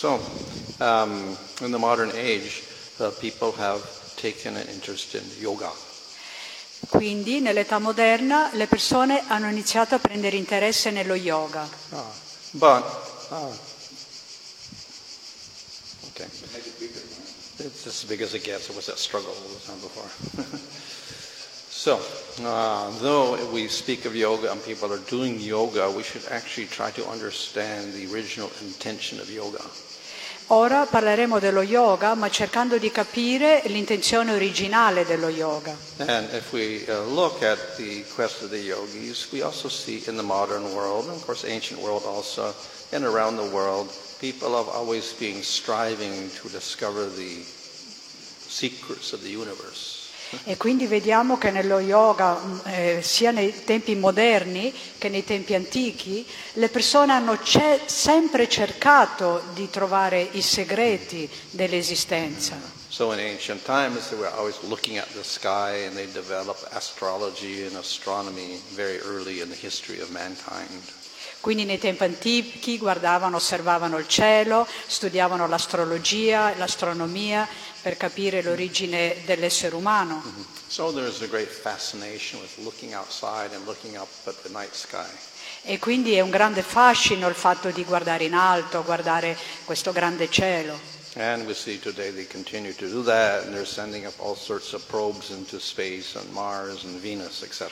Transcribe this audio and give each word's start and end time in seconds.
So, 0.00 0.18
um, 0.80 1.36
in 1.60 1.72
the 1.72 1.78
modern 1.78 2.10
age, 2.14 2.64
uh, 2.98 3.10
people 3.20 3.52
have 3.52 3.84
taken 4.16 4.56
an 4.56 4.66
interest 4.68 5.14
in 5.14 5.22
yoga. 5.38 5.70
Quindi 6.88 7.40
nell'età 7.40 7.78
moderna 7.78 8.48
le 8.54 8.66
persone 8.66 9.22
hanno 9.26 9.50
iniziato 9.50 9.96
a 9.96 9.98
prendere 9.98 10.38
interesse 10.38 10.90
nello 10.90 11.14
yoga. 11.14 11.68
Ah, 11.90 12.10
but, 12.52 12.82
ah, 13.28 13.50
okay. 16.08 16.28
It's 17.58 17.84
as 17.84 18.02
big 18.04 18.22
as 18.22 18.32
it 18.32 18.42
gets. 18.42 18.70
It 18.70 18.76
was 18.76 18.86
that 18.86 18.96
struggle 18.96 19.28
all 19.28 19.52
the 19.52 19.66
time 19.66 19.80
before. 19.80 20.08
so, 21.68 22.00
uh, 22.42 22.88
though 23.00 23.36
we 23.52 23.68
speak 23.68 24.06
of 24.06 24.16
yoga 24.16 24.50
and 24.50 24.64
people 24.64 24.90
are 24.94 25.04
doing 25.10 25.38
yoga, 25.38 25.90
we 25.90 26.02
should 26.02 26.24
actually 26.30 26.68
try 26.68 26.90
to 26.92 27.06
understand 27.06 27.92
the 27.92 28.10
original 28.10 28.50
intention 28.62 29.20
of 29.20 29.28
yoga. 29.28 29.60
Ora 30.52 30.84
parleremo 30.84 31.38
dello 31.38 31.62
yoga, 31.62 32.14
ma 32.16 32.28
cercando 32.28 32.76
di 32.76 32.90
capire 32.90 33.62
l'intenzione 33.66 34.32
originale 34.32 35.04
dello 35.04 35.28
yoga. 35.28 35.76
And 35.98 36.28
if 36.32 36.50
we 36.52 36.84
uh, 36.88 37.04
look 37.04 37.40
at 37.44 37.76
the 37.76 38.02
quest 38.16 38.42
of 38.42 38.50
the 38.50 38.58
yogis, 38.58 39.30
we 39.30 39.42
also 39.42 39.68
see 39.68 40.02
in 40.08 40.16
the 40.16 40.24
modern 40.24 40.74
world, 40.74 41.06
and 41.06 41.14
of 41.14 41.24
course 41.24 41.44
ancient 41.44 41.80
world 41.80 42.02
also, 42.04 42.52
and 42.90 43.04
around 43.04 43.36
the 43.36 43.48
world, 43.54 43.92
people 44.18 44.56
have 44.56 44.66
always 44.66 45.12
been 45.12 45.40
striving 45.44 46.28
to 46.42 46.48
discover 46.48 47.06
the 47.06 47.44
secrets 48.48 49.12
of 49.12 49.22
the 49.22 49.30
universe. 49.30 49.99
E 50.44 50.56
quindi 50.56 50.86
vediamo 50.86 51.38
che 51.38 51.50
nello 51.50 51.80
yoga, 51.80 52.34
mh, 52.34 52.60
eh, 52.66 53.00
sia 53.02 53.30
nei 53.32 53.64
tempi 53.64 53.94
moderni 53.96 54.72
che 54.98 55.08
nei 55.08 55.24
tempi 55.24 55.54
antichi, 55.54 56.26
le 56.54 56.68
persone 56.68 57.12
hanno 57.12 57.42
ce- 57.42 57.80
sempre 57.86 58.48
cercato 58.48 59.42
di 59.54 59.68
trovare 59.70 60.20
i 60.32 60.42
segreti 60.42 61.28
dell'esistenza. 61.50 62.78
So 62.88 63.12
in 63.12 63.20
ancient 63.20 63.64
times, 63.64 64.08
they 64.08 64.18
were 64.18 64.30
always 64.36 64.56
looking 64.62 64.98
at 64.98 65.06
the 65.14 65.22
sky 65.24 65.84
and 65.86 65.94
they 65.94 66.10
developed 66.12 66.66
astrology 66.72 67.64
and 67.64 67.76
astronomy 67.76 68.60
very 68.74 68.98
early 68.98 69.40
in 69.40 69.48
the 69.48 69.56
history 69.58 70.00
of 70.00 70.10
mankind. 70.10 70.82
Quindi 71.40 71.64
nei 71.64 71.78
tempi 71.78 72.04
antichi 72.04 72.76
guardavano, 72.76 73.36
osservavano 73.36 73.96
il 73.96 74.06
cielo, 74.06 74.66
studiavano 74.86 75.46
l'astrologia, 75.48 76.52
l'astronomia 76.58 77.48
per 77.80 77.96
capire 77.96 78.42
l'origine 78.42 79.16
dell'essere 79.24 79.74
umano. 79.74 80.22
So 80.66 80.90
and 83.54 83.64
sky. 84.74 85.10
E 85.62 85.78
quindi 85.78 86.14
è 86.14 86.20
un 86.20 86.30
grande 86.30 86.62
fascino 86.62 87.28
il 87.28 87.34
fatto 87.34 87.70
di 87.70 87.84
guardare 87.84 88.24
in 88.24 88.34
alto, 88.34 88.82
guardare 88.82 89.36
questo 89.64 89.92
grande 89.92 90.30
cielo. 90.30 90.98
And 91.16 91.44
we 91.44 91.54
see 91.54 91.78
today 91.80 92.12
they 92.12 92.26
continue 92.26 92.72
to 92.72 92.88
do 92.88 93.02
that, 93.02 93.44
and 93.44 93.52
they're 93.52 93.66
sending 93.66 94.06
up 94.06 94.14
all 94.20 94.36
sorts 94.36 94.72
of 94.74 94.86
probes 94.86 95.30
into 95.30 95.58
space 95.58 96.16
on 96.16 96.24
Mars 96.32 96.84
and 96.84 97.00
Venus, 97.00 97.42
etc. 97.42 97.68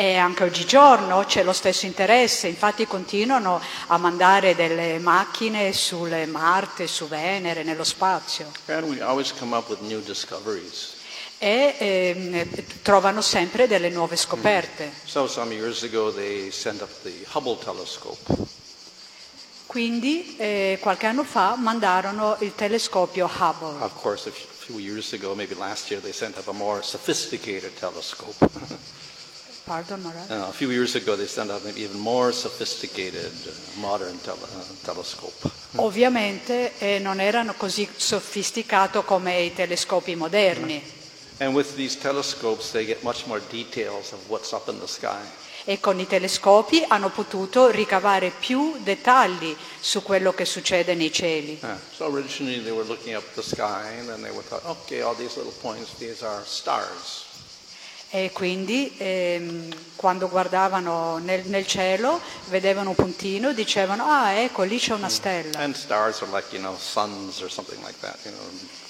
E 0.00 0.16
anche 0.16 0.44
oggigiorno 0.44 1.24
c'è 1.26 1.42
lo 1.42 1.52
stesso 1.52 1.84
interesse, 1.84 2.46
infatti 2.46 2.86
continuano 2.86 3.60
a 3.88 3.98
mandare 3.98 4.54
delle 4.54 4.98
macchine 4.98 5.74
sulle 5.74 6.24
Marte, 6.24 6.86
su 6.86 7.06
Venere, 7.06 7.64
nello 7.64 7.84
spazio 7.84 8.50
And 8.68 8.88
we 8.88 9.02
always 9.02 9.30
come 9.30 9.54
up 9.54 9.68
with 9.68 9.80
new 9.80 10.00
discoveries. 10.00 10.94
e 11.36 11.74
ehm, 11.78 12.46
trovano 12.80 13.20
sempre 13.20 13.66
delle 13.66 13.90
nuove 13.90 14.16
scoperte. 14.16 14.90
So 15.04 15.26
some 15.26 15.52
years 15.52 15.82
ago 15.82 16.10
they 16.10 16.50
sent 16.50 16.80
up 16.80 17.02
the 17.02 17.26
Hubble 17.34 17.58
telescope. 17.62 18.48
Quindi 19.66 20.34
eh, 20.38 20.78
qualche 20.80 21.04
anno 21.04 21.24
fa 21.24 21.56
mandarono 21.56 22.38
il 22.40 22.54
telescopio 22.54 23.30
Hubble. 23.38 23.82
Of 23.82 24.00
course, 24.00 24.30
a 24.30 24.32
few 24.32 24.78
years 24.78 25.12
ago, 25.12 25.34
maybe 25.34 25.54
last 25.54 25.90
year, 25.90 26.00
they 26.00 26.14
sent 26.14 26.38
up 26.38 26.48
a 26.48 26.52
more 26.52 26.82
sophisticated 26.82 27.74
telescope. 27.78 28.48
Pardon, 29.70 30.00
Maharaj? 30.02 30.28
Uh, 30.28 30.48
a 30.48 30.52
few 30.52 30.72
years 30.72 30.96
ago, 30.96 31.14
they 31.14 31.28
sent 31.28 31.48
up 31.48 31.64
an 31.64 31.76
even 31.76 32.00
more 32.00 32.32
sophisticated, 32.32 33.30
uh, 33.46 33.80
modern 33.80 34.18
tele- 34.18 34.36
uh, 34.56 34.64
telescope. 34.82 35.48
Ovviamente 35.76 36.72
eh, 36.80 36.98
non 36.98 37.20
erano 37.20 37.54
così 37.56 37.88
sofisticato 37.96 39.04
come 39.04 39.38
i 39.42 39.54
telescopi 39.54 40.16
moderni 40.16 40.82
And 41.38 41.54
with 41.54 41.76
these 41.76 41.96
telescopes, 41.96 42.72
they 42.72 42.84
get 42.84 43.04
much 43.04 43.26
more 43.26 43.40
details 43.48 44.10
of 44.12 44.18
what's 44.28 44.50
up 44.50 44.68
in 44.68 44.80
the 44.80 44.88
sky. 44.88 45.20
e 45.64 45.78
con 45.78 46.00
i 46.00 46.06
telescopi 46.06 46.84
hanno 46.88 47.10
potuto 47.10 47.70
ricavare 47.70 48.32
più 48.36 48.74
dettagli 48.82 49.54
su 49.78 50.02
quello 50.02 50.32
che 50.32 50.46
succede 50.46 50.94
nei 50.94 51.12
cieli. 51.12 51.60
Uh, 51.62 51.68
so 51.94 52.06
originally, 52.06 52.60
they 52.60 52.72
were 52.72 52.86
looking 52.88 53.14
up 53.14 53.22
the 53.34 53.42
sky, 53.42 53.98
and 53.98 54.08
then 54.08 54.20
they 54.20 54.32
would 54.32 54.46
thought, 54.48 54.64
okay, 54.64 55.00
all 55.00 55.14
these 55.14 55.36
little 55.36 55.54
points, 55.60 55.94
these 55.98 56.24
are 56.24 56.42
stars. 56.44 57.28
E 58.12 58.32
quindi 58.32 58.92
ehm, 58.98 59.68
quando 59.94 60.28
guardavano 60.28 61.18
nel, 61.18 61.46
nel 61.46 61.64
cielo 61.64 62.20
vedevano 62.48 62.88
un 62.90 62.94
puntino 62.96 63.50
e 63.50 63.54
dicevano 63.54 64.04
ah 64.04 64.32
ecco 64.32 64.62
lì 64.62 64.78
c'è 64.78 64.94
una 64.94 65.08
stella. 65.08 65.58
And 65.60 65.74
stars 65.74 66.20
are 66.22 66.30
like, 66.32 66.52
you 66.52 66.60
know, 66.60 66.76
suns 66.76 67.40
or 67.40 67.48
something 67.48 67.80
like 67.84 67.98
that, 68.00 68.18
you 68.24 68.32
know, 68.32 68.42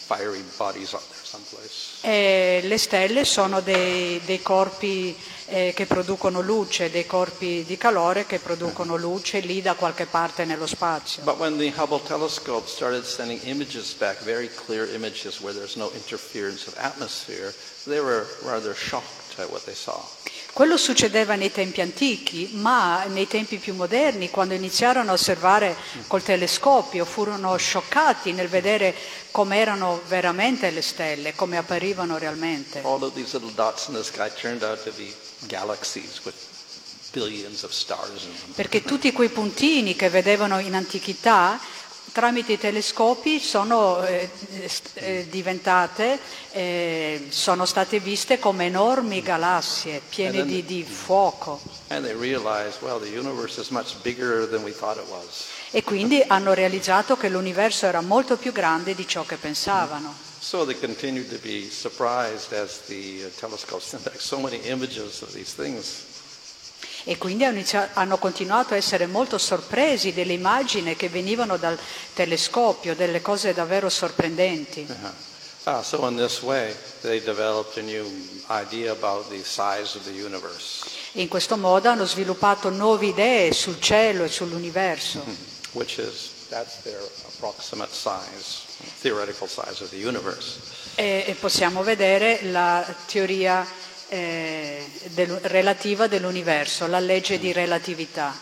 fiery 0.06 0.42
bodies 0.56 0.92
up 0.92 1.02
there 1.08 1.20
someplace. 1.22 1.98
E 2.00 2.60
le 2.64 2.78
stelle 2.78 3.24
sono 3.24 3.60
dei, 3.60 4.20
dei 4.24 4.40
corpi 4.42 5.16
eh, 5.46 5.72
che 5.74 5.86
producono 5.86 6.40
luce, 6.40 6.90
dei 6.90 7.06
corpi 7.06 7.64
di 7.64 7.76
calore 7.76 8.26
che 8.26 8.38
producono 8.38 8.96
luce 8.96 9.40
lì 9.40 9.62
da 9.62 9.74
qualche 9.74 10.06
parte 10.06 10.44
nello 10.44 10.66
spazio. 10.66 11.22
But 11.22 11.38
when 11.38 11.58
the 11.58 11.72
Hubble 11.76 12.00
telescope 12.02 12.68
started 12.68 13.04
sending 13.04 13.40
images 13.44 13.92
back, 13.92 14.22
very 14.22 14.48
clear 14.48 14.88
images 14.94 15.40
where 15.40 15.54
there's 15.54 15.76
no 15.76 15.90
interference 15.94 16.66
of 16.66 16.74
atmosphere, 16.78 17.52
Quello 20.52 20.76
succedeva 20.76 21.34
nei 21.34 21.50
tempi 21.50 21.80
antichi, 21.80 22.50
ma 22.54 23.04
nei 23.04 23.26
tempi 23.26 23.56
più 23.56 23.74
moderni, 23.74 24.28
quando 24.28 24.52
iniziarono 24.52 25.10
a 25.10 25.14
osservare 25.14 25.74
col 26.06 26.22
telescopio, 26.22 27.04
furono 27.06 27.56
scioccati 27.56 28.32
nel 28.32 28.48
vedere 28.48 28.94
come 29.30 29.58
erano 29.58 30.02
veramente 30.08 30.70
le 30.70 30.82
stelle, 30.82 31.34
come 31.34 31.56
apparivano 31.56 32.18
realmente. 32.18 32.82
All 32.82 33.02
of 33.02 33.14
these 33.14 33.36
little 33.38 33.54
dots 33.54 33.86
in 33.86 33.94
the 33.94 34.04
sky 34.04 34.30
turned 34.34 34.62
out 34.62 34.82
to 34.82 34.92
be 34.96 35.14
galaxies 35.46 36.20
with 36.24 36.34
billions 37.12 37.62
of 37.62 37.72
stars 37.72 38.24
in 38.24 38.32
them. 38.36 38.52
Perché 38.54 38.82
tutti 38.82 39.12
quei 39.12 39.30
puntini 39.30 39.96
che 39.96 40.10
vedevano 40.10 40.58
in 40.58 40.74
antichità, 40.74 41.58
tramite 42.12 42.52
i 42.52 42.58
telescopi, 42.58 43.38
sono 43.40 44.02
eh, 44.04 44.28
st- 44.66 44.90
eh, 44.94 45.26
diventate, 45.28 46.18
eh, 46.52 47.26
sono 47.30 47.64
state 47.66 48.00
viste 48.00 48.38
come 48.38 48.66
enormi 48.66 49.22
galassie 49.22 50.00
piene 50.08 50.44
di, 50.44 50.64
di 50.64 50.84
fuoco. 50.84 51.60
Realized, 51.88 52.82
well. 52.82 53.00
E 55.70 55.82
quindi 55.82 56.22
hanno 56.26 56.52
realizzato 56.52 57.16
che 57.16 57.28
l'universo 57.28 57.86
era 57.86 58.00
molto 58.00 58.36
più 58.36 58.52
grande 58.52 58.94
di 58.94 59.06
ciò 59.06 59.24
che 59.24 59.36
pensavano. 59.36 60.28
So 60.40 60.64
they 60.64 60.74
continued 60.78 61.28
to 61.28 61.38
be 61.42 61.68
surprised 61.70 62.52
as 62.52 62.80
the 62.86 63.26
uh, 63.26 63.30
telescope 63.38 63.82
sent 63.84 64.04
back 64.04 64.20
so 64.20 64.40
many 64.40 64.56
images 64.64 65.20
of 65.20 65.32
these 65.32 65.52
things. 65.54 66.09
E 67.04 67.16
quindi 67.18 67.44
hanno, 67.44 68.18
continuato 68.18 68.74
a 68.74 68.76
essere 68.76 69.06
molto 69.06 69.38
sorpresi 69.38 70.12
delle 70.12 70.34
immagini 70.34 70.96
che 70.96 71.08
venivano 71.08 71.56
dal 71.56 71.78
telescopio, 72.14 72.94
delle 72.94 73.22
cose 73.22 73.54
davvero 73.54 73.88
sorprendenti. 73.88 74.86
Uh-huh. 74.88 75.10
Ah, 75.64 75.82
so 75.82 76.06
in 76.08 76.16
this 76.16 76.40
way, 76.40 76.74
they 77.02 77.22
developed 77.22 77.76
a 77.76 77.82
new 77.82 78.04
idea 78.48 78.92
about 78.92 79.28
the 79.28 79.42
size 79.44 79.94
of 79.96 80.04
the 80.04 80.10
universe, 80.10 80.88
E 81.12 81.20
in 81.20 81.28
questo 81.28 81.56
modo 81.58 81.88
hanno 81.90 82.06
sviluppato 82.06 82.70
nuove 82.70 83.06
idee 83.06 83.52
sul 83.52 83.78
cielo 83.78 84.24
e 84.24 84.28
sull'universo. 84.28 85.22
which 85.72 85.98
is, 85.98 86.46
that's 86.48 86.82
their 86.82 87.00
approximate 87.28 87.92
size, 87.92 88.64
theoretical 89.00 89.46
size 89.46 89.82
of 89.82 89.90
the 89.90 89.98
universe. 89.98 90.58
E, 90.96 91.24
e 91.26 91.34
possiamo 91.34 91.82
vedere 91.82 92.40
la 92.50 92.84
teoria 93.06 93.66
eh, 94.10 94.84
del- 95.14 95.38
relativa 95.42 96.06
dell'universo, 96.06 96.86
la 96.86 96.98
legge 96.98 97.38
di 97.38 97.52
relatività. 97.52 98.36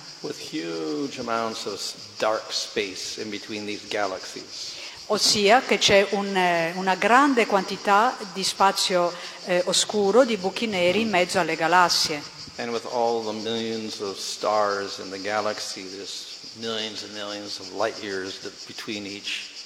Ossia 5.11 5.63
che 5.63 5.79
c'è 5.79 6.07
un, 6.11 6.37
eh, 6.37 6.73
una 6.77 6.95
grande 6.97 7.47
quantità 7.47 8.17
di 8.35 8.43
spazio 8.45 9.13
eh, 9.47 9.63
oscuro, 9.67 10.25
di 10.25 10.37
buchi 10.37 10.67
neri 10.67 11.03
in 11.03 11.09
mezzo 11.09 11.39
alle 11.39 11.55
galassie. 11.57 12.21
And 12.57 12.71
with 12.71 12.87
all 12.87 13.23
the 13.25 13.33
millions 13.33 14.01
of 14.01 14.19
stars 14.19 14.99
in 14.99 15.11
the 15.11 15.21
galaxy, 15.21 15.89
there's 15.89 16.27
millions 16.57 17.05
and 17.05 17.13
millions 17.15 17.61
of 17.61 17.73
light 17.73 18.03
years 18.03 18.39
between 18.67 19.07
each. 19.07 19.58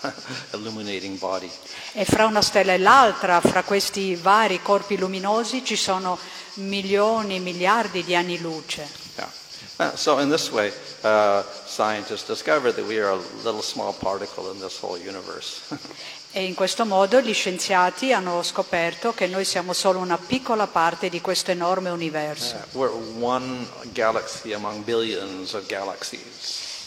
E 1.92 2.04
fra 2.04 2.26
una 2.26 2.42
stella 2.42 2.72
e 2.74 2.78
l'altra, 2.78 3.40
fra 3.40 3.62
questi 3.62 4.14
vari 4.14 4.60
corpi 4.62 4.96
luminosi, 4.96 5.64
ci 5.64 5.76
sono 5.76 6.18
milioni, 6.54 7.40
miliardi 7.40 8.04
di 8.04 8.14
anni 8.14 8.38
luce. 8.40 8.88
Yeah. 9.16 9.30
Uh, 9.78 9.94
so 9.94 10.18
in 10.20 10.30
this 10.30 10.50
way, 10.50 10.72
uh, 11.02 11.42
scientists 11.66 12.26
discovered 12.26 12.74
that 12.76 12.86
we 12.86 12.98
are 12.98 13.10
a 13.10 13.20
little 13.44 13.62
small 13.62 13.92
particle 13.92 14.50
in 14.50 14.58
this 14.60 14.78
whole 14.80 14.98
universe. 14.98 15.62
E 16.36 16.44
in 16.44 16.54
questo 16.54 16.84
modo 16.84 17.22
gli 17.22 17.32
scienziati 17.32 18.12
hanno 18.12 18.42
scoperto 18.42 19.14
che 19.14 19.26
noi 19.26 19.46
siamo 19.46 19.72
solo 19.72 20.00
una 20.00 20.18
piccola 20.18 20.66
parte 20.66 21.08
di 21.08 21.22
questo 21.22 21.50
enorme 21.50 21.88
universo. 21.88 22.56
Uh, 22.72 22.82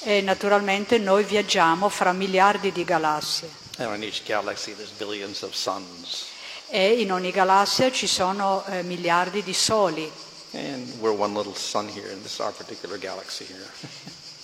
E 0.01 0.21
naturalmente 0.21 0.97
noi 0.97 1.23
viaggiamo 1.23 1.89
fra 1.89 2.13
miliardi 2.13 2.71
di 2.71 2.85
galassie. 2.85 3.49
And 3.77 3.95
in 3.95 4.03
each 4.03 4.23
galaxy 4.25 4.73
there's 4.73 4.91
billions 4.91 5.41
of 5.41 5.53
suns. 5.53 6.27
E 6.69 7.01
in 7.01 7.11
ogni 7.11 7.31
galassia 7.31 7.91
ci 7.91 8.07
sono 8.07 8.63
eh, 8.67 8.83
miliardi 8.83 9.43
di 9.43 9.53
soli. 9.53 10.09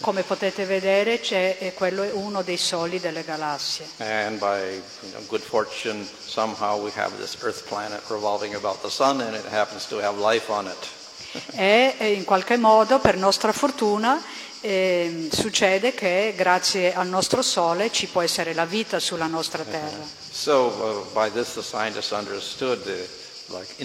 Come 0.01 0.23
potete 0.23 0.65
vedere, 0.65 1.19
c'è, 1.19 1.57
eh, 1.59 1.73
quello 1.73 2.03
è 2.03 2.11
uno 2.11 2.41
dei 2.41 2.57
soli 2.57 2.99
delle 2.99 3.23
galassie. 3.23 3.87
And 3.97 4.37
by 4.39 4.81
you 5.01 5.11
know, 5.11 5.25
good 5.27 5.41
fortune, 5.41 6.05
somehow 6.25 6.81
we 6.81 6.91
have 6.95 7.15
this 7.17 7.37
Earth 7.41 7.65
planet 7.67 8.01
revolving 8.09 8.55
about 8.55 8.81
the 8.81 8.89
sun, 8.89 9.21
and 9.21 9.33
it 9.33 9.45
happens 9.45 9.87
to 9.87 9.99
have 9.99 10.19
life 10.19 10.51
on 10.51 10.67
it. 10.67 10.87
E 11.55 11.95
eh, 11.97 12.13
in 12.13 12.23
qualche 12.23 12.57
modo, 12.57 12.99
per 12.99 13.17
nostra 13.17 13.51
fortuna, 13.51 14.21
eh, 14.65 15.29
succede 15.31 15.93
che 15.93 16.33
grazie 16.35 16.93
al 16.93 17.07
nostro 17.07 17.43
Sole 17.43 17.91
ci 17.91 18.07
può 18.07 18.21
essere 18.21 18.55
la 18.55 18.65
vita 18.65 18.99
sulla 18.99 19.27
nostra 19.27 19.63
Terra. 19.63 20.03
So 20.31 21.05
uh, 21.13 21.13
the 21.13 23.07
like. 23.49 23.75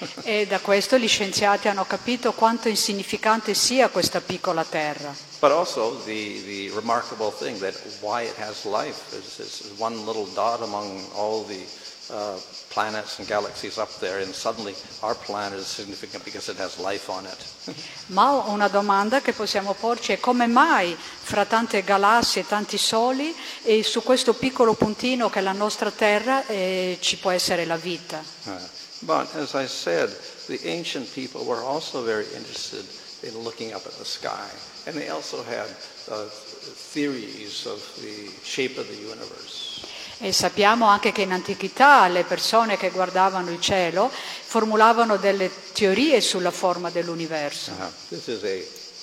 E 0.24 0.46
da 0.46 0.60
questo 0.60 0.98
gli 0.98 1.08
scienziati 1.08 1.68
hanno 1.68 1.84
capito 1.84 2.32
quanto 2.32 2.68
insignificante 2.68 3.52
sia 3.54 3.88
questa 3.88 4.20
piccola 4.20 4.64
Terra. 4.64 5.14
But 5.40 5.50
also 5.52 6.00
the, 6.04 6.42
the 6.44 6.70
remarkable 6.74 7.30
thing 7.30 7.58
that 7.60 7.74
why 8.00 8.24
it 8.24 8.34
has 8.38 8.64
life 8.64 9.14
is 9.16 9.38
it's 9.38 9.62
one 9.78 9.96
little 10.04 10.26
dot 10.34 10.62
among 10.62 11.02
all 11.14 11.44
the 11.46 11.64
uh, 12.10 12.38
planets 12.68 13.18
and 13.18 13.28
galaxies 13.28 13.78
up 13.78 13.90
there, 13.98 14.20
and 14.22 14.34
suddenly 14.34 14.74
our 15.02 15.14
planet 15.14 15.58
is 15.58 15.66
significant 15.66 16.24
because 16.24 16.48
it 16.48 16.56
has 16.58 16.78
life 16.78 17.10
on 17.10 17.26
it. 17.26 17.44
Ma 18.06 18.44
una 18.46 18.68
domanda 18.68 19.20
che 19.20 19.32
possiamo 19.32 19.74
porci 19.74 20.12
è 20.12 20.20
come 20.20 20.46
mai 20.46 20.96
fra 20.96 21.44
tante 21.44 21.82
galassie 21.82 22.42
e 22.42 22.46
tanti 22.46 22.78
soli 22.78 23.34
e 23.62 23.82
su 23.82 24.02
questo 24.02 24.34
piccolo 24.34 24.74
puntino 24.74 25.30
che 25.30 25.38
è 25.38 25.42
la 25.42 25.52
nostra 25.52 25.90
Terra 25.90 26.46
eh, 26.46 26.98
ci 27.00 27.16
può 27.18 27.30
essere 27.30 27.64
la 27.66 27.76
vita? 27.76 28.22
Uh, 28.44 28.52
but 29.00 29.34
as 29.34 29.54
I 29.54 29.66
said, 29.66 30.10
the 30.46 30.58
ancient 30.64 31.12
people 31.12 31.44
were 31.44 31.62
also 31.62 32.02
very 32.02 32.26
interested 32.34 32.84
in 33.22 33.36
looking 33.42 33.72
up 33.72 33.84
at 33.86 33.96
the 33.98 34.04
sky, 34.04 34.48
and 34.86 34.96
they 34.96 35.08
also 35.08 35.42
had 35.44 35.68
uh, 36.08 36.26
theories 36.92 37.66
of 37.66 37.80
the 38.00 38.30
shape 38.42 38.78
of 38.78 38.86
the 38.88 38.96
universe. 38.96 39.59
E 40.22 40.32
sappiamo 40.32 40.86
anche 40.86 41.12
che 41.12 41.22
in 41.22 41.32
antichità 41.32 42.06
le 42.08 42.24
persone 42.24 42.76
che 42.76 42.90
guardavano 42.90 43.50
il 43.50 43.60
cielo 43.60 44.10
formulavano 44.10 45.16
delle 45.16 45.50
teorie 45.72 46.20
sulla 46.20 46.50
forma 46.50 46.90
dell'universo. 46.90 47.70
Uh, 47.70 47.82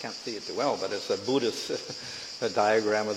a 0.04 0.12
well, 0.54 0.78
Buddhist 1.24 1.80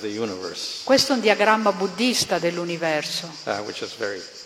universe, 0.03 0.81
Questo 0.85 1.13
è 1.13 1.15
un 1.17 1.21
diagramma 1.21 1.73
buddista 1.73 2.39
dell'universo, 2.39 3.31
uh, 3.45 3.65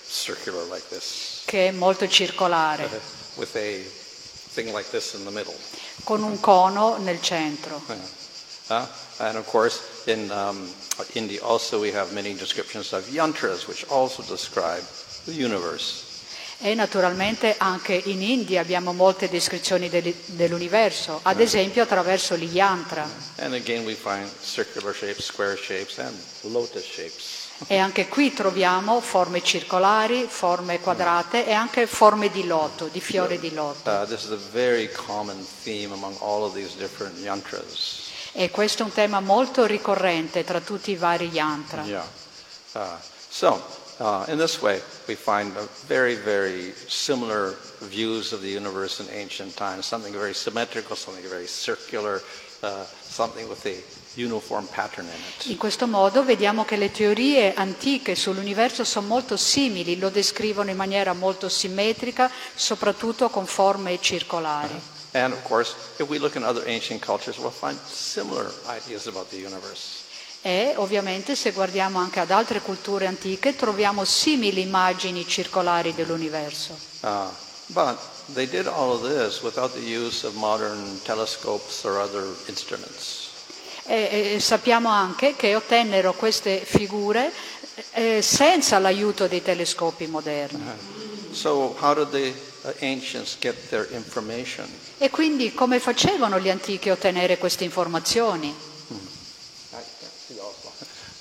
circular 0.08 0.64
like 0.66 1.00
che 1.44 1.68
è 1.68 1.70
molto 1.70 2.08
circolare, 2.08 2.88
thing 4.52 4.74
like 4.74 4.90
con 6.02 6.22
un 6.22 6.40
cono 6.40 6.96
nel 6.98 7.20
centro. 7.20 7.80
Uh, 8.68 8.86
and 9.18 9.36
of 9.36 9.48
course, 9.48 9.80
in 10.06 10.30
um, 10.30 10.72
India 11.12 11.40
also 11.42 11.78
we 11.80 11.92
have 11.92 12.12
many 12.12 12.34
descriptions 12.34 12.92
of 12.92 13.08
yantras, 13.08 13.66
which 13.66 13.84
also 13.88 14.22
describe 14.22 14.82
the 15.24 15.32
universe. 15.32 16.12
E 16.60 16.74
naturalmente 16.74 17.56
anche 17.58 17.94
in 17.94 18.22
India 18.22 18.60
abbiamo 18.60 18.92
molte 18.92 19.28
descrizioni 19.28 19.88
del- 19.90 20.14
dell'universo, 20.26 21.20
ad 21.22 21.40
esempio 21.40 21.82
attraverso 21.82 22.36
gli 22.36 22.48
yantra. 22.54 23.06
And 23.38 23.52
again, 23.54 23.84
we 23.84 23.94
find 23.94 24.30
circular 24.42 24.94
shapes, 24.94 25.24
square 25.24 25.56
shapes, 25.56 25.98
and 25.98 26.16
lotus 26.42 26.84
shapes. 26.84 27.42
E 27.66 27.76
anche 27.76 28.08
qui 28.08 28.32
troviamo 28.32 29.00
forme 29.00 29.42
circolari, 29.42 30.26
forme 30.28 30.80
quadrate 30.80 31.46
e 31.46 31.52
anche 31.52 31.86
forme 31.86 32.30
di 32.30 32.46
loto, 32.46 32.86
di 32.86 33.00
fiore 33.00 33.38
di 33.38 33.52
loto. 33.52 33.90
Uh, 33.90 34.06
this 34.06 34.24
is 34.24 34.30
a 34.30 34.38
very 34.52 34.88
common 34.90 35.44
theme 35.62 35.92
among 35.92 36.16
all 36.20 36.42
of 36.44 36.54
these 36.54 36.74
different 36.76 37.16
yantras. 37.18 38.03
E 38.36 38.50
questo 38.50 38.82
è 38.82 38.84
un 38.84 38.92
tema 38.92 39.20
molto 39.20 39.64
ricorrente 39.64 40.42
tra 40.42 40.60
tutti 40.60 40.90
i 40.90 40.96
vari 40.96 41.28
yantra. 41.28 41.84
Yeah. 41.84 42.04
Uh, 42.72 42.80
so, 43.28 43.62
uh, 43.98 44.24
in 44.26 44.38
this 44.38 44.60
way, 44.60 44.82
we 45.06 45.14
find 45.14 45.52
very, 45.86 46.16
very 46.16 46.74
similar 46.88 47.56
views 47.88 48.32
of 48.32 48.40
the 48.40 48.48
universe 48.48 49.00
in 49.00 49.08
ancient 49.16 49.54
times. 49.54 49.86
Something 49.86 50.12
very 50.12 50.34
symmetrical, 50.34 50.96
something 50.96 51.24
very 51.28 51.46
circular, 51.46 52.20
uh, 52.62 52.84
something 53.08 53.48
with 53.48 53.64
a 53.66 53.76
uniform 54.16 54.66
pattern 54.66 55.06
in 55.06 55.12
it. 55.12 55.46
In 55.46 55.56
questo 55.56 55.86
modo 55.86 56.24
vediamo 56.24 56.64
che 56.64 56.74
le 56.74 56.90
teorie 56.90 57.54
antiche 57.54 58.16
sull'universo 58.16 58.82
sono 58.82 59.06
molto 59.06 59.36
simili, 59.36 59.96
lo 59.96 60.08
descrivono 60.08 60.70
in 60.70 60.76
maniera 60.76 61.12
molto 61.12 61.48
simmetrica, 61.48 62.28
soprattutto 62.54 63.28
con 63.28 63.46
forme 63.46 64.00
circolari. 64.00 64.92
And 65.14 65.32
of 65.32 65.42
course, 65.44 65.74
if 65.98 66.08
we 66.08 66.18
look 66.18 66.34
in 66.34 66.42
other 66.42 66.62
ancient 66.66 67.00
cultures, 67.00 67.38
we'll 67.38 67.50
find 67.50 67.78
similar 67.86 68.50
ideas 68.66 69.06
about 69.06 69.30
the 69.30 69.36
universe. 69.36 70.02
E 70.42 70.74
ovviamente 70.76 71.36
se 71.36 71.52
guardiamo 71.52 71.98
anche 71.98 72.20
ad 72.20 72.30
altre 72.30 72.60
culture 72.60 73.06
antiche 73.06 73.56
troviamo 73.56 74.04
simili 74.04 74.60
immagini 74.60 75.26
circolari 75.26 75.94
dell'universo. 75.94 76.76
Uh, 77.00 77.28
but 77.68 77.96
they 78.34 78.46
did 78.46 78.66
all 78.66 78.90
of 78.90 79.02
this 79.02 79.40
without 79.40 79.72
the 79.72 79.80
use 79.80 80.26
of 80.26 80.34
modern 80.34 81.00
telescopes 81.04 81.84
or 81.84 81.98
other 81.98 82.26
instruments. 82.46 83.30
E, 83.86 84.34
e 84.34 84.40
sappiamo 84.40 84.88
anche 84.88 85.36
che 85.36 85.54
ottennero 85.54 86.12
queste 86.12 86.58
figure 86.58 87.32
eh, 87.92 88.20
senza 88.20 88.78
l'aiuto 88.78 89.26
dei 89.28 89.42
telescopi 89.42 90.06
moderni. 90.06 90.62
So 91.30 91.74
how 91.80 91.94
did 91.94 92.10
the 92.10 92.34
uh? 92.64 92.72
E 94.98 95.10
quindi 95.10 95.52
come 95.52 95.78
facevano 95.78 96.38
gli 96.40 96.48
antichi 96.48 96.88
a 96.88 96.92
ottenere 96.92 97.38
queste 97.38 97.64
informazioni? 97.64 98.54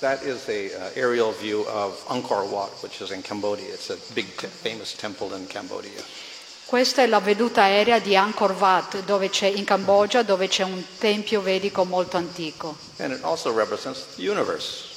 That 0.00 0.22
is 0.22 0.48
a 0.48 0.52
uh, 0.52 0.90
aerial 0.96 1.32
view 1.32 1.64
of 1.66 2.02
Angkor 2.08 2.44
Wat, 2.50 2.70
which 2.82 3.00
is 3.00 3.10
in 3.10 3.22
Cambodia. 3.22 3.72
It's 3.72 3.88
a 3.88 3.96
big, 4.12 4.26
famous 4.60 4.94
temple 4.94 5.34
in 5.34 5.46
Cambodia. 5.46 6.02
Questa 6.66 7.02
è 7.02 7.06
la 7.06 7.20
veduta 7.20 7.62
aerea 7.62 7.98
di 8.00 8.14
Angkor 8.16 8.52
Wat 8.52 9.02
in 9.46 9.64
Cambogia 9.64 10.22
dove 10.22 10.48
c'è 10.48 10.64
un 10.64 10.82
tempio 10.98 11.40
vedico 11.40 11.84
molto 11.84 12.16
antico, 12.18 12.76
And 12.98 13.12
it 13.12 13.22
also 13.22 13.50
represents 13.54 14.04
the 14.16 14.28
universe. 14.28 14.88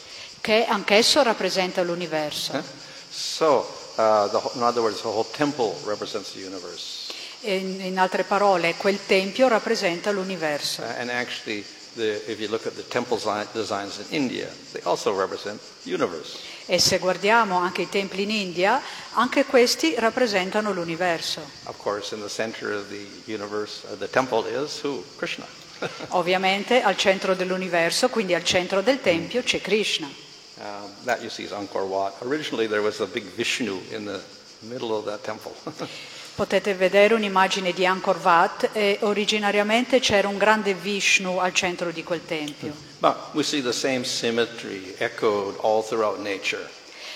che 0.42 0.66
anch'esso 0.66 1.24
rappresenta 1.24 1.84
l'universo. 1.84 2.54
eh? 2.54 2.64
So, 3.10 3.66
uh, 3.98 4.28
the, 4.28 4.40
in 4.56 4.64
other 4.64 4.82
words, 4.82 5.02
the 5.02 5.10
whole 5.10 5.26
temple 5.26 5.76
represents 5.86 6.34
the 6.34 6.40
universe. 6.40 7.12
In, 7.42 7.82
in 7.82 7.98
altre 7.98 8.24
parole, 8.24 8.76
quel 8.78 9.00
tempio 9.06 9.48
rappresenta 9.48 10.12
l'universo. 10.12 10.82
Uh, 10.82 11.00
and 11.00 11.10
actually, 11.10 11.64
the, 11.96 12.22
if 12.30 12.40
you 12.40 12.48
look 12.48 12.66
at 12.66 12.76
the 12.76 12.84
temple 12.84 13.18
designs 13.54 14.00
in 14.00 14.06
India, 14.16 14.48
they 14.74 14.82
also 14.84 15.14
represent 15.14 15.60
the 15.84 15.90
universe. 15.90 16.38
E 16.66 16.80
se 16.80 16.98
guardiamo 17.00 17.58
anche 17.58 17.84
i 17.84 17.90
templi 17.90 18.24
in 18.24 18.32
India, 18.32 18.82
anche 19.14 19.46
questi 19.46 19.96
rappresentano 19.98 20.74
l'universo. 20.74 21.42
Of 21.64 21.78
course, 21.78 22.14
in 22.14 22.22
the 22.22 22.30
center 22.30 22.74
of 22.74 22.90
the 22.90 23.06
universe, 23.26 23.86
uh, 23.90 23.98
the 23.98 24.10
temple 24.10 24.46
is 24.48 24.80
who? 24.84 25.04
Krishna. 25.18 25.46
Ovviamente 26.10 26.82
al 26.82 26.98
centro 26.98 27.36
dell'universo, 27.36 28.10
quindi 28.10 28.34
al 28.34 28.44
centro 28.44 28.82
del 28.82 29.00
tempio, 29.00 29.44
c'è 29.44 29.62
Krishna. 29.62 30.26
Um, 30.60 30.90
that 31.06 31.22
you 31.22 31.30
see 31.30 31.44
is 31.44 31.52
Angkor 31.52 31.86
Wat. 31.88 32.16
Originally, 32.24 32.68
there 32.68 32.82
was 32.82 33.00
a 33.00 33.06
big 33.06 33.24
Vishnu 33.36 33.80
in 33.92 34.06
the 34.06 34.20
middle 34.64 34.96
of 34.98 35.06
that 35.06 35.24
temple. 35.24 35.54
Potete 36.36 36.74
vedere 36.76 37.14
un'immagine 37.16 37.74
di 37.74 37.86
Angkor 37.86 38.18
Wat 38.22 38.70
e 38.74 38.98
originariamente 39.02 40.00
c'era 40.00 40.28
un 40.28 40.38
grande 40.38 40.74
Vishnu 40.74 41.38
al 41.38 41.54
centro 41.54 41.92
di 41.92 42.04
quel 42.04 42.26
tempio. 42.26 42.74
but 43.00 43.16
we 43.34 43.44
see 43.44 43.62
the 43.62 43.72
same 43.74 44.04
symmetry 44.04 44.96
echoed 44.98 45.56
all 45.62 45.84
throughout 45.84 46.20
nature. 46.20 46.68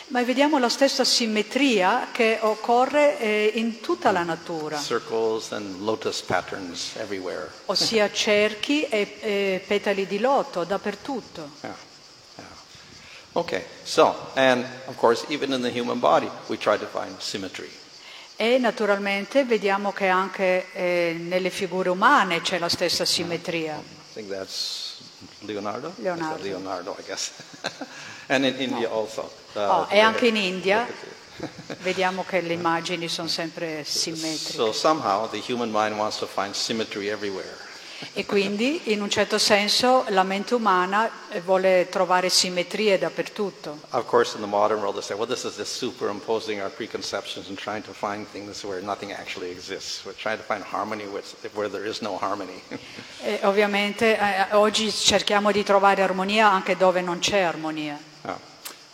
Ma 0.07 0.21
vediamo 0.23 0.59
la 0.59 0.69
stessa 0.69 1.03
simmetria 1.03 2.09
che 2.11 2.37
occorre 2.41 3.17
eh, 3.19 3.51
in 3.55 3.79
tutta 3.79 4.11
la 4.11 4.23
natura, 4.23 4.77
Circles 4.79 5.51
and 5.51 5.81
lotus 5.81 6.21
patterns 6.21 6.95
everywhere. 6.97 7.49
ossia 7.67 8.09
cerchi 8.13 8.83
e, 8.83 9.17
e 9.21 9.63
petali 9.65 10.05
di 10.05 10.19
loto 10.19 10.63
dappertutto. 10.63 11.49
Yeah. 11.61 11.75
Okay, 13.33 13.63
so, 13.85 14.13
and 14.35 14.65
of 14.87 14.97
course, 14.97 15.25
even 15.29 15.53
in 15.53 15.61
the 15.61 15.69
human 15.69 15.99
body, 15.99 16.29
we 16.49 16.57
try 16.57 16.77
to 16.77 16.85
find 16.85 17.17
symmetry. 17.19 17.69
E 18.35 18.57
naturalmente 18.57 19.45
vediamo 19.45 19.91
che 19.93 20.07
anche 20.07 20.65
eh, 20.73 21.15
nelle 21.17 21.49
figure 21.49 21.89
umane 21.89 22.41
c'è 22.41 22.57
la 22.59 22.67
stessa 22.69 23.05
simmetria. 23.05 23.75
I 23.77 24.13
think 24.13 24.29
that's 24.29 24.97
Leonardo. 25.39 25.93
Leonardo. 25.97 26.33
That's 26.33 26.43
Leonardo, 26.43 26.95
I 26.99 27.03
guess. 27.05 27.31
and 28.27 28.43
in 28.43 28.55
India 28.59 28.89
also. 28.91 29.31
Uh, 29.53 29.59
Oh, 29.59 29.87
e 29.89 29.99
anche 29.99 30.27
in 30.27 30.35
India 30.41 30.85
vediamo 31.81 32.25
che 32.25 32.41
le 32.41 32.53
immagini 32.53 33.07
sono 33.07 33.27
sempre 33.27 33.83
simmetriche. 33.85 34.51
So 34.53 34.73
somehow 34.73 35.29
the 35.29 35.41
human 35.47 35.69
mind 35.71 35.97
wants 35.97 36.17
to 36.17 36.25
find 36.25 36.53
symmetry 36.53 37.09
everywhere. 37.09 37.69
E 38.13 38.25
quindi, 38.25 38.91
in 38.91 39.01
un 39.01 39.09
certo 39.09 39.37
senso, 39.37 40.05
la 40.09 40.23
mente 40.23 40.53
umana 40.53 41.09
eh, 41.29 41.39
vuole 41.41 41.87
trovare 41.89 42.29
simmetrie 42.29 42.97
dappertutto. 42.97 43.79
Of 43.91 44.05
course, 44.05 44.35
in 44.35 44.41
the 44.41 44.47
modern 44.47 44.79
world, 44.79 44.95
they 44.95 45.03
say, 45.03 45.15
well, 45.15 45.27
this 45.27 45.43
is 45.43 45.55
just 45.55 45.75
superimposing 45.77 46.61
our 46.61 46.69
preconceptions 46.69 47.47
and 47.47 47.57
trying 47.57 47.83
to 47.83 47.93
find 47.93 48.27
things 48.27 48.63
where 48.63 48.81
nothing 48.81 49.11
actually 49.13 49.51
exists. 49.51 50.03
We're 50.03 50.15
trying 50.15 50.37
to 50.37 50.43
find 50.43 50.63
harmony 50.63 51.05
where 51.53 51.69
there 51.69 51.85
is 51.85 52.01
no 52.01 52.17
harmony. 52.17 52.61
E 53.23 53.39
ovviamente 53.43 54.17
eh, 54.17 54.55
oggi 54.55 54.91
cerchiamo 54.91 55.51
di 55.51 55.63
trovare 55.63 56.01
armonia 56.01 56.49
anche 56.49 56.75
dove 56.75 57.01
non 57.01 57.19
c'è 57.19 57.41
armonia. 57.41 57.99
Uh, 58.23 58.33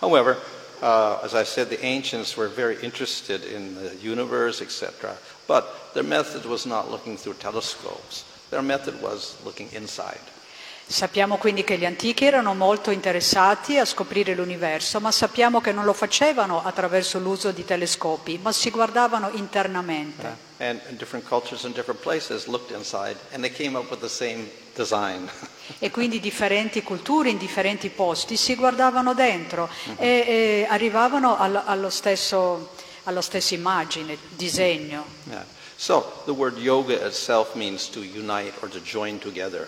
however, 0.01 0.37
uh, 0.81 1.19
as 1.23 1.33
I 1.33 1.45
said, 1.45 1.69
the 1.69 1.79
ancients 1.81 2.35
were 2.35 2.49
very 2.49 2.77
interested 2.81 3.45
in 3.45 3.75
the 3.75 3.95
universe, 4.01 4.61
etc. 4.61 5.17
But 5.47 5.93
their 5.93 6.03
method 6.03 6.45
was 6.45 6.65
not 6.65 6.89
looking 6.89 7.17
through 7.17 7.37
telescopes. 7.37 8.25
Their 8.49 8.61
method 8.63 9.01
was 9.01 9.35
looking 9.43 9.71
inside. 9.73 10.35
Sappiamo 10.89 11.35
quindi 11.35 11.65
che 11.65 11.77
gli 11.77 11.85
antichi 11.85 12.23
erano 12.23 12.53
molto 12.53 12.91
interessati 12.91 13.77
a 13.77 13.83
scoprire 13.83 14.33
l'universo, 14.33 15.01
ma 15.01 15.11
sappiamo 15.11 15.59
che 15.59 15.73
non 15.73 15.83
lo 15.83 15.91
facevano 15.91 16.63
attraverso 16.63 17.19
l'uso 17.19 17.51
di 17.51 17.65
telescopi, 17.65 18.39
ma 18.41 18.53
si 18.53 18.69
guardavano 18.69 19.29
internamente. 19.33 20.45
And, 20.59 20.79
and 20.87 20.97
different 20.97 21.27
cultures 21.27 21.63
in 21.63 21.73
different 21.73 21.99
places 21.99 22.45
looked 22.45 22.71
inside, 22.73 23.17
and 23.33 23.43
they 23.43 23.51
came 23.51 23.77
up 23.77 23.89
with 23.91 23.99
the 23.99 24.07
same 24.09 24.49
design. 24.75 25.29
E 25.79 25.91
quindi 25.91 26.21
differenti 26.21 26.81
culture 26.81 27.27
in 27.29 27.37
differenti 27.37 27.89
posti 27.89 28.37
si 28.37 28.55
guardavano 28.55 29.13
dentro 29.13 29.69
e, 29.97 30.07
e 30.07 30.67
arrivavano 30.69 31.37
al- 31.37 31.61
allo 31.65 31.89
stesso, 31.89 32.71
alla 33.03 33.21
stessa 33.21 33.53
immagine, 33.53 34.17
disegno. 34.29 35.05
Yeah. 35.25 35.45
So 35.77 36.23
the 36.25 36.33
word 36.33 36.57
yoga 36.57 37.05
itself 37.05 37.55
means 37.55 37.87
to 37.89 38.01
unite 38.01 38.53
or 38.63 38.67
to 38.67 38.81
join 38.81 39.19
together. 39.19 39.67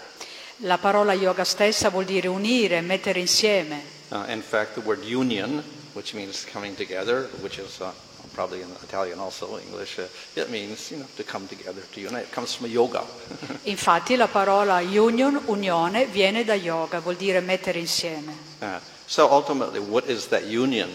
La 0.64 0.78
parola 0.78 1.14
yoga 1.14 1.46
stessa 1.46 1.90
vuol 1.90 2.04
dire 2.04 2.28
unire, 2.28 2.82
mettere 2.82 3.20
insieme. 3.20 3.82
Uh, 4.12 4.26
in 4.28 4.42
fact, 4.42 4.74
the 4.74 4.82
word 4.82 5.04
union, 5.06 5.64
which 5.94 6.16
means 6.16 6.46
coming 6.46 6.76
together, 6.76 7.30
which 7.42 7.60
is 7.60 7.80
uh, 7.80 7.92
probably 8.34 8.62
in 8.62 8.70
Italian 8.82 9.20
also, 9.20 9.60
English, 9.60 10.00
uh, 10.00 10.08
it 10.36 10.50
means 10.50 10.90
you 10.90 10.98
know 10.98 11.06
to 11.16 11.24
come 11.24 11.48
together, 11.48 11.82
to 11.94 12.00
unite. 12.00 12.24
It 12.24 12.32
comes 12.32 12.56
from 12.56 12.68
yoga. 12.68 13.04
Infatti 13.70 14.16
la 14.16 14.28
parola 14.28 14.80
union, 14.82 15.40
unione, 15.46 16.08
viene 16.08 16.44
da 16.44 16.56
yoga, 16.56 17.00
vuol 17.00 17.18
dire 17.18 17.40
mettere 17.40 17.78
insieme. 17.78 18.34
Uh, 18.60 18.80
so 19.06 19.30
ultimately, 19.30 19.80
what 19.80 20.10
is 20.10 20.28
that 20.30 20.44
union? 20.46 20.90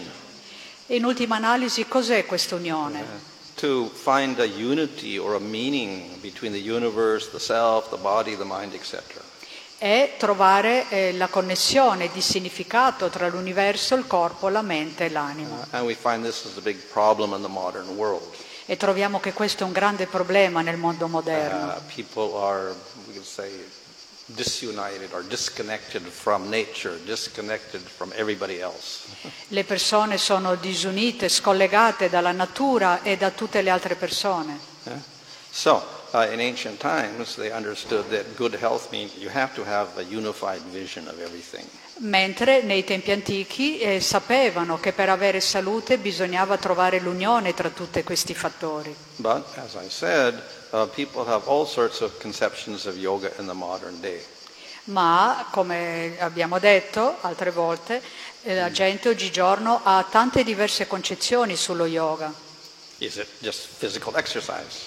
In 0.87 1.05
ultima 1.05 1.37
analisi 1.37 1.87
cos'è 1.87 2.25
questa 2.25 2.55
unione? 2.55 3.33
To 3.55 3.87
find 3.87 4.37
a 4.39 4.45
unity 4.45 5.17
or 5.17 5.35
a 5.35 5.39
meaning 5.39 6.19
between 6.21 6.51
the 6.51 6.59
universe, 6.59 7.29
the 7.31 7.39
self, 7.39 7.89
the 7.89 7.97
body, 7.97 8.35
the 8.35 8.43
mind, 8.43 8.73
etc. 8.73 9.01
È 9.77 10.15
trovare 10.17 10.89
eh, 10.89 11.13
la 11.13 11.27
connessione 11.27 12.09
di 12.11 12.21
significato 12.21 13.09
tra 13.09 13.27
l'universo, 13.27 13.95
il 13.95 14.07
corpo, 14.07 14.49
la 14.49 14.61
mente 14.61 15.05
e 15.05 15.09
l'anima. 15.09 15.67
Uh, 15.71 15.75
and 15.75 15.85
we 15.85 15.93
find 15.95 16.23
this 16.23 16.43
is 16.45 16.57
a 16.57 16.61
big 16.61 16.77
problem 16.91 17.33
in 17.33 17.41
the 17.41 17.47
modern 17.47 17.87
world. 17.95 18.33
E 18.65 18.77
troviamo 18.77 19.19
che 19.19 19.31
questo 19.31 19.63
è 19.63 19.65
un 19.65 19.73
grande 19.73 20.07
problema 20.07 20.61
nel 20.61 20.77
mondo 20.77 21.07
moderno. 21.07 21.73
Uh, 21.75 21.81
people 21.93 22.37
are, 22.37 22.73
we 23.07 23.13
could 23.13 23.25
say, 23.25 23.49
disunited 24.25 25.13
or 25.13 25.21
disconnected 25.21 26.01
from 26.01 26.49
nature, 26.49 26.97
disconnected 27.05 27.81
from 27.81 28.11
everybody 28.15 28.59
else. 28.59 29.07
Le 29.49 29.63
persone 29.63 30.17
sono 30.17 30.55
disunite, 30.55 31.29
scollegate 31.29 32.09
dalla 32.09 32.31
natura 32.31 33.03
e 33.03 33.17
da 33.17 33.31
tutte 33.31 33.61
le 33.61 33.69
altre 33.69 33.95
persone. 33.95 34.59
Yeah? 34.83 34.99
So, 35.51 35.81
uh, 36.11 36.27
in 36.31 36.39
ancient 36.39 36.79
times, 36.79 37.35
they 37.35 37.51
understood 37.51 38.09
that 38.09 38.35
good 38.35 38.55
health 38.55 38.91
means 38.91 39.15
you 39.15 39.29
have 39.29 39.53
to 39.55 39.63
have 39.63 39.97
a 39.97 40.03
unified 40.03 40.61
vision 40.71 41.07
of 41.07 41.19
everything. 41.19 41.65
Mentre 41.97 42.61
nei 42.61 42.83
tempi 42.83 43.11
antichi 43.11 43.79
eh, 43.79 44.01
sapevano 44.01 44.79
che 44.79 44.91
per 44.91 45.09
avere 45.09 45.39
salute 45.39 45.97
bisognava 45.97 46.57
trovare 46.57 46.99
l'unione 46.99 47.53
tra 47.53 47.69
tutti 47.69 48.03
questi 48.03 48.33
fattori. 48.33 48.93
But, 49.15 49.45
as 49.57 49.75
I 49.75 49.89
said, 49.89 50.41
uh, 50.71 50.89
people 50.93 51.23
have 51.25 51.47
all 51.47 51.65
sorts 51.65 52.01
of 52.01 52.19
conceptions 52.19 52.85
of 52.85 52.97
yoga 52.97 53.31
in 53.39 53.45
the 53.45 53.53
modern 53.53 54.01
day. 54.01 54.21
Ma, 54.85 55.47
come 55.51 56.17
abbiamo 56.19 56.59
detto 56.59 57.15
altre 57.21 57.49
volte, 57.49 58.01
eh, 58.43 58.55
la 58.55 58.71
gente 58.71 59.07
oggigiorno 59.07 59.79
ha 59.83 60.05
tante 60.09 60.43
diverse 60.43 60.87
concezioni 60.87 61.55
sullo 61.55 61.85
yoga. 61.85 62.31
Is 62.97 63.15
it 63.15 63.27
just 63.39 63.67
physical 63.77 64.13
exercise? 64.17 64.79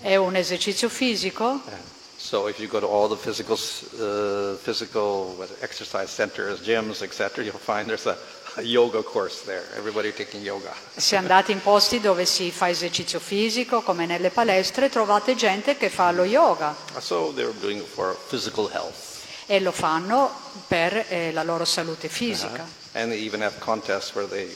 È 0.00 0.16
un 0.16 0.34
esercizio 0.34 0.88
fisico? 0.88 1.60
Yeah. 1.64 1.94
So 2.26 2.48
if 2.48 2.58
you 2.58 2.66
go 2.66 2.80
to 2.80 2.88
all 2.88 3.06
the 3.06 3.16
physical, 3.16 3.54
uh, 3.54 4.56
physical 4.56 5.36
what, 5.36 5.48
exercise 5.60 6.10
centers, 6.10 6.58
gyms, 6.60 7.02
etc., 7.02 7.44
you'll 7.44 7.56
find 7.56 7.88
there's 7.88 8.06
a, 8.06 8.16
a 8.56 8.62
yoga 8.62 9.00
course 9.04 9.42
there. 9.42 9.62
Everybody 9.76 10.10
taking 10.10 10.42
yoga. 10.42 10.74
Se 10.96 11.14
andate 11.14 11.52
in 11.52 11.62
posti 11.62 12.00
dove 12.00 12.24
si 12.24 12.50
fa 12.50 12.68
esercizio 12.68 13.20
fisico, 13.20 13.80
come 13.80 14.06
nelle 14.06 14.30
palestre, 14.30 14.88
trovate 14.88 15.36
gente 15.36 15.76
che 15.76 15.88
fa 15.88 16.10
lo 16.10 16.24
yoga 16.24 16.74
So 16.98 17.32
they 17.32 17.44
were 17.44 17.54
doing 17.60 17.78
it 17.78 17.86
for 17.86 18.16
physical 18.16 18.68
health. 18.72 19.14
e 19.46 19.60
lo 19.60 19.70
fanno 19.70 20.28
per 20.66 21.06
eh, 21.08 21.30
la 21.32 21.44
loro 21.44 21.64
salute 21.64 22.08
fisica. 22.08 22.66
And 22.94 23.12
they 23.12 23.20
even 23.24 23.40
have 23.40 23.60
contests 23.60 24.16
where 24.16 24.26
they 24.26 24.48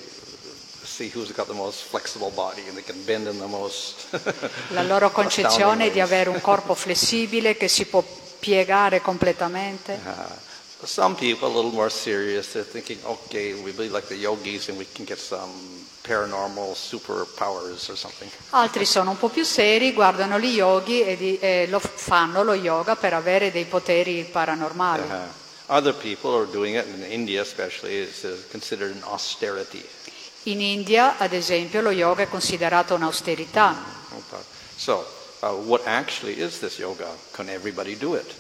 La 4.69 4.83
loro 4.83 5.11
concezione 5.11 5.87
è 5.87 5.91
di 5.91 6.01
avere 6.01 6.29
un 6.29 6.41
corpo 6.41 6.75
flessibile 6.75 7.57
che 7.57 7.69
si 7.69 7.87
può 7.87 8.05
piegare 8.39 9.01
completamente. 9.01 9.99
Uh, 10.05 10.87
some 10.87 11.15
people, 11.15 11.47
a 11.49 11.53
little 11.55 11.73
more 11.73 11.91
serious, 11.91 12.53
they're 12.53 12.65
thinking, 12.65 12.99
okay, 13.05 13.53
we 13.53 13.73
be 13.73 13.89
like 13.89 14.07
the 14.09 14.17
yogis 14.17 14.69
and 14.69 14.79
we 14.79 14.87
can 14.93 15.05
get 15.05 15.19
some 15.19 15.51
paranormal 16.03 16.75
superpowers 16.75 17.89
or 17.89 17.97
something. 17.97 18.31
Altri 18.51 18.85
sono 18.85 19.11
un 19.11 19.19
po' 19.19 19.29
più 19.29 19.45
seri, 19.45 19.93
guardano 19.93 20.39
gli 20.39 20.55
yogi 20.57 21.03
e, 21.03 21.17
di- 21.17 21.39
e 21.39 21.67
lo 21.69 21.79
fanno 21.81 22.43
lo 22.43 22.55
yoga 22.55 22.97
per 22.97 23.13
avere 23.13 23.53
dei 23.53 23.67
poteri 23.67 24.25
paranormali. 24.25 25.03
Uh, 25.03 25.17
other 25.67 25.95
people 25.95 26.35
are 26.35 26.47
doing 26.51 26.77
it, 26.77 26.87
in 26.87 27.05
India 27.11 27.43
especially, 27.43 28.01
it's 28.01 28.27
considered 28.51 28.91
an 28.95 29.03
austerity. 29.05 29.85
In 30.45 30.61
India, 30.61 31.19
ad 31.19 31.35
esempio, 31.35 31.83
lo 31.83 31.91
yoga 31.91 32.23
è 32.23 32.29
considerato 32.29 32.95
un'austerità. 32.95 33.77
So, 34.75 35.05
uh, 35.41 35.49
what 35.49 35.87
actually 35.87 36.41
is 36.41 36.61
this 36.61 36.79
yoga? 36.79 37.09
Can 37.33 37.51
everybody 37.51 37.97
do 37.97 38.15
it? 38.17 38.33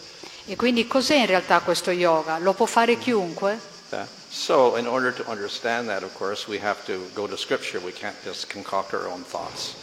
E 0.46 0.56
quindi 0.56 0.86
cos'è 0.86 1.16
in 1.16 1.26
realtà 1.26 1.60
questo 1.60 1.90
yoga? 1.90 2.38
Lo 2.38 2.54
può 2.54 2.64
fare 2.64 2.96
chiunque? 2.96 3.58
Uh, 3.90 3.98
so, 4.30 4.76
in 4.76 4.86
order 4.86 5.12
to 5.12 5.24
understand 5.28 5.88
that, 5.88 6.02
of 6.02 6.16
course, 6.16 6.48
we 6.48 6.58
have 6.58 6.82
to 6.86 7.10
go 7.12 7.26
to 7.26 7.36
Scripture. 7.36 7.84
We 7.84 7.92
can't 7.92 8.16
just 8.24 8.50
concoct 8.50 8.94
our 8.94 9.06
own 9.06 9.22
thoughts. 9.22 9.74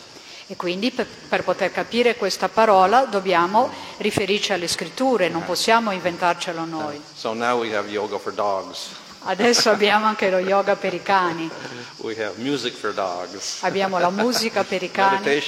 E 0.48 0.56
quindi 0.56 0.92
per, 0.92 1.06
per 1.30 1.44
poter 1.44 1.72
capire 1.72 2.16
questa 2.16 2.48
parola 2.48 3.06
dobbiamo 3.06 3.70
riferirci 3.98 4.54
alle 4.54 4.68
scritture, 4.68 5.28
non 5.28 5.44
possiamo 5.44 5.92
inventarcelo 5.92 6.64
noi. 6.64 7.00
So 7.14 7.34
now 7.34 7.60
we 7.60 7.76
have 7.76 7.90
yoga 7.90 8.18
for 8.18 8.34
dogs. 8.34 9.06
Adesso 9.30 9.70
abbiamo 9.70 10.06
anche 10.06 10.30
lo 10.30 10.40
yoga 10.40 10.76
per 10.76 10.94
i 10.94 11.02
cani, 11.02 11.50
abbiamo 13.62 14.00
la 14.00 14.10
musica 14.10 14.64
per 14.64 14.84
i 14.84 14.90
cani, 14.90 15.44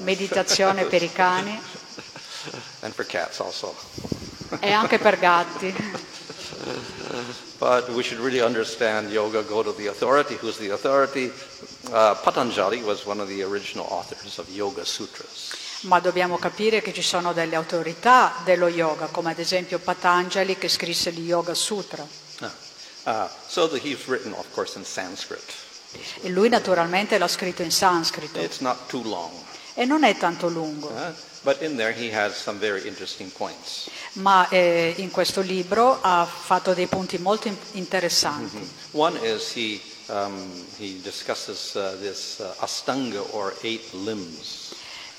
meditazione 0.00 0.84
per 0.84 1.02
i 1.02 1.12
cani 1.12 1.60
and 2.80 2.92
for 2.92 3.06
cats 3.06 3.40
also. 3.40 3.74
e 4.60 4.70
anche 4.72 4.98
per 4.98 5.18
gatti. 5.18 5.74
But 7.58 7.88
we 7.90 8.02
should 8.02 8.20
really 8.20 8.40
understand 8.40 9.10
yoga, 9.10 9.42
go 9.42 9.62
to 9.62 9.72
the 9.72 9.88
authority. 9.88 10.36
Who's 10.40 10.58
the 10.58 10.72
authority? 10.72 11.32
Uh, 11.90 12.16
Patanjali 12.20 12.82
was 12.82 13.06
one 13.06 13.20
of 13.20 13.28
the 13.28 13.42
original 13.44 13.86
authors 13.88 14.38
of 14.38 14.48
Yoga 14.50 14.84
Sutras. 14.84 15.50
Ma 15.82 16.00
dobbiamo 16.00 16.38
capire 16.38 16.80
che 16.80 16.92
ci 16.92 17.02
sono 17.02 17.32
delle 17.32 17.56
autorità 17.56 18.34
dello 18.44 18.68
yoga, 18.68 19.06
come 19.06 19.30
ad 19.30 19.38
esempio 19.38 19.78
Patanjali 19.78 20.56
che 20.56 20.68
scrisse 20.68 21.12
gli 21.12 21.26
Yoga 21.26 21.54
Sutra. 21.54 22.04
Uh, 23.04 23.28
so 23.48 23.68
written, 24.06 24.32
of 24.32 24.46
course, 24.52 24.76
in 24.78 24.84
Sanskrit. 24.84 25.42
E 26.22 26.28
lui 26.30 26.48
naturalmente 26.48 27.18
l'ha 27.18 27.28
scritto 27.28 27.62
in 27.62 27.70
sanscrito. 27.70 28.38
It's 28.40 28.60
not 28.60 28.86
too 28.88 29.02
long. 29.02 29.32
e 29.74 29.84
non 29.84 30.04
è 30.04 30.16
tanto 30.16 30.48
lungo. 30.48 30.88
Uh, 30.88 31.12
but 31.42 31.60
in 31.62 31.76
there 31.76 31.92
he 31.92 32.10
has 32.14 32.34
some 32.34 32.58
very 32.58 32.86
interesting 32.86 33.30
points. 33.32 33.88
ma 34.14 34.46
eh, 34.48 34.94
in 34.98 35.10
questo 35.10 35.40
libro 35.40 35.98
ha 36.00 36.24
fatto 36.26 36.74
dei 36.74 36.86
punti 36.86 37.18
molto 37.18 37.48
in- 37.48 37.56
interessanti. 37.72 38.58
One 38.92 39.18
is 39.22 39.52
he, 39.54 39.80
um, 40.08 40.66
he 40.78 41.00
discusses 41.02 41.74
uh, 41.74 41.96
this 42.00 42.38
uh, 42.38 42.52
astanga 42.58 43.20
or 43.32 43.54
eight 43.62 43.92
limbs. 43.92 44.61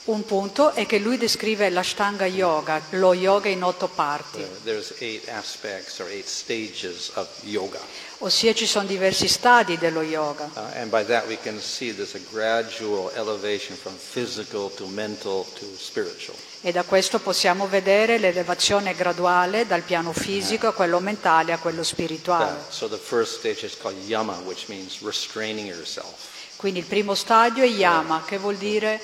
Un 0.06 0.26
punto 0.26 0.72
è 0.72 0.86
che 0.86 0.98
lui 1.00 1.18
descrive 1.18 1.70
l'Ashtanga 1.70 2.26
Yoga, 2.26 2.82
lo 2.90 3.14
yoga 3.14 3.48
in 3.48 3.64
otto 3.64 3.88
parti, 3.88 4.42
Uh, 4.42 4.64
there's 4.66 4.94
eight 5.00 5.30
aspects 5.30 6.02
or 6.02 6.10
eight 6.10 6.28
stages 6.28 7.10
of 7.14 7.30
yoga. 7.44 7.80
ossia 8.18 8.54
ci 8.54 8.66
sono 8.66 8.86
diversi 8.86 9.30
stadi 9.30 9.78
dello 9.78 10.02
yoga. 10.02 10.50
And 10.76 10.90
by 10.90 11.06
that 11.06 11.26
we 11.28 11.38
can 11.42 11.58
see 11.62 11.96
there's 11.96 12.16
a 12.16 12.20
gradual 12.30 13.12
elevation 13.16 13.78
from 13.78 13.94
physical 13.96 14.70
to 14.76 14.88
mental 14.88 15.46
to 15.58 15.66
spiritual. 15.78 16.36
E 16.60 16.74
da 16.74 16.84
questo 16.84 17.20
possiamo 17.20 17.68
vedere 17.68 18.18
l'elevazione 18.18 18.94
graduale 18.96 19.66
dal 19.66 19.84
piano 19.84 20.12
fisico 20.12 20.68
a 20.68 20.74
quello 20.74 21.00
mentale 21.00 21.54
a 21.54 21.60
quello 21.60 21.84
spirituale. 21.84 22.58
so 22.68 22.90
the 22.90 22.98
first 22.98 23.38
stage 23.38 23.66
is 23.66 23.78
called 23.78 23.98
yama, 24.06 24.38
which 24.44 24.66
means 24.68 25.00
restraining 25.02 25.66
yourself. 25.66 26.32
Quindi 26.58 26.80
il 26.80 26.86
primo 26.86 27.16
stadio 27.16 27.64
è 27.64 27.68
yama, 27.68 28.22
che 28.26 28.38
vuol 28.38 28.56
dire 28.58 29.00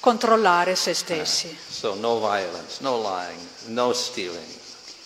controllare 0.00 0.74
se 0.74 0.94
stessi. 0.94 1.56
So 1.68 1.94
no 1.94 2.18
violence, 2.20 2.80
no 2.80 3.00
lying, 3.00 3.40
no 3.66 3.92
stealing. 3.92 4.56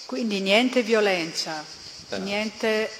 Quindi 0.07 0.41
niente 0.41 0.83
violenza, 0.83 1.65
niente, 2.19 2.91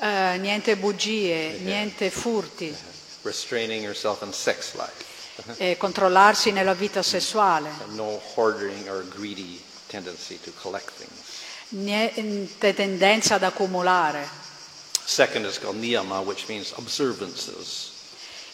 eh, 0.00 0.36
niente 0.38 0.76
bugie, 0.76 1.58
niente 1.62 2.10
furti, 2.10 2.76
restraining 3.22 3.82
yourself 3.82 4.22
in 4.22 4.32
sex 4.32 4.74
life, 4.74 5.04
e 5.56 5.76
controllarsi 5.78 6.50
nella 6.52 6.74
vita 6.74 7.02
sessuale, 7.02 7.70
no 7.96 8.20
hoarding 8.34 8.88
or 8.88 9.08
greedy 9.08 9.58
tendency 9.86 10.38
to 10.38 10.52
collect 10.60 10.90
things. 10.98 11.38
niente 11.70 12.74
tendenza 12.74 13.36
ad 13.36 13.42
accumulare. 13.44 14.28
Second 15.04 15.46
is 15.46 15.58
called 15.58 15.78
niyama, 15.78 16.20
which 16.20 16.46
means 16.46 16.72
observances. 16.76 17.89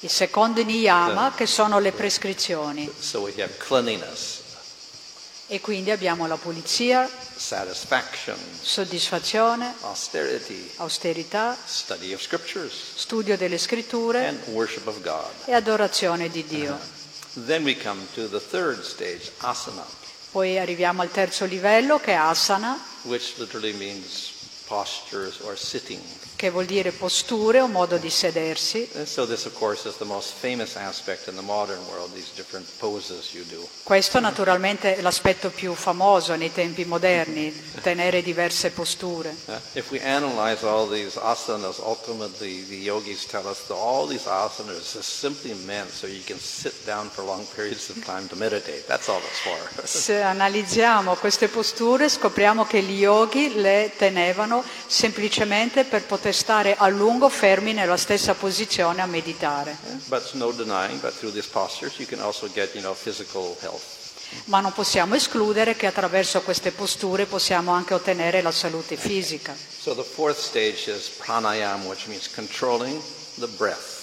Il 0.01 0.11
secondo 0.11 0.63
niyama, 0.63 1.33
che 1.35 1.47
sono 1.47 1.79
le 1.79 1.93
prescrizioni. 1.93 2.91
So 2.99 3.27
E 5.49 5.61
quindi 5.61 5.93
abbiamo 5.93 6.27
la 6.27 6.37
pulizia, 6.37 7.09
soddisfazione, 8.61 9.75
austerità, 10.77 11.57
studio 12.95 13.37
delle 13.37 13.57
scritture 13.57 14.35
e 15.45 15.55
adorazione 15.55 16.29
di 16.31 16.45
Dio. 16.45 16.77
Third 18.41 18.83
stage, 18.83 19.33
asana, 19.39 19.87
Poi 20.33 20.59
arriviamo 20.59 21.03
al 21.03 21.11
terzo 21.11 21.45
livello 21.45 22.01
che 22.01 22.13
è 22.13 22.15
asana, 22.15 22.79
which 23.03 23.35
literally 23.37 23.73
means 23.75 24.33
postures 24.67 25.39
or 25.41 25.57
sitting. 25.57 26.03
Che 26.37 26.51
vuol 26.51 26.67
dire 26.67 26.93
posture 26.93 27.61
o 27.61 27.67
modo 27.67 27.97
di 27.97 28.11
sedersi. 28.11 28.89
So 29.05 29.25
world. 31.89 32.13
Questo 33.83 34.21
naturalmente 34.21 34.97
è 34.97 35.01
l'aspetto 35.01 35.51
più 35.51 35.75
famoso 35.75 36.35
nei 36.37 36.53
tempi 36.53 36.85
moderni, 36.85 37.53
tenere 37.81 38.23
diverse 38.23 38.71
posture. 38.71 39.35
Uh, 39.47 39.53
if 39.73 39.91
we 39.91 40.01
analyze 40.01 40.65
all 40.65 40.89
these 40.89 41.19
asanas, 41.19 41.79
ultimately 41.79 42.65
the 42.69 42.77
yogis 42.77 43.27
tell 43.27 43.47
us 43.47 43.67
that 43.67 43.77
all 43.77 44.07
these 44.07 44.29
asanas 44.29 44.95
is 44.95 45.07
simply 45.07 45.55
meant 45.65 45.91
so 45.91 46.07
you 46.07 46.23
can 46.25 46.39
sit 46.39 46.75
down 46.85 47.09
for 47.09 47.25
long 47.25 47.47
periods 47.55 47.89
of 47.89 48.05
time 48.05 48.29
to 48.29 48.37
meditate. 48.37 48.87
That's 48.87 49.09
all 49.09 49.21
it's 49.21 49.41
for. 49.41 49.87
Se 49.87 50.21
analizziamo 50.21 51.15
queste 51.15 51.49
posture 51.49 52.09
scopriamo 52.09 52.67
che 52.67 52.83
gli 52.83 53.01
yogi 53.01 53.55
le 53.55 53.93
tenevano 53.97 54.63
semplicemente 54.87 55.85
per 55.85 56.05
poter 56.05 56.26
stare 56.33 56.77
a 56.77 56.89
lungo 56.89 57.29
fermi 57.29 57.73
nella 57.73 57.97
stessa 57.97 58.35
posizione 58.35 59.03
a 59.03 59.07
meditare. 59.07 59.77
but 60.09 60.33
no 60.35 60.51
denying, 60.53 61.01
but 61.01 61.13
through 61.13 61.33
these 61.33 61.49
postures 61.49 61.99
you 61.99 62.07
can 62.07 62.21
also 62.21 62.49
get, 62.53 62.75
you 62.75 62.81
know, 62.83 62.95
physical 62.95 63.57
health. 63.61 63.83
Ma 64.47 64.61
non 64.61 64.73
possiamo 64.73 65.15
escludere 65.15 65.77
che 65.77 65.87
attraverso 65.87 66.41
queste 66.43 66.73
posture 66.73 67.27
possiamo 67.27 67.71
anche 67.71 67.95
ottenere 67.95 68.43
la 68.43 68.51
salute 68.51 68.97
fisica. 68.97 69.55
So 69.57 69.95
the 69.95 70.03
fourth 70.03 70.39
stage 70.39 70.91
is 70.91 71.09
pranayama, 71.09 71.85
which 71.87 72.07
means 72.09 72.29
controlling 72.35 73.01
the 73.39 73.47
breath. 73.47 73.95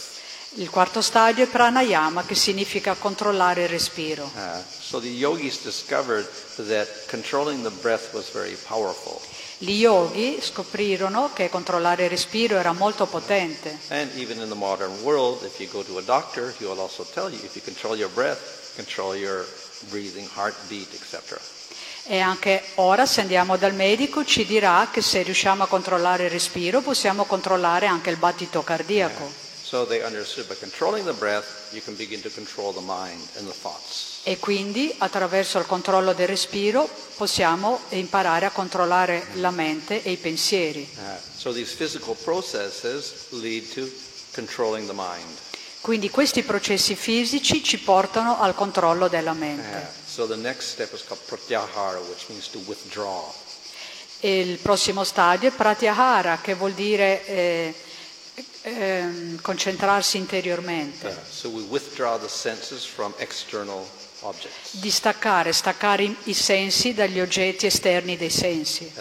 Il 0.55 0.69
quarto 0.69 1.01
stadio 1.01 1.43
è 1.43 1.47
pranayama, 1.47 2.23
che 2.25 2.35
significa 2.35 2.93
controllare 2.93 3.63
il 3.63 3.69
respiro. 3.69 4.29
Uh, 4.35 4.61
so 4.79 4.99
the 4.99 5.09
yogis 5.09 5.61
discovered 5.63 6.29
that 6.67 6.87
controlling 7.07 7.63
the 7.63 7.71
breath 7.81 8.13
was 8.13 8.29
very 8.31 8.55
powerful. 8.67 9.19
Gli 9.63 9.79
yogi 9.79 10.39
scoprirono 10.41 11.31
che 11.33 11.47
controllare 11.47 12.03
il 12.03 12.09
respiro 12.09 12.57
era 12.57 12.73
molto 12.73 13.05
potente. 13.05 13.79
And 13.87 14.11
even 14.17 14.41
in 14.41 14.49
the 14.49 14.55
modern 14.55 14.91
world, 15.03 15.41
if 15.45 15.57
you 15.57 15.69
go 15.71 15.81
to 15.83 15.97
a 15.99 16.01
doctor, 16.01 16.53
he 16.59 16.65
will 16.65 16.81
also 16.81 17.05
tell 17.13 17.31
you 17.31 17.39
if 17.45 17.55
you 17.55 17.61
control 17.63 17.95
your 17.95 18.09
breath, 18.09 18.75
control 18.75 19.15
your 19.15 19.47
breathing, 19.87 20.27
heartbeat, 20.35 20.93
etc. 20.93 21.39
E 22.07 22.19
anche 22.19 22.61
ora, 22.75 23.05
se 23.05 23.21
andiamo 23.21 23.55
dal 23.55 23.73
medico, 23.73 24.25
ci 24.25 24.45
dirà 24.45 24.89
che 24.91 25.01
se 25.01 25.21
riusciamo 25.21 25.63
a 25.63 25.67
controllare 25.67 26.25
il 26.25 26.31
respiro 26.31 26.81
possiamo 26.81 27.23
controllare 27.23 27.85
anche 27.85 28.09
il 28.09 28.17
battito 28.17 28.63
cardiaco. 28.63 29.31
So 29.61 29.85
they 29.85 30.03
understood 30.03 30.45
by 30.47 30.57
controlling 30.59 31.05
the 31.05 31.13
breath, 31.13 31.71
you 31.71 31.81
can 31.81 31.95
begin 31.95 32.21
to 32.21 32.29
control 32.29 32.73
the 32.73 32.81
mind 32.81 33.25
and 33.37 33.47
the 33.47 33.53
thoughts. 33.57 34.12
E 34.25 34.39
quindi 34.39 34.93
attraverso 34.99 35.59
il 35.59 35.65
controllo 35.65 36.13
del 36.13 36.27
respiro 36.27 36.89
possiamo 37.17 37.81
imparare 37.89 38.45
a 38.45 38.51
controllare 38.51 39.27
la 39.33 39.51
mente 39.51 40.01
e 40.01 40.11
i 40.11 40.17
pensieri. 40.17 40.87
Uh, 40.95 41.17
so. 41.35 41.51
Quindi 45.81 46.09
questi 46.09 46.43
processi 46.43 46.95
fisici 46.95 47.61
ci 47.61 47.79
portano 47.79 48.39
al 48.39 48.55
controllo 48.55 49.09
della 49.09 49.31
Uh, 49.31 49.37
mente. 49.37 49.91
so 50.05 50.25
the 50.25 50.37
next 50.37 50.69
step 50.69 50.93
is 50.93 51.03
called 51.03 51.21
pratyahara, 51.25 51.99
which 51.99 52.23
means 52.29 52.49
to 52.49 52.59
withdraw. 52.65 53.29
E 54.21 54.39
il 54.39 54.57
prossimo 54.59 55.03
stadio 55.03 55.49
è 55.49 55.51
pratyahara, 55.51 56.39
che 56.41 56.53
vuol 56.53 56.71
dire 56.71 57.25
eh, 57.27 57.73
ehm, 58.61 59.41
concentrarsi 59.41 60.15
interiormente, 60.15 61.07
Uh, 61.07 61.13
so 61.29 61.49
objects. 64.23 64.71
distaccare, 64.79 65.51
staccare 65.53 66.15
i- 66.23 66.33
sensi 66.33 66.93
dagli 66.93 67.19
oggetti 67.19 67.65
esterni 67.65 68.17
dei 68.17 68.29
sensi. 68.29 68.91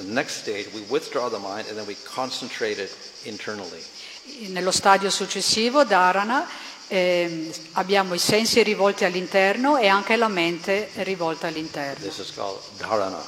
Nello 4.49 4.71
stadio 4.71 5.11
successivo, 5.11 5.85
dharana, 5.85 6.47
ehm, 6.89 7.53
abbiamo 7.73 8.15
i 8.15 8.19
sensi 8.19 8.63
rivolti 8.63 9.05
all'interno 9.05 9.77
e 9.79 9.89
anche 9.89 10.17
la 10.17 10.29
mente 10.29 10.89
rivolta 10.97 11.47
all'interno, 11.49 12.05
This 12.07 12.19
is 12.19 12.33
called 12.35 12.59
dharana. 12.77 13.23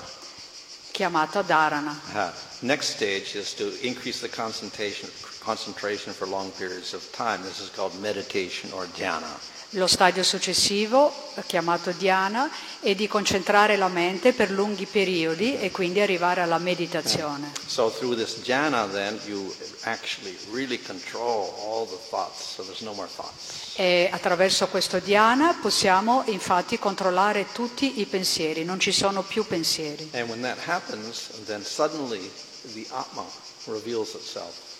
chiamata 0.93 1.43
dharana. 1.43 2.01
Uh, 2.13 2.31
next 2.61 2.95
stage 2.95 3.37
is 3.39 3.55
to 3.55 3.73
increase 3.81 4.21
the 4.21 4.29
concentration, 4.29 5.11
concentration 5.41 6.13
for 6.15 6.29
long 6.29 6.51
periods 6.53 6.93
of 6.93 7.03
time. 7.11 7.43
This 7.43 7.59
is 7.59 7.71
called 7.75 7.99
meditation 8.01 8.73
or 8.73 8.87
dhyana. 8.97 9.27
Lo 9.75 9.89
stadio 9.89 10.23
successivo, 10.23 11.13
chiamato 11.47 11.91
dhyana, 11.91 12.49
è 12.79 12.95
di 12.95 13.09
concentrare 13.09 13.77
la 13.77 13.89
mente 13.89 14.33
per 14.33 14.53
lunghi 14.53 14.87
periodi 14.87 15.59
e 15.59 15.73
quindi 15.73 15.99
arrivare 15.99 16.43
alla 16.43 16.59
meditazione. 16.59 17.51
So 17.67 17.91
through 17.91 18.15
this 18.15 18.39
jhana, 18.45 18.89
then 18.89 19.19
you 19.27 19.53
actually 19.83 20.39
really 20.53 20.81
control 20.81 21.53
all 21.59 21.89
the 21.89 21.99
thoughts. 22.09 22.55
So 22.55 22.63
there's 22.63 22.83
no 22.83 22.93
more 22.93 23.09
thoughts. 23.09 23.75
E 23.75 24.09
attraverso 24.13 24.69
questo 24.69 25.01
dhyana 25.01 25.59
possiamo 25.61 26.23
infatti 26.27 26.79
controllare 26.79 27.47
tutti 27.51 27.99
i 28.01 28.07
pensieri, 28.07 28.65
non 28.65 28.79
ci 28.79 28.93
sono 28.93 29.23
più 29.23 29.45
pensieri. 29.45 30.09
And 30.13 30.29
when 30.29 30.43
that 30.43 30.59
happens, 30.69 31.31
then 31.47 31.65
suddenly 31.65 32.31
the 32.75 32.87
atma 32.91 33.25
reveals 33.67 34.15
itself. 34.15 34.74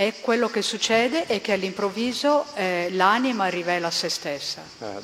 E 0.00 0.14
quello 0.22 0.48
che 0.48 0.62
succede 0.62 1.26
è 1.26 1.42
che 1.42 1.52
all'improvviso 1.52 2.46
eh, 2.54 2.88
l'anima 2.92 3.48
rivela 3.48 3.90
se 3.90 4.08
stessa. 4.08 4.62
Uh. 4.78 4.98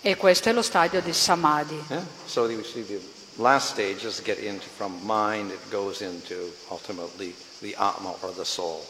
E 0.00 0.16
questo 0.16 0.48
è 0.48 0.52
lo 0.54 0.62
stadio 0.62 1.02
del 1.02 1.14
samadhi. 1.14 1.78
Yeah? 1.90 2.02
So 2.24 2.46
the 2.46 2.98
last 3.34 3.72
stage 3.72 4.06
is 4.06 4.22
get 4.22 4.38
into 4.38 4.64
from 4.74 4.98
mind, 5.02 5.50
it 5.50 5.68
goes 5.68 6.00
into 6.00 6.50
ultimately 6.68 7.34
the 7.60 7.74
atma 7.76 8.14
or 8.20 8.32
the 8.32 8.46
soul. 8.46 8.82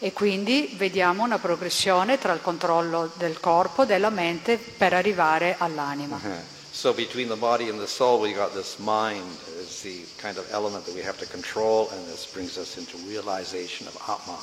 E 0.00 0.12
quindi 0.12 0.74
vediamo 0.76 1.22
una 1.22 1.38
progressione 1.38 2.18
tra 2.18 2.32
il 2.32 2.40
controllo 2.42 3.12
del 3.14 3.38
corpo, 3.38 3.84
della 3.84 4.10
mente, 4.10 4.56
per 4.58 4.92
arrivare 4.92 5.54
all'anima. 5.56 6.18
Uh-huh. 6.20 6.53
So 6.84 6.92
between 6.92 7.28
the 7.28 7.36
body 7.36 7.70
and 7.70 7.80
the 7.80 7.86
soul, 7.86 8.20
we 8.20 8.34
got 8.34 8.52
this 8.52 8.78
mind 8.78 9.24
is 9.58 9.80
the 9.80 10.04
kind 10.18 10.36
of 10.36 10.46
element 10.52 10.84
that 10.84 10.94
we 10.94 11.00
have 11.00 11.16
to 11.16 11.24
control, 11.24 11.88
and 11.88 12.06
this 12.06 12.26
brings 12.30 12.58
us 12.58 12.76
into 12.76 12.98
realization 13.08 13.86
of 13.86 13.96
Atma. 14.06 14.36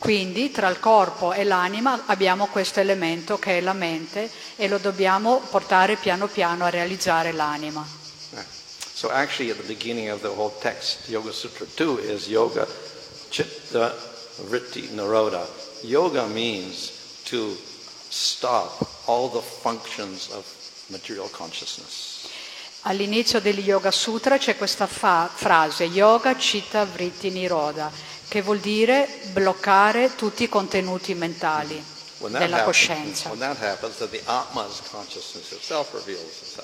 Quindi 0.00 0.50
tra 0.50 0.68
il 0.68 0.80
corpo 0.80 1.32
e 1.32 1.44
l'anima 1.44 2.06
abbiamo 2.06 2.48
questo 2.48 2.80
elemento 2.80 3.38
che 3.38 3.58
è 3.58 3.60
la 3.60 3.72
mente 3.72 4.28
e 4.56 4.66
lo 4.66 4.78
dobbiamo 4.78 5.40
portare 5.48 5.94
piano 5.94 6.26
piano 6.26 6.64
a 6.64 6.70
realizzare 6.70 7.30
l'anima. 7.30 7.86
So 8.92 9.10
actually 9.10 9.52
at 9.52 9.56
the 9.56 9.72
beginning 9.72 10.10
of 10.10 10.22
the 10.22 10.34
whole 10.34 10.52
text, 10.58 11.08
Yoga 11.08 11.30
Sutra 11.30 11.66
2 11.66 12.00
is 12.00 12.26
Yoga 12.26 12.66
Chitta 13.28 13.94
Vritti 14.48 14.88
Naroda. 14.92 15.46
Yoga 15.82 16.26
means 16.26 17.22
to 17.26 17.56
stop 18.08 18.88
all 19.04 19.28
the 19.28 19.40
functions 19.40 20.32
of. 20.32 20.62
All'inizio 22.86 23.40
del 23.40 23.58
Yoga 23.60 23.90
Sutra 23.90 24.36
c'è 24.36 24.56
questa 24.56 24.86
fa- 24.86 25.30
frase 25.32 25.84
Yoga 25.84 26.34
Chitta 26.34 26.84
Vritti 26.84 27.30
Niroda, 27.30 27.90
che 28.28 28.42
vuol 28.42 28.58
dire 28.58 29.08
bloccare 29.32 30.14
tutti 30.16 30.42
i 30.42 30.48
contenuti 30.48 31.14
mentali 31.14 31.82
della 32.18 32.44
happens, 32.44 32.64
coscienza. 32.64 33.28
happens. 33.30 33.36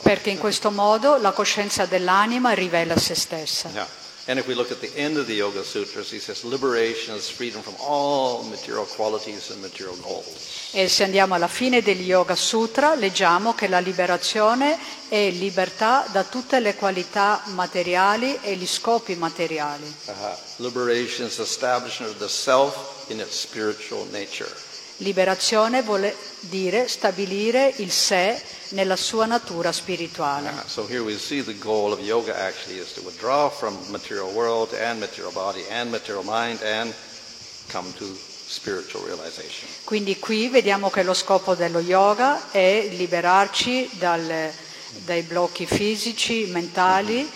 Perché 0.03 0.31
in 0.31 0.39
questo 0.39 0.71
modo 0.71 1.17
la 1.17 1.33
coscienza 1.33 1.87
dell'anima 1.87 2.53
rivela 2.53 2.97
se 2.97 3.15
stessa. 3.15 3.69
Yeah. 3.71 3.87
And 4.27 4.39
if 4.39 4.47
we 4.47 4.55
look 4.55 4.71
at 4.71 4.81
the 4.81 4.95
end 4.97 5.17
of 5.17 5.27
the 5.27 5.35
Yoga 5.35 5.65
Sutras, 5.65 6.11
he 6.11 6.19
says 6.19 6.45
liberation 6.45 7.17
is 7.17 7.29
freedom 7.29 7.63
from 7.63 7.75
all 7.81 8.45
material 8.45 8.85
qualities 8.85 9.51
and 9.51 9.61
material 9.61 9.97
goals. 10.03 10.69
E 10.73 10.89
se 10.89 11.05
andiamo 11.05 11.35
alla 11.35 11.49
fine 11.49 11.83
degli 11.83 12.07
Yoga 12.07 12.37
Sutra, 12.37 12.95
leggiamo 12.95 13.55
che 13.55 13.67
la 13.67 13.81
liberazione 13.81 14.79
è 15.09 15.31
libertà 15.31 16.07
da 16.13 16.23
tutte 16.23 16.61
le 16.61 16.75
qualità 16.77 17.43
materiali 17.47 18.39
e 18.43 18.55
gli 18.57 18.67
scopi 18.67 19.17
materiali. 19.17 19.93
Uh-huh. 20.07 20.37
Liberation 20.57 21.27
is 21.27 21.39
establishment 21.39 22.13
of 22.13 22.19
the 22.19 22.29
self 22.29 23.09
in 23.09 23.19
its 23.21 23.37
spiritual 23.37 24.07
nature. 24.13 24.51
Liberazione 25.01 25.83
vuole 25.83 26.15
dire 26.41 26.87
stabilire 26.87 27.73
il 27.77 27.91
sé 27.91 28.41
nella 28.71 28.97
sua 28.97 29.25
natura 29.25 29.73
spirituale. 29.73 30.51
Uh, 30.51 30.69
so 30.69 30.87
here 30.87 31.01
we 31.01 31.17
see 31.17 31.43
the 31.43 31.57
goal 31.59 31.93
of 31.93 32.01
yoga 32.01 32.35
actually 32.37 32.79
is 32.79 32.93
to 32.93 33.01
withdraw 33.03 33.49
from 33.49 33.77
material 33.89 34.31
world 34.33 34.75
and 34.75 35.01
material 35.01 35.33
body 35.33 35.65
and 35.71 35.91
material 35.91 36.23
mind 36.25 36.61
and 36.63 36.93
come 37.71 37.91
to 37.97 38.05
spiritual 38.05 39.03
realization. 39.05 39.69
Quindi 39.85 40.19
qui 40.19 40.49
vediamo 40.49 40.91
che 40.91 41.03
lo 41.03 41.15
scopo 41.15 41.55
dello 41.55 41.81
yoga 41.81 42.51
è 42.51 42.89
liberarci 42.93 43.89
dal- 43.95 44.53
dai 45.05 45.23
blocchi 45.23 45.65
fisici, 45.67 46.47
mentali 46.47 47.27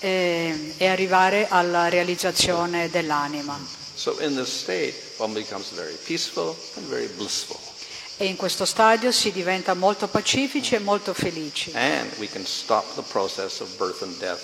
eh, 0.00 0.74
e 0.76 0.86
arrivare 0.86 1.48
alla 1.48 1.88
realizzazione 1.88 2.88
dell'anima. 2.90 3.77
So 3.98 4.16
in 4.20 4.36
this 4.36 4.48
state, 4.48 4.94
one 5.16 5.34
becomes 5.34 5.72
very 5.72 5.96
peaceful 6.06 6.54
and 6.76 6.86
very 6.86 7.08
blissful. 7.16 7.58
E 8.16 8.26
in 8.26 8.36
questo 8.36 8.64
stadio 8.64 9.10
si 9.10 9.32
diventa 9.32 9.74
molto 9.74 10.06
pacifici 10.06 10.76
e 10.76 10.78
molto 10.78 11.12
felici 11.12 11.72
And 11.74 12.08
we 12.18 12.28
can 12.28 12.46
stop 12.46 12.84
the 12.94 13.02
process 13.02 13.58
of 13.58 13.76
birth 13.76 14.02
and 14.02 14.16
death. 14.18 14.40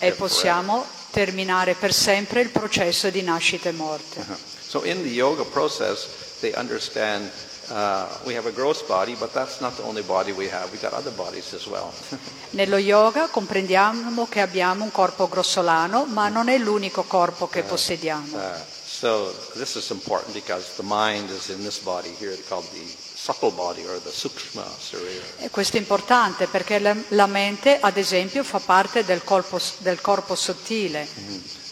e 0.00 0.12
possiamo 0.12 0.84
terminare 1.12 1.74
per 1.74 1.92
sempre 1.92 2.40
il 2.40 2.50
processo 2.50 3.08
di 3.10 3.22
nascita 3.22 3.68
e 3.68 3.72
morte. 3.72 4.18
Uh-huh. 4.18 4.36
So 4.60 4.82
in 4.84 5.00
the 5.02 5.10
yoga 5.10 5.44
process, 5.44 6.08
they 6.40 6.52
understand 6.56 7.30
uh, 7.70 8.06
we 8.24 8.34
have 8.34 8.46
a 8.46 8.52
gross 8.52 8.82
body, 8.82 9.14
but 9.14 9.32
that's 9.32 9.60
not 9.60 9.76
the 9.76 9.82
only 9.82 10.02
body 10.02 10.32
we 10.32 10.48
have. 10.48 10.70
We've 10.70 10.82
got 10.82 10.92
other 10.92 11.12
bodies 11.12 11.52
as 11.54 11.66
well. 11.66 11.92
Nello 12.50 12.76
yoga 12.78 13.28
comprendiamo 13.28 14.26
che 14.28 14.40
abbiamo 14.40 14.84
un 14.84 14.90
corpo 14.90 15.28
grossolano, 15.28 16.04
ma 16.06 16.28
non 16.28 16.48
è 16.48 16.58
l'unico 16.58 17.02
corpo 17.04 17.48
che 17.48 17.62
possediamo. 17.62 18.36
Uh, 18.36 18.54
so 18.84 19.32
this 19.54 19.76
is 19.76 19.90
important 19.90 20.34
because 20.34 20.74
the 20.76 20.84
mind 20.84 21.30
is 21.30 21.48
in 21.48 21.62
this 21.62 21.78
body 21.78 22.14
here 22.18 22.36
called 22.48 22.68
the 22.72 22.84
subtle 22.86 23.52
body 23.52 23.86
or 23.86 24.00
the 24.00 24.10
sukshma 24.10 24.64
sarira. 24.78 25.24
E 25.38 25.50
questo 25.50 25.76
è 25.76 25.80
importante 25.80 26.46
perché 26.46 26.78
la, 26.78 26.96
la 27.08 27.26
mente, 27.26 27.78
ad 27.80 27.96
esempio, 27.96 28.42
fa 28.42 28.58
parte 28.58 29.04
del, 29.04 29.22
colpo- 29.22 29.60
del 29.78 30.00
corpo 30.00 30.34
sottile. 30.34 31.06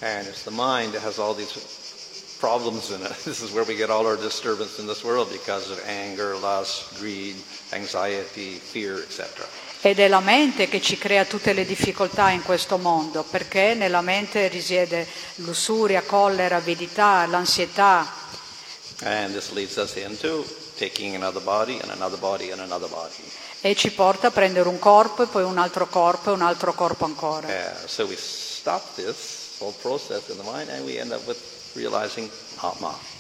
And 0.01 0.27
problems 2.39 2.91
in 2.91 3.03
it. 3.03 3.13
This 3.25 3.43
is 3.43 3.53
where 3.53 3.65
we 3.65 3.77
get 3.77 3.91
all 3.91 4.07
our 4.07 4.17
disturbance 4.17 4.79
in 4.79 4.87
this 4.87 5.03
world 5.05 5.31
because 5.31 5.71
of 5.71 5.81
anger, 5.87 6.37
lust, 6.37 6.99
greed, 6.99 7.37
anxiety, 7.73 8.59
fear, 8.59 8.99
etc. 8.99 9.47
Ed 9.81 10.01
è 10.01 10.09
la 10.09 10.21
mente 10.21 10.69
che 10.69 10.81
ci 10.81 10.99
crea 10.99 11.25
tutte 11.25 11.53
le 11.53 11.65
difficoltà 11.65 12.31
in 12.31 12.43
questo 12.43 12.79
mondo, 12.79 13.23
perché 13.23 13.75
nella 13.75 14.01
mente 14.01 14.49
risiede 14.49 15.07
lussuria, 15.37 16.03
collera, 16.03 16.57
avidità, 16.57 17.25
l'ansietà. 17.27 18.27
And 19.05 19.33
this 19.33 19.53
leads 19.53 19.77
us 19.77 19.95
into 19.95 20.45
taking 20.77 21.15
another 21.15 21.41
body 21.41 21.79
and 21.81 21.93
another 21.93 22.19
body 22.19 22.51
and 22.51 22.61
another 22.61 22.89
body. 22.89 23.13
E 23.61 23.77
ci 23.77 23.93
porta 23.93 24.29
a 24.29 24.31
prendere 24.31 24.69
un 24.69 24.81
corpo 24.81 25.23
e 25.23 25.27
poi 25.27 25.45
un 25.45 25.59
altro 25.59 25.87
corpo 25.87 26.31
e 26.31 26.33
un 26.33 26.43
altro 26.43 26.73
corpo 26.73 27.05
ancora. 27.05 27.47
Uh, 27.47 27.87
so 27.87 28.05
we 28.05 28.17
stop 28.17 28.95
this 28.97 29.57
whole 29.61 29.75
process 29.81 30.29
in 30.29 30.37
the 30.37 30.45
mind 30.45 30.69
and 30.71 30.85
we 30.85 30.99
end 30.99 31.13
up 31.13 31.25
with. 31.27 31.58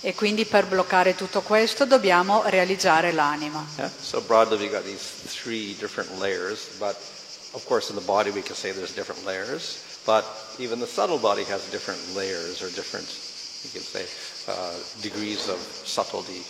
E 0.00 0.14
quindi 0.14 0.44
per 0.44 0.66
bloccare 0.66 1.14
tutto 1.14 1.42
questo 1.42 1.84
dobbiamo 1.84 2.42
realizzare 2.46 3.12
l'anima. 3.12 3.64
Yeah? 3.76 3.90
So 4.00 4.20
broadly 4.20 4.58
we 4.58 4.70
got 4.70 4.84
these 4.84 5.04
three 5.26 5.76
different 5.78 6.10
layers, 6.18 6.68
but 6.78 6.96
of 7.52 7.64
course 7.66 7.90
in 7.90 7.96
the 7.96 8.04
body 8.04 8.30
we 8.30 8.42
can 8.42 8.56
say 8.56 8.72
there's 8.72 8.94
different 8.94 9.24
layers, 9.24 9.78
but 10.04 10.24
even 10.58 10.78
the 10.78 10.86
subtle 10.86 11.18
body 11.18 11.44
has 11.44 11.68
different 11.70 12.00
layers 12.14 12.62
or 12.62 12.70
different, 12.74 13.06
you 13.62 13.70
could 13.70 13.82
say, 13.82 14.06
uh, 14.46 14.74
degrees 15.00 15.48
of 15.48 15.58
subtlety. 15.84 16.42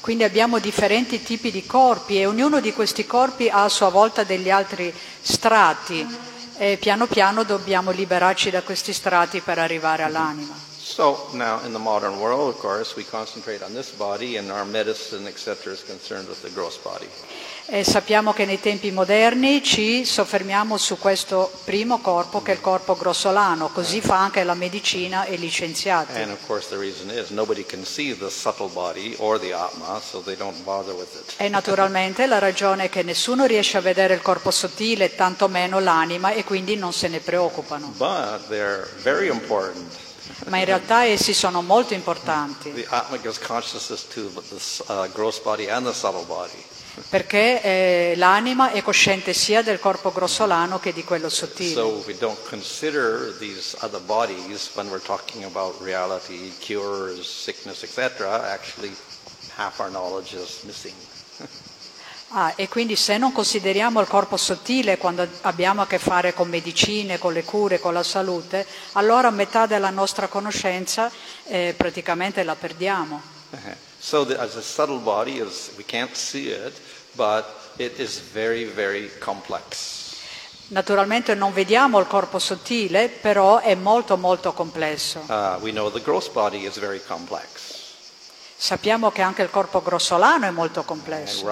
Quindi 0.00 0.24
abbiamo 0.24 0.58
differenti 0.58 1.22
tipi 1.22 1.50
di 1.50 1.64
corpi 1.64 2.18
e 2.18 2.26
ognuno 2.26 2.60
di 2.60 2.72
questi 2.72 3.06
corpi 3.06 3.48
ha 3.48 3.62
a 3.62 3.68
sua 3.68 3.88
volta 3.88 4.24
degli 4.24 4.50
altri 4.50 4.92
strati 5.20 6.04
e 6.58 6.76
piano 6.76 7.06
piano 7.06 7.44
dobbiamo 7.44 7.92
liberarci 7.92 8.50
da 8.50 8.62
questi 8.62 8.92
strati 8.92 9.40
per 9.40 9.58
arrivare 9.58 10.02
all'anima. 10.02 10.74
So 10.96 11.28
now 11.34 11.60
in 11.62 11.72
the 11.72 11.78
modern 11.78 12.18
world, 12.20 12.48
of 12.48 12.58
course, 12.58 12.96
we 12.96 13.04
concentrate 13.04 13.62
on 13.62 13.74
this 13.74 13.90
body 13.90 14.38
and 14.38 14.50
our 14.50 14.64
medicine, 14.64 15.26
etc., 15.26 15.74
is 15.74 15.82
concerned 15.82 16.26
with 16.26 16.40
the 16.40 16.48
gross 16.48 16.78
body. 16.78 17.06
E 17.66 17.84
sappiamo 17.84 18.32
che 18.32 18.46
nei 18.46 18.60
tempi 18.60 18.90
moderni 18.90 19.62
ci 19.62 20.06
soffermiamo 20.06 20.78
su 20.78 20.96
questo 20.96 21.52
primo 21.64 21.98
corpo 21.98 22.40
che 22.40 22.52
è 22.52 22.54
il 22.54 22.62
corpo 22.62 22.96
grossolano, 22.96 23.68
così 23.68 24.00
fa 24.00 24.16
anche 24.16 24.42
la 24.42 24.54
medicina 24.54 25.26
e 25.26 25.36
gli 25.36 25.50
scienziati. 25.50 26.18
And 26.18 26.30
of 26.30 26.46
course 26.46 26.70
the 26.70 26.78
reason 26.78 27.10
is 27.10 27.28
nobody 27.28 27.66
can 27.66 27.84
see 27.84 28.16
the 28.16 28.30
subtle 28.30 28.70
body 28.72 29.14
or 29.18 29.38
the 29.38 29.52
Atma, 29.52 30.00
so 30.00 30.22
they 30.22 30.34
don't 30.34 30.58
bother 30.64 30.94
with 30.94 31.14
it. 31.14 31.34
E 31.36 31.50
naturalmente 31.50 32.26
la 32.26 32.38
ragione 32.38 32.84
è 32.84 32.88
che 32.88 33.02
nessuno 33.02 33.44
riesce 33.44 33.76
a 33.76 33.82
vedere 33.82 34.14
il 34.14 34.22
corpo 34.22 34.50
sottile, 34.50 35.14
tantomeno 35.14 35.78
l'anima, 35.78 36.30
e 36.30 36.42
quindi 36.42 36.74
non 36.76 36.94
se 36.94 37.08
ne 37.08 37.20
preoccupano. 37.20 37.92
But 37.98 38.48
they're 38.48 38.88
very 39.02 39.28
important. 39.28 40.05
Ma 40.48 40.58
in 40.58 40.64
realtà 40.64 41.04
essi 41.04 41.32
sono 41.32 41.62
molto 41.62 41.94
importanti. 41.94 42.72
The 42.72 42.86
uh, 44.88 45.12
gross 45.12 45.40
body 45.40 45.68
and 45.68 45.86
the 45.86 45.92
subtle 45.92 46.24
body. 46.26 46.64
perché 47.08 47.62
eh, 47.62 48.14
l'anima 48.16 48.70
è 48.70 48.82
cosciente 48.82 49.34
sia 49.34 49.62
del 49.62 49.78
corpo 49.78 50.10
grossolano 50.12 50.78
che 50.78 50.92
di 50.92 51.04
quello 51.04 51.28
sottile. 51.28 51.72
So 51.72 51.98
if 51.98 52.06
we 52.06 52.16
don't 52.16 52.38
consider 52.48 53.36
these 53.38 53.76
other 53.80 54.00
bodies 54.00 54.70
when 54.74 54.88
we're 54.88 55.04
talking 55.04 55.44
about 55.44 55.74
reality, 55.80 56.50
cures, 56.58 57.26
sickness, 57.26 57.82
etc., 57.82 58.58
half 59.56 59.78
our 59.80 59.90
knowledge 59.90 60.34
is 60.34 60.62
missing. 60.64 60.94
Ah, 62.30 62.52
e 62.56 62.68
quindi 62.68 62.96
se 62.96 63.18
non 63.18 63.32
consideriamo 63.32 64.00
il 64.00 64.08
corpo 64.08 64.36
sottile 64.36 64.98
quando 64.98 65.26
abbiamo 65.42 65.82
a 65.82 65.86
che 65.86 65.98
fare 65.98 66.34
con 66.34 66.48
medicine, 66.48 67.18
con 67.18 67.32
le 67.32 67.44
cure, 67.44 67.78
con 67.78 67.94
la 67.94 68.02
salute, 68.02 68.66
allora 68.92 69.30
metà 69.30 69.66
della 69.66 69.90
nostra 69.90 70.26
conoscenza 70.26 71.10
eh, 71.44 71.74
praticamente 71.76 72.42
la 72.42 72.56
perdiamo. 72.56 73.22
Uh-huh. 73.50 73.74
So 73.98 74.26
the, 74.26 74.36
as 74.36 74.56
a 74.56 74.60
subtle 74.60 74.98
body 74.98 75.40
is, 75.40 75.70
we 75.76 75.84
can't 75.84 76.14
see 76.14 76.48
it, 76.48 76.74
but 77.12 77.44
it 77.76 77.98
is 77.98 78.20
very, 78.20 78.64
very 78.64 79.10
complex. 79.18 80.04
Naturalmente 80.68 81.34
non 81.34 81.52
vediamo 81.52 82.00
il 82.00 82.08
corpo 82.08 82.40
sottile, 82.40 83.08
però 83.08 83.60
è 83.60 83.76
molto 83.76 84.16
molto 84.16 84.52
complesso. 84.52 85.20
Uh, 85.28 85.58
we 85.60 85.70
know 85.70 85.90
the 85.90 86.02
gross 86.02 86.28
body 86.28 86.66
is 86.66 86.76
very 86.78 87.00
complex. 87.06 87.75
Sappiamo 88.58 89.10
che 89.10 89.20
anche 89.20 89.42
il 89.42 89.50
corpo 89.50 89.82
grossolano 89.82 90.46
è 90.46 90.50
molto 90.50 90.82
complesso. 90.82 91.44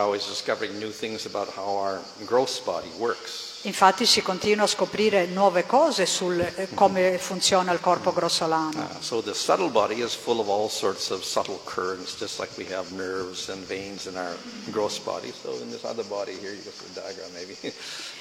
Infatti 3.67 4.05
si 4.05 4.21
continua 4.21 4.65
a 4.65 4.67
scoprire 4.67 5.27
nuove 5.27 5.67
cose 5.67 6.07
su 6.07 6.31
come 6.75 7.17
funziona 7.19 7.73
il 7.73 7.81
corpo 7.81 8.13
grossolano. 8.13 8.89
Uh, 8.91 9.03
so 9.03 9.23
the 9.23 9.33
subtle 9.33 9.71
body 9.71 10.03
is 10.03 10.15
full 10.15 10.39
of 10.39 10.49
all 10.49 10.69
sorts 10.69 11.11
of 11.11 11.23
subtle 11.23 11.61
currents, 11.65 12.15
just 12.19 12.39
like 12.39 12.51
we 12.59 12.67
have 12.75 12.91
nerves 12.95 13.49
and 13.49 13.65
veins 13.67 14.07
in 14.07 14.17
our 14.17 14.37
gross 14.71 14.99
body. 14.99 15.33
So 15.33 15.57
in 15.63 15.71
this 15.71 15.85
other 15.85 16.05
body 16.05 16.37
here, 16.41 16.53
you 16.53 16.63
can 16.63 16.73
see 16.73 16.93
the 16.93 17.01
diagram 17.01 17.33
maybe, 17.33 17.55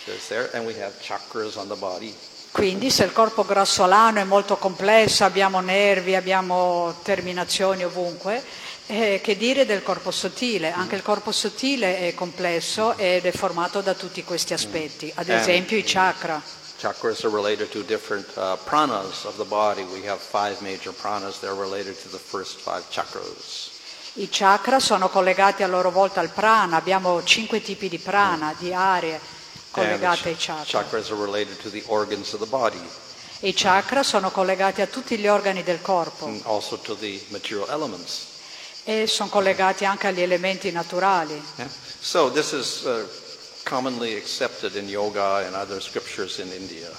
there's 0.06 0.28
there, 0.30 0.50
and 0.54 0.66
we 0.66 0.76
have 0.76 0.94
chakras 1.02 1.58
on 1.58 1.68
the 1.68 1.76
body. 1.76 2.14
Quindi 2.54 2.92
se 2.92 3.04
il 3.04 3.12
corpo 3.12 3.44
grassolano 3.44 4.20
è 4.20 4.24
molto 4.24 4.58
complesso, 4.58 5.26
abbiamo 5.26 5.60
nervi, 5.60 6.16
abbiamo 6.16 6.96
terminazioni 7.02 7.84
ovunque, 7.84 8.44
eh, 8.88 9.22
che 9.24 9.38
dire 9.38 9.66
del 9.66 9.84
corpo 9.84 10.12
sottile? 10.12 10.72
Anche 10.72 10.96
il 10.96 11.02
corpo 11.02 11.32
sottile 11.32 12.00
è 12.00 12.14
complesso 12.14 12.98
ed 12.98 13.26
è 13.26 13.32
formato 13.32 13.82
da 13.82 13.94
tutti 13.94 14.24
questi 14.24 14.54
aspetti, 14.54 15.12
ad 15.16 15.30
esempio 15.30 15.78
i 15.78 15.84
chakra. 15.84 16.42
Chakras 16.80 17.24
are 17.24 17.34
related 17.34 17.70
to 17.70 17.82
different 17.82 18.28
uh, 18.36 18.58
pranas 18.66 19.24
of 19.24 19.38
the 19.38 19.46
body. 19.46 19.84
We 19.84 20.06
have 20.10 20.20
five 20.20 20.58
major 20.60 20.94
pranas. 20.94 21.40
They're 21.40 21.58
related 21.58 21.96
to 22.02 22.10
the 22.10 22.18
first 22.20 22.60
five 22.60 22.84
chakras. 22.90 23.72
I 24.16 24.28
chakra 24.30 24.80
sono 24.80 25.08
collegati 25.08 25.64
a 25.64 25.68
loro 25.68 25.92
volta 25.92 26.20
al 26.20 26.30
prana, 26.30 26.76
abbiamo 26.76 27.24
cinque 27.24 27.62
tipi 27.62 27.88
di 27.88 28.00
prana, 28.00 28.54
di 28.60 28.74
aree 28.74 29.20
collegate 29.72 30.30
ai 30.30 30.36
ch- 30.36 30.46
chakra. 30.46 30.82
chakras 30.82 31.10
are 31.10 31.20
related 31.20 31.58
to 31.62 31.70
the 31.70 31.82
organs 31.88 32.34
of 32.34 32.40
the 32.40 32.46
body 32.46 32.82
i 33.40 33.54
chakra 33.54 34.04
sono 34.04 34.32
collegati 34.32 34.82
a 34.82 34.88
tutti 34.88 35.18
gli 35.18 35.28
organi 35.28 35.64
del 35.64 35.82
corpo 35.82 36.28
and 36.28 36.42
also 36.46 36.78
to 36.78 36.96
the 36.96 37.22
material 37.30 37.70
elements. 37.70 38.33
E 38.84 39.08
sono 39.08 39.30
collegati 39.30 39.86
anche 39.86 40.08
agli 40.08 40.22
elementi 40.22 40.72
naturali. 40.72 41.42
Yeah? 41.56 41.70
So 42.00 42.32
this 42.32 42.52
is 42.52 42.84
uh, 42.84 43.08
commonly 43.64 44.16
accepted 44.16 44.76
in 44.76 44.88
yoga 44.88 45.46
and 45.46 45.56
other 45.56 45.82
scriptures 45.82 46.38
in 46.40 46.52
India. 46.52 46.90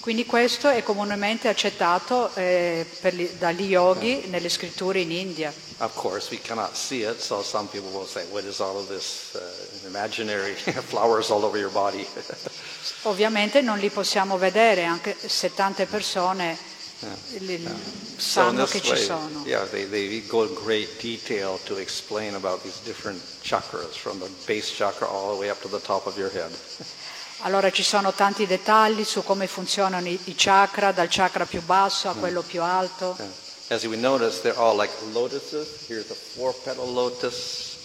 Quindi 0.00 0.24
questo 0.24 0.68
è 0.68 0.82
comunemente 0.82 1.48
accettato 1.48 2.30
eh, 2.34 2.86
gli- 3.10 3.28
dagli 3.36 3.64
yogi 3.64 4.26
nelle 4.28 4.48
scritture 4.48 5.00
in 5.00 5.10
India. 5.10 5.52
Of 5.80 5.94
course, 5.94 6.28
we 6.30 6.40
cannot 6.40 6.74
see 6.74 7.02
it, 7.02 7.20
so 7.20 7.42
some 7.42 7.68
people 7.68 7.90
will 7.90 8.06
say, 8.06 8.24
what 8.30 8.44
is 8.44 8.58
all 8.60 8.76
of 8.76 8.88
this 8.88 9.34
uh, 9.34 9.86
imaginary 9.86 10.54
flowers 10.86 11.30
all 11.30 11.44
over 11.44 11.58
your 11.58 11.70
body? 11.70 12.06
Ovviamente 13.02 13.60
non 13.60 13.78
li 13.78 13.90
possiamo 13.90 14.38
vedere, 14.38 14.84
anche 14.84 15.14
se 15.18 15.52
tante 15.52 15.86
persone 15.86 16.56
so 16.98 17.06
in 17.36 17.80
sanno 18.16 18.64
che 18.66 18.80
ci 18.80 18.96
sono. 18.96 19.42
yeah, 19.44 19.64
they, 19.66 19.84
they 19.84 20.26
go 20.26 20.44
in 20.44 20.54
great 20.54 21.00
detail 21.00 21.58
to 21.64 21.76
explain 21.76 22.34
about 22.34 22.62
these 22.62 22.80
different 22.84 23.20
chakras, 23.42 23.96
from 23.96 24.18
the 24.18 24.28
base 24.46 24.74
chakra 24.74 25.06
all 25.06 25.34
the 25.34 25.40
way 25.40 25.50
up 25.50 25.60
to 25.60 25.68
the 25.68 25.80
top 25.80 26.06
of 26.06 26.16
your 26.16 26.30
head. 26.30 26.50
Allora 27.42 27.70
ci 27.70 27.84
sono 27.84 28.12
tanti 28.12 28.46
dettagli 28.46 29.04
su 29.04 29.22
come 29.22 29.46
funzionano 29.46 30.08
i, 30.08 30.18
i 30.24 30.34
chakra, 30.36 30.90
dal 30.90 31.06
chakra 31.08 31.46
più 31.46 31.62
basso 31.62 32.08
a 32.08 32.14
quello 32.14 32.42
più 32.42 32.62
alto. 32.62 33.14
Yeah. 33.16 33.76
As 33.76 33.84
we 33.84 33.96
notice, 33.96 34.40
they're 34.40 34.58
all 34.58 34.76
like 34.76 34.92
lotuses. 35.12 35.86
Here's 35.86 36.10
a 36.10 36.14
four-petal 36.14 36.92
lotus. 36.92 37.76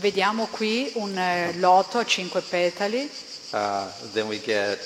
Vediamo 0.00 0.48
qui 0.48 0.92
un 0.96 1.16
eh, 1.16 1.54
loto 1.56 1.98
a 1.98 2.04
cinque 2.04 2.42
petali, 2.42 3.10
Uh, 3.52 3.90
then 4.12 4.28
we 4.28 4.38
get, 4.38 4.78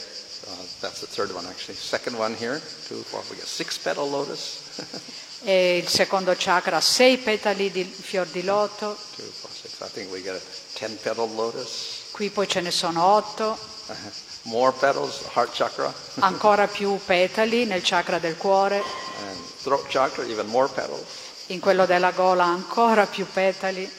that's 0.81 1.01
the 1.01 1.07
third 1.07 1.33
one 1.35 1.47
actually. 1.47 1.75
Second 1.77 2.17
one 2.19 2.35
here, 2.35 2.61
two, 2.89 3.03
four, 3.03 3.23
we 3.31 3.37
get 3.37 3.47
six-petal 3.47 4.09
lotus. 4.09 4.59
e 5.47 5.77
il 5.79 5.89
secondo 5.89 6.35
chakra 6.37 6.77
ha 6.77 6.81
sei 6.81 7.19
petali 7.19 7.71
di 7.71 7.85
fior 7.85 8.27
di 8.27 8.43
loto, 8.43 8.97
two, 9.17 9.25
four, 9.25 9.51
six. 9.51 9.81
I 9.81 9.89
think 9.93 10.11
we 10.11 10.23
get 10.23 10.35
a 10.35 10.41
ten-petal 10.79 11.29
lotus. 11.35 12.09
qui 12.13 12.31
poi 12.31 12.47
ce 12.49 12.61
ne 12.61 12.71
sono 12.71 13.03
otto, 13.05 13.59
More 14.47 14.73
petals, 14.73 15.23
heart 15.35 15.53
chakra. 15.55 15.93
ancora 16.21 16.67
più 16.67 16.99
petali 17.05 17.65
nel 17.65 17.81
chakra 17.83 18.19
del 18.19 18.37
cuore, 18.37 18.83
And 19.29 19.39
throat 19.63 19.87
chakra, 19.89 20.25
even 20.25 20.47
more 20.47 20.69
petals. 20.69 21.07
in 21.49 21.61
quello 21.61 21.85
della 21.87 22.11
gola 22.13 22.45
ancora 22.45 23.07
più 23.07 23.27
petali 23.31 23.91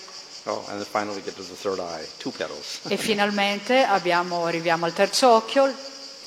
Oh, 0.48 0.64
and 0.68 0.78
then 0.80 0.86
finally 0.86 1.16
we 1.16 1.24
get 1.24 1.34
to 1.36 1.42
the 1.44 1.56
third 1.56 1.80
eye, 1.80 2.08
two 2.20 2.30
petals. 2.32 2.82
e 2.88 2.98
finalmente 2.98 3.82
abbiamo- 3.84 4.46
arriviamo 4.46 4.86
al 4.86 4.94
terzo 4.94 5.32
occhio 5.32 5.74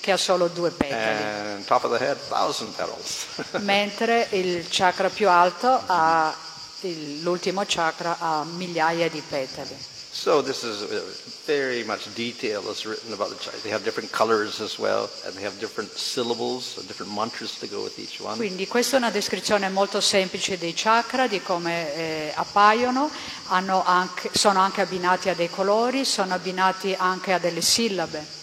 che 0.09 0.15
ha 0.15 0.17
solo 0.17 0.49
due 0.49 0.71
petali, 0.71 1.23
head, 1.23 2.19
petals. 2.27 3.27
mentre 3.61 4.27
il 4.31 4.67
chakra 4.71 5.11
più 5.11 5.29
alto 5.29 5.83
ha 5.85 6.35
il- 6.81 7.21
l'ultimo 7.23 7.63
chakra 7.67 8.17
ha 8.19 8.43
migliaia 8.45 9.11
di 9.11 9.21
petali. 9.21 9.77
so 10.11 10.43
this 10.43 10.63
is 10.63 10.81
uh, 10.81 11.03
very 11.45 11.85
much 11.85 12.09
detail 12.15 12.63
is 12.71 12.85
written 12.87 13.13
about 13.13 13.29
the 13.29 13.37
chakra. 13.37 13.61
They 13.61 13.71
have 13.71 13.85
different 13.85 14.11
colors 14.11 14.61
as 14.61 14.79
well, 14.79 15.11
and 15.27 15.35
they 15.35 15.45
have 15.45 15.59
different 15.59 15.95
syllables, 15.95 16.83
different 16.87 17.13
mantras 17.13 17.59
to 17.59 17.67
go 17.69 17.83
with 17.83 17.99
each 17.99 18.19
one. 18.19 18.37
Quindi 18.37 18.67
questa 18.67 18.97
è 18.97 18.99
una 18.99 19.11
descrizione 19.11 19.69
molto 19.69 20.01
semplice 20.01 20.57
dei 20.57 20.73
chakra, 20.75 21.27
di 21.27 21.43
come 21.43 21.95
eh, 21.95 22.33
appaiono, 22.35 23.11
hanno 23.49 23.85
anche- 23.85 24.31
sono 24.33 24.59
anche 24.61 24.81
abbinati 24.81 25.29
a 25.29 25.35
dei 25.35 25.51
colori, 25.51 26.07
sono 26.07 26.33
abbinati 26.33 26.95
anche 26.99 27.35
a 27.35 27.39
delle 27.39 27.61
sillabe. 27.61 28.37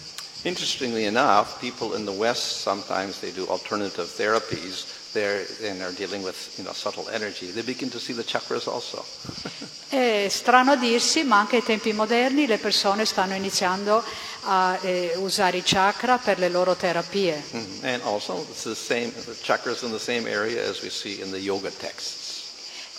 Interestingly 0.45 1.05
enough, 1.05 1.59
people 1.59 1.95
in 1.95 2.05
the 2.05 2.11
West 2.11 2.61
sometimes 2.61 3.19
they 3.19 3.31
do 3.31 3.47
alternative 3.47 4.05
therapies. 4.05 4.85
They're, 5.11 5.43
and 5.63 5.81
they're 5.81 5.91
dealing 5.93 6.21
with 6.21 6.53
you 6.59 6.63
know 6.63 6.71
subtle 6.73 7.09
energy. 7.09 7.49
They 7.49 7.63
begin 7.63 7.89
to 7.89 7.99
see 7.99 8.13
the 8.13 8.23
chakras 8.23 8.67
also. 8.67 9.03
È 9.89 10.27
strano 10.29 10.73
a 10.73 10.75
dirsi, 10.75 11.23
ma 11.23 11.39
anche 11.39 11.57
ai 11.57 11.63
tempi 11.63 11.93
moderni 11.93 12.45
le 12.45 12.57
persone 12.57 13.05
stanno 13.05 13.33
iniziando 13.33 14.03
a 14.43 14.77
eh, 14.81 15.13
usare 15.15 15.57
i 15.57 15.63
chakra 15.63 16.17
per 16.17 16.37
le 16.37 16.49
loro 16.49 16.75
terapie. 16.75 17.41
Mhm. 17.51 17.79
And 17.81 18.01
also, 18.03 18.45
it's 18.49 18.63
the 18.63 18.75
same 18.75 19.11
the 19.25 19.35
chakras 19.41 19.83
in 19.83 19.91
the 19.91 19.99
same 19.99 20.27
area 20.29 20.67
as 20.69 20.81
we 20.81 20.89
see 20.89 21.21
in 21.21 21.31
the 21.31 21.39
yoga 21.39 21.71
texts. 21.71 22.24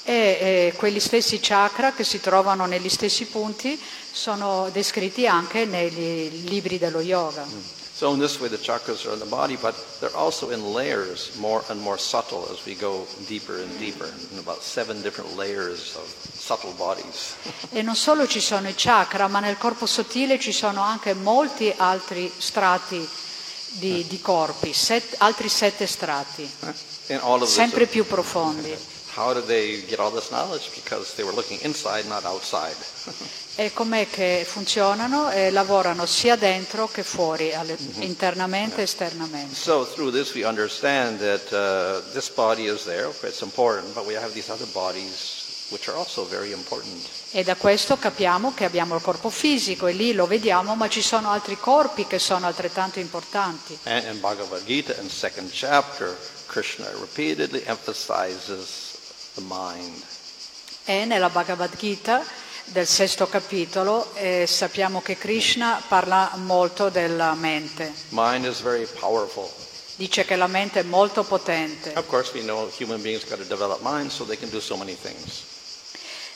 E 0.08 0.12
eh, 0.12 0.72
quegli 0.76 1.00
stessi 1.00 1.40
chakra 1.40 1.92
che 1.92 2.04
si 2.04 2.20
trovano 2.20 2.64
negli 2.66 2.88
stessi 2.88 3.24
punti 3.26 3.76
sono 4.12 4.70
descritti 4.72 5.26
anche 5.26 5.64
nei 5.64 6.44
libri 6.44 6.78
dello 6.78 7.00
yoga. 7.00 7.44
So 7.96 8.12
in 8.12 8.20
this 8.20 8.38
way, 8.38 8.50
the 8.50 8.58
chakras 8.58 9.06
are 9.06 9.14
in 9.14 9.20
the 9.20 9.24
body, 9.24 9.56
but 9.56 9.74
they're 10.00 10.14
also 10.14 10.50
in 10.50 10.74
layers, 10.74 11.34
more 11.36 11.64
and 11.70 11.80
more 11.80 11.96
subtle 11.96 12.46
as 12.52 12.62
we 12.66 12.74
go 12.74 13.06
deeper 13.26 13.58
and 13.62 13.78
deeper, 13.78 14.12
in 14.32 14.38
about 14.38 14.62
seven 14.62 15.00
different 15.00 15.34
layers 15.34 15.96
of 15.96 16.04
subtle 16.38 16.74
bodies. 16.76 17.34
E 17.72 17.80
non 17.80 17.96
solo 17.96 18.26
ci 18.26 18.40
sono 18.40 18.68
i 18.68 18.74
chakra, 18.76 19.28
ma 19.28 19.40
nel 19.40 19.56
corpo 19.56 19.86
sottile 19.86 20.38
ci 20.38 20.52
sono 20.52 20.82
anche 20.82 21.14
molti 21.14 21.72
altri 21.74 22.30
strati 22.36 23.08
di, 23.78 24.06
di 24.06 24.20
corpi, 24.20 24.74
set- 24.74 25.14
altri 25.16 25.48
sette 25.48 25.86
strati, 25.86 26.46
this, 27.06 27.48
sempre 27.48 27.86
più 27.86 28.06
profondi. 28.06 28.76
How 29.16 29.32
did 29.32 29.46
they 29.46 29.82
get 29.86 29.98
all 29.98 30.10
this 30.10 30.30
knowledge? 30.30 30.70
Because 30.74 31.14
they 31.14 31.24
were 31.24 31.34
looking 31.34 31.58
inside, 31.62 32.06
not 32.06 32.24
outside. 32.24 32.76
E 33.58 33.72
com'è 33.72 34.06
che 34.10 34.44
funzionano 34.46 35.30
e 35.30 35.50
lavorano 35.50 36.04
sia 36.04 36.36
dentro 36.36 36.88
che 36.88 37.02
fuori, 37.02 37.54
alle- 37.54 37.78
internamente 38.00 38.80
e 38.80 38.84
esternamente. 38.84 39.54
So 39.54 39.86
through 39.86 40.12
this, 40.12 40.34
we 40.34 40.44
understand 40.44 41.18
that 41.20 41.50
uh, 41.52 42.02
this 42.12 42.28
body 42.28 42.66
is 42.66 42.84
there, 42.84 43.08
it's 43.22 43.40
important, 43.40 43.94
but 43.94 44.04
we 44.04 44.14
have 44.14 44.32
these 44.34 44.50
other 44.52 44.66
bodies 44.72 45.44
which 45.70 45.88
are 45.88 45.96
also 45.96 46.24
very 46.26 46.52
important. 46.52 47.02
E 47.32 47.42
da 47.42 47.56
questo 47.56 47.96
capiamo 47.96 48.52
che 48.54 48.64
abbiamo 48.64 48.94
il 48.94 49.02
corpo 49.02 49.30
fisico 49.30 49.86
e 49.86 49.92
lì 49.92 50.12
lo 50.12 50.26
vediamo, 50.26 50.74
ma 50.76 50.88
ci 50.88 51.02
sono 51.02 51.30
altri 51.30 51.56
corpi 51.58 52.06
che 52.06 52.18
sono 52.18 52.46
altrettanto 52.46 52.98
importanti. 53.00 53.78
And 53.84 54.04
in 54.04 54.20
Bhagavad 54.20 54.64
Gita, 54.64 54.94
in 55.00 55.08
second 55.08 55.50
chapter, 55.50 56.14
Krishna 56.46 56.88
repeatedly 57.00 57.62
emphasizes. 57.66 58.85
E 60.84 61.04
nella 61.04 61.28
Bhagavad 61.28 61.76
Gita 61.76 62.24
del 62.66 62.86
sesto 62.86 63.28
capitolo 63.28 64.12
eh, 64.14 64.46
sappiamo 64.46 65.00
che 65.02 65.16
Krishna 65.16 65.82
parla 65.86 66.32
molto 66.36 66.88
della 66.88 67.34
mente. 67.34 67.92
Mind 68.10 68.44
is 68.44 68.60
very 68.60 68.86
powerful. 68.98 69.48
Dice 69.96 70.24
che 70.24 70.36
la 70.36 70.46
mente 70.46 70.80
è 70.80 70.82
molto 70.82 71.22
potente. 71.24 71.92
Of 71.96 72.06
course, 72.06 72.32
we 72.34 72.42
know 72.42 72.70
human 72.78 73.00
beings 73.00 73.26
got 73.26 73.38
to 73.38 73.44
develop 73.44 73.80
minds 73.82 74.14
so 74.14 74.24
they 74.24 74.36
can 74.36 74.50
do 74.50 74.60
so 74.60 74.76
many 74.76 74.94
things. 74.94 75.54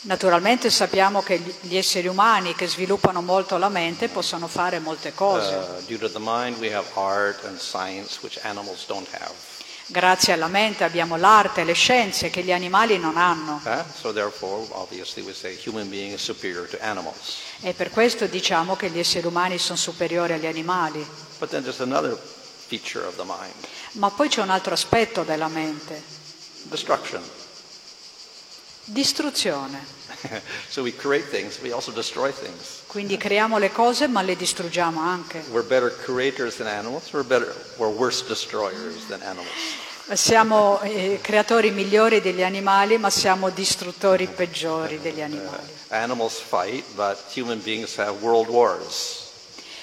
Naturalmente 0.02 0.70
sappiamo 0.70 1.22
che 1.22 1.38
gli- 1.38 1.54
gli 1.60 1.76
esseri 1.76 2.06
umani 2.06 2.54
che 2.54 2.66
sviluppano 2.66 3.20
molto 3.20 3.58
la 3.58 3.68
mente 3.68 4.08
possono 4.08 4.46
fare 4.46 4.78
molte 4.78 5.12
cose. 5.12 5.54
Uh, 5.54 5.84
due 5.86 5.98
to 5.98 6.10
the 6.10 6.18
mind, 6.18 6.58
we 6.58 6.74
have 6.74 6.86
art 6.94 7.44
and 7.44 7.58
science 7.58 8.20
which 8.22 8.38
animals 8.44 8.86
don't 8.86 9.06
have. 9.12 9.34
Grazie 9.90 10.34
alla 10.34 10.46
mente 10.46 10.84
abbiamo 10.84 11.16
l'arte 11.16 11.62
e 11.62 11.64
le 11.64 11.72
scienze 11.72 12.30
che 12.30 12.42
gli 12.42 12.52
animali 12.52 12.96
non 12.96 13.16
hanno. 13.16 13.60
Uh, 13.64 13.82
so. 17.12 17.66
E 17.66 17.72
per 17.74 17.90
questo 17.90 18.26
diciamo 18.26 18.76
che 18.76 18.88
gli 18.88 19.00
esseri 19.00 19.26
umani 19.26 19.58
sono 19.58 19.76
superiori 19.76 20.34
agli 20.34 20.46
animali. 20.46 21.04
Ma 23.92 24.10
poi 24.10 24.28
c'è 24.28 24.42
un 24.42 24.50
altro 24.50 24.74
aspetto 24.74 25.24
della 25.24 25.48
mente, 25.48 26.00
distruzione. 28.84 29.99
so 30.68 30.82
we 30.82 30.92
create 30.92 31.24
things, 31.24 31.60
we 31.62 31.72
also 31.72 31.92
destroy 31.92 32.30
things. 32.30 32.82
Quindi 32.86 33.16
creiamo 33.16 33.58
le 33.58 33.70
cose 33.70 34.06
ma 34.08 34.22
le 34.22 34.36
distruggiamo 34.36 35.00
anche. 35.00 35.44
We're 35.50 35.66
better 35.66 35.90
creators 35.90 36.56
than 36.56 36.66
animals. 36.66 37.12
We're 37.12 37.26
better, 37.26 37.54
we're 37.76 37.92
worse 37.92 38.24
destroyers 38.26 39.06
than 39.06 39.22
animals. 39.22 39.48
Siamo 40.12 40.80
eh, 40.80 41.20
creatori 41.22 41.70
migliori 41.70 42.20
degli 42.20 42.42
animali 42.42 42.98
ma 42.98 43.10
siamo 43.10 43.48
distruttori 43.50 44.26
peggiori 44.26 45.00
degli 45.00 45.20
animali. 45.20 45.68
Animals 45.88 46.40
fight, 46.40 46.84
but 46.94 47.16
human 47.32 47.62
beings 47.62 47.96
have 47.96 48.20
world 48.20 48.48
wars. 48.48 49.28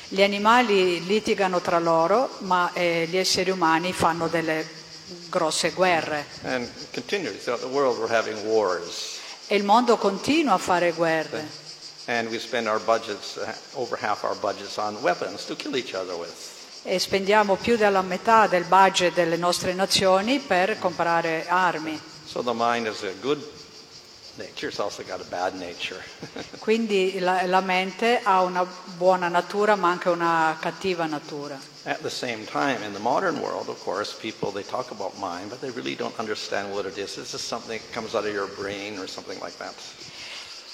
Gli 0.10 0.22
animali 0.22 1.06
litigano 1.06 1.60
tra 1.62 1.80
loro, 1.80 2.30
ma 2.40 2.72
eh, 2.74 3.08
gli 3.10 3.18
esseri 3.18 3.52
umani 3.52 3.92
fanno 3.94 4.28
delle 4.28 4.66
grosse 5.30 5.72
guerre. 5.72 6.26
And 6.44 6.70
continually 6.94 7.38
throughout 7.38 7.62
the 7.62 7.68
world, 7.68 7.98
we're 7.98 8.14
having 8.14 8.38
wars. 8.46 9.17
E 9.50 9.56
il 9.56 9.64
mondo 9.64 9.96
continua 9.98 10.54
a 10.54 10.58
fare 10.58 10.92
guerre. 10.92 11.48
And 12.08 12.30
we 12.30 12.38
spend 12.38 12.68
our 12.68 12.80
budgets, 12.80 13.40
over 13.74 13.98
half 13.98 14.24
our 14.24 14.36
budgets, 14.36 14.78
on 14.78 15.02
weapons 15.02 15.46
to 15.46 15.56
kill 15.56 15.76
each 15.76 15.94
other 15.94 16.16
with. 16.16 16.56
E 16.84 17.00
spendiamo 17.00 17.56
più 17.56 17.76
della 17.78 18.02
metà 18.02 18.48
del 18.48 18.66
budget 18.66 19.14
delle 19.14 19.38
nostre 19.38 19.74
nazioni 19.74 20.40
per 20.40 20.78
comprare 20.80 21.46
armi. 21.48 22.00
So 22.26 22.42
the 22.42 22.54
mind 22.54 22.88
is 22.88 23.04
a 23.04 23.14
good 23.22 23.42
Quindi 26.60 27.20
la, 27.20 27.46
la 27.46 27.62
mente 27.62 28.22
ha 28.24 28.42
una 28.42 28.66
buona 28.96 29.28
natura 29.28 29.76
ma 29.76 29.90
anche 29.90 30.10
una 30.10 30.56
cattiva 30.60 31.06
natura. 31.06 31.60
At 31.84 32.02
the 32.02 32.10
same 32.10 32.44
time, 32.46 32.84
in 32.84 32.94
the 32.94 33.00
modern 33.00 33.40
world, 33.40 33.70
of 33.70 33.82
course, 33.84 34.14
people 34.14 34.52
they 34.52 34.64
talk 34.64 34.92
about 34.92 35.14
mind, 35.18 35.50
but 35.50 35.60
they 35.60 35.72
really 35.72 35.96
don't 35.96 36.18
understand 36.20 36.74
what 36.74 36.86
it 36.86 36.98
is. 36.98 37.18
It's 37.18 37.32
just 37.32 37.48
something 37.48 37.80
that 37.80 37.94
comes 37.94 38.14
out 38.14 38.26
of 38.26 38.34
your 38.34 38.50
brain 38.56 39.00
or 39.00 39.08
something 39.08 39.40
like 39.40 39.58
that. 39.58 39.74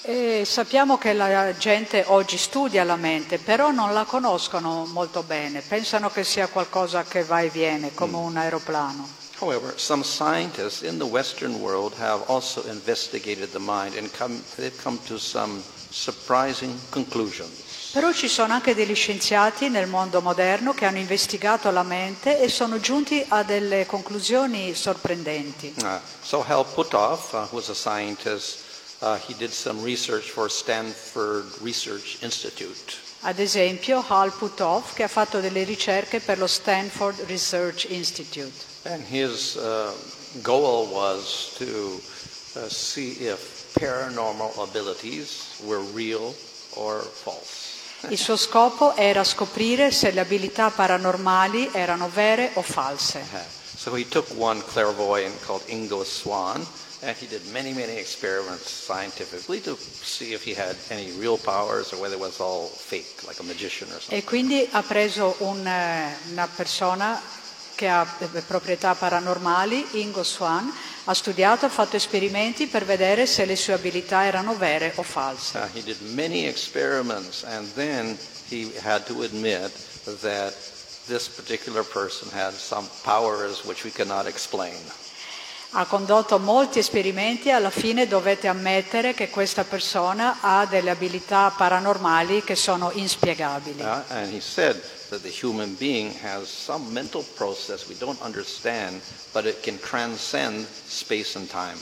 E 0.06 0.44
sappiamo 0.44 0.98
che 0.98 1.14
la 1.14 1.56
gente 1.56 2.04
oggi 2.08 2.36
studia 2.36 2.84
la 2.84 2.96
mente, 2.96 3.38
però 3.38 3.70
non 3.70 3.94
la 3.94 4.04
conoscono 4.04 4.84
molto 4.92 5.22
bene, 5.22 5.62
pensano 5.62 6.10
che 6.10 6.24
sia 6.24 6.48
qualcosa 6.48 7.04
che 7.04 7.24
va 7.24 7.40
e 7.40 7.48
viene, 7.48 7.94
come 7.94 8.16
un 8.16 8.36
aeroplano. 8.36 9.23
However, 9.40 9.74
some 9.76 10.04
scientists 10.04 10.82
in 10.82 10.98
the 10.98 11.06
Western 11.06 11.60
world 11.60 11.94
have 11.98 12.22
also 12.28 12.62
investigated 12.70 13.50
the 13.52 13.58
mind 13.58 13.96
and 13.96 14.12
come, 14.12 14.40
they've 14.56 14.76
come 14.82 14.98
to 15.06 15.18
some 15.18 15.62
surprising 15.90 16.78
conclusions. 16.90 17.92
Però 17.92 18.12
ci 18.12 18.26
sono 18.26 18.52
anche 18.52 18.74
degli 18.74 18.94
scienziati 18.94 19.68
nel 19.68 19.86
mondo 19.86 20.20
moderno 20.20 20.72
che 20.72 20.84
hanno 20.84 20.98
investigato 20.98 21.70
la 21.70 21.84
mente 21.84 22.40
e 22.40 22.48
sono 22.48 22.80
giunti 22.80 23.24
a 23.28 23.44
delle 23.44 23.86
conclusioni 23.86 24.74
sorprendenti. 24.74 25.74
Uh, 25.78 26.00
so 26.20 26.44
Hal 26.44 26.66
Puthoff, 26.66 27.32
uh, 27.32 27.46
who 27.50 27.56
was 27.56 27.68
a 27.68 27.74
scientist, 27.74 28.58
uh, 29.00 29.16
he 29.28 29.34
did 29.34 29.52
some 29.52 29.80
research 29.84 30.30
for 30.30 30.50
Stanford 30.50 31.44
Research 31.60 32.18
Institute. 32.22 32.96
Ad 33.20 33.38
esempio 33.38 34.04
Hal 34.06 34.32
Puthoff 34.32 34.94
che 34.94 35.04
ha 35.04 35.08
fatto 35.08 35.40
delle 35.40 35.62
ricerche 35.62 36.18
per 36.18 36.38
lo 36.38 36.48
Stanford 36.48 37.20
Research 37.26 37.86
Institute. 37.90 38.73
And 38.84 39.02
his 39.02 39.56
uh, 39.56 39.92
goal 40.42 40.86
was 40.92 41.54
to 41.58 42.00
uh, 42.60 42.68
see 42.68 43.12
if 43.26 43.72
paranormal 43.78 44.58
abilities 44.62 45.60
were 45.64 45.80
real 45.94 46.34
or 46.76 47.00
false. 47.00 47.72
Il 48.10 48.18
suo 48.18 48.36
scopo 48.36 48.94
era 48.96 49.24
scoprire 49.24 49.90
se 49.90 50.12
le 50.12 50.20
abilità 50.20 50.68
paranormali 50.68 51.70
erano 51.72 52.08
vere 52.08 52.50
o 52.54 52.62
false. 52.62 53.18
Uh, 53.32 53.62
So 53.76 53.94
he 53.94 54.04
took 54.04 54.26
one 54.38 54.62
clairvoyant 54.62 55.34
called 55.44 55.62
Ingo 55.68 56.04
Swan, 56.04 56.64
and 57.02 57.14
he 57.16 57.26
did 57.26 57.42
many, 57.52 57.72
many 57.74 57.96
experiments 57.98 58.70
scientifically 58.70 59.60
to 59.60 59.76
see 59.76 60.32
if 60.32 60.42
he 60.42 60.54
had 60.54 60.76
any 60.90 61.10
real 61.18 61.36
powers 61.36 61.92
or 61.92 62.00
whether 62.00 62.14
it 62.14 62.20
was 62.20 62.40
all 62.40 62.68
fake, 62.68 63.26
like 63.26 63.40
a 63.40 63.42
magician 63.42 63.88
or 63.88 64.00
something. 64.00 64.16
E 64.16 64.24
quindi 64.24 64.66
ha 64.70 64.80
preso 64.82 65.36
un, 65.40 65.66
eh, 65.66 66.16
una 66.30 66.46
persona 66.46 67.20
che 67.74 67.88
ha 67.88 68.06
eh, 68.18 68.40
proprietà 68.42 68.94
paranormali, 68.94 70.00
Ingo 70.00 70.22
Swan, 70.22 70.72
ha 71.04 71.14
studiato, 71.14 71.66
ha 71.66 71.68
fatto 71.68 71.96
esperimenti 71.96 72.66
per 72.66 72.84
vedere 72.84 73.26
se 73.26 73.44
le 73.44 73.56
sue 73.56 73.74
abilità 73.74 74.24
erano 74.24 74.56
vere 74.56 74.92
o 74.96 75.02
false. 75.02 75.58
Uh, 75.58 75.66
he 75.74 75.82
did 75.82 76.00
many 76.14 76.46
experiments, 76.46 77.44
and 77.44 77.72
then 77.74 78.16
he 78.48 78.70
had 78.82 79.04
to 79.06 79.22
admit 79.22 79.70
that 80.22 80.54
this 81.06 81.28
particular 81.28 81.84
person 81.84 82.28
had 82.32 82.54
some 82.54 82.88
powers 83.02 83.64
which 83.64 83.84
we 83.84 83.90
cannot 83.90 84.26
explain. 84.26 84.80
Ha 85.76 85.86
condotto 85.86 86.38
molti 86.38 86.78
esperimenti 86.78 87.48
e 87.48 87.52
alla 87.52 87.68
fine 87.68 88.06
dovete 88.06 88.46
ammettere 88.46 89.12
che 89.12 89.28
questa 89.28 89.64
persona 89.64 90.38
ha 90.40 90.66
delle 90.66 90.90
abilità 90.90 91.52
paranormali 91.56 92.44
che 92.44 92.54
sono 92.54 92.92
inspiegabili. 92.92 93.82
Uh, 93.82 94.00
and 94.10 94.32
he 94.32 94.40
said 94.40 94.80
that 95.08 95.22
the 95.22 95.32
human 95.42 95.74
being 95.76 96.14
has 96.22 96.46
some 96.48 96.92
mental 96.92 97.24
process 97.34 97.88
we 97.88 97.96
don't 97.98 98.20
understand, 98.22 99.00
but 99.32 99.46
it 99.46 99.60
can 99.62 99.76
transcend 99.80 100.64
space 100.86 101.36
and 101.36 101.48
time. 101.48 101.76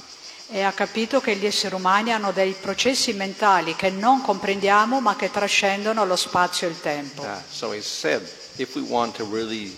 E 0.48 0.62
ha 0.62 0.72
capito 0.72 1.20
che 1.20 1.36
gli 1.36 1.44
esseri 1.44 1.74
umani 1.74 2.14
hanno 2.14 2.32
dei 2.32 2.52
processi 2.52 3.12
mentali 3.12 3.76
che 3.76 3.90
non 3.90 4.22
comprendiamo 4.22 5.00
ma 5.00 5.16
che 5.16 5.30
trascendono 5.30 6.06
lo 6.06 6.16
spazio 6.16 6.66
e 6.66 6.70
il 6.70 6.80
tempo. 6.80 7.20
Uh, 7.20 7.26
so 7.50 7.74
he 7.74 7.82
said, 7.82 8.22
if 8.56 8.74
we 8.74 8.80
want 8.88 9.14
to 9.16 9.26
really, 9.30 9.76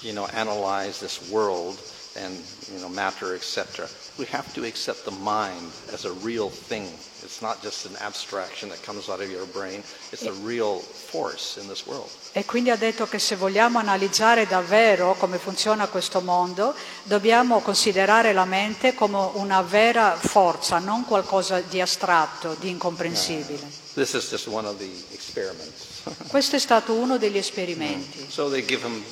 you 0.00 0.12
know, 0.12 0.28
analyze 0.32 1.00
this 1.00 1.18
world 1.28 1.76
and 2.14 2.36
you 2.72 2.80
know 2.80 2.88
matter, 2.88 3.34
etc., 3.34 3.86
we 4.18 4.26
have 4.26 4.52
to 4.54 4.64
accept 4.64 5.04
the 5.04 5.10
mind 5.10 5.70
as 5.92 6.04
a 6.04 6.12
real 6.22 6.50
thing. 6.50 6.86
It's 7.22 7.40
not 7.40 7.62
just 7.62 7.86
an 7.86 7.96
abstraction 8.00 8.68
that 8.70 8.82
comes 8.82 9.08
out 9.08 9.20
of 9.20 9.30
your 9.30 9.46
brain. 9.46 9.82
It's 10.10 10.26
a 10.26 10.32
real 10.44 10.80
force 10.80 11.56
in 11.60 11.68
this 11.68 11.86
world. 11.86 12.10
E 12.32 12.44
quindi 12.44 12.70
ha 12.70 12.76
detto 12.76 13.06
che 13.06 13.18
se 13.18 13.36
vogliamo 13.36 13.78
analizzare 13.78 14.46
davvero 14.46 15.14
come 15.14 15.38
funziona 15.38 15.86
questo 15.86 16.20
mondo, 16.20 16.74
dobbiamo 17.04 17.60
considerare 17.60 18.32
la 18.32 18.44
mente 18.44 18.94
come 18.94 19.30
una 19.34 19.62
vera 19.62 20.16
forza, 20.16 20.78
non 20.78 21.04
qualcosa 21.04 21.60
di 21.60 21.80
astratto, 21.80 22.56
di 22.58 22.70
incomprensibile. 22.70 23.80
This 23.94 24.14
is 24.14 24.28
just 24.28 24.48
one 24.48 24.66
of 24.66 24.76
the 24.78 24.90
experiments. 25.12 26.02
Questo 26.28 26.56
è 26.56 26.58
stato 26.58 26.94
uno 26.94 27.18
degli 27.18 27.36
esperimenti. 27.38 28.26
so 28.28 28.48
they 28.50 28.64
give 28.64 28.84
him 28.84 29.02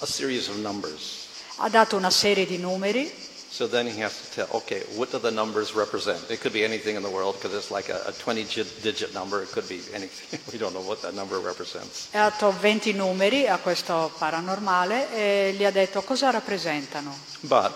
a 0.00 0.06
series 0.06 0.48
of 0.48 0.56
numbers. 0.56 1.21
Ha 1.62 1.68
dato 1.68 1.96
una 1.96 2.10
serie 2.10 2.44
di 2.44 2.58
numeri 2.58 3.30
So 3.52 3.68
then 3.68 3.86
he 3.86 4.00
has 4.00 4.18
to 4.18 4.30
tell, 4.34 4.56
okay, 4.56 4.82
what 4.96 5.10
do 5.10 5.18
the 5.18 5.30
numbers 5.30 5.74
represent? 5.74 6.18
It 6.30 6.40
could 6.40 6.54
be 6.54 6.64
anything 6.64 6.96
in 6.96 7.02
the 7.02 7.10
world 7.10 7.36
because 7.36 7.54
it's 7.54 7.70
like 7.70 7.90
a, 7.90 8.00
a 8.08 8.12
20 8.12 8.44
digit 8.80 9.12
number. 9.12 9.42
It 9.42 9.52
could 9.52 9.68
be 9.68 9.82
anything. 9.92 10.40
we 10.52 10.58
don't 10.58 10.72
know 10.72 10.80
what 10.80 11.02
that 11.02 11.12
number 11.14 11.38
represents. 11.38 12.08
ha 12.12 12.30
dato 12.30 12.50
20 12.58 12.94
numeri 12.94 13.46
a 13.46 13.58
questo 13.58 14.10
paranormale 14.18 15.12
e 15.14 15.52
gli 15.52 15.64
ha 15.64 15.70
detto 15.70 16.00
cosa 16.02 16.30
rappresentano. 16.30 17.14
But 17.42 17.72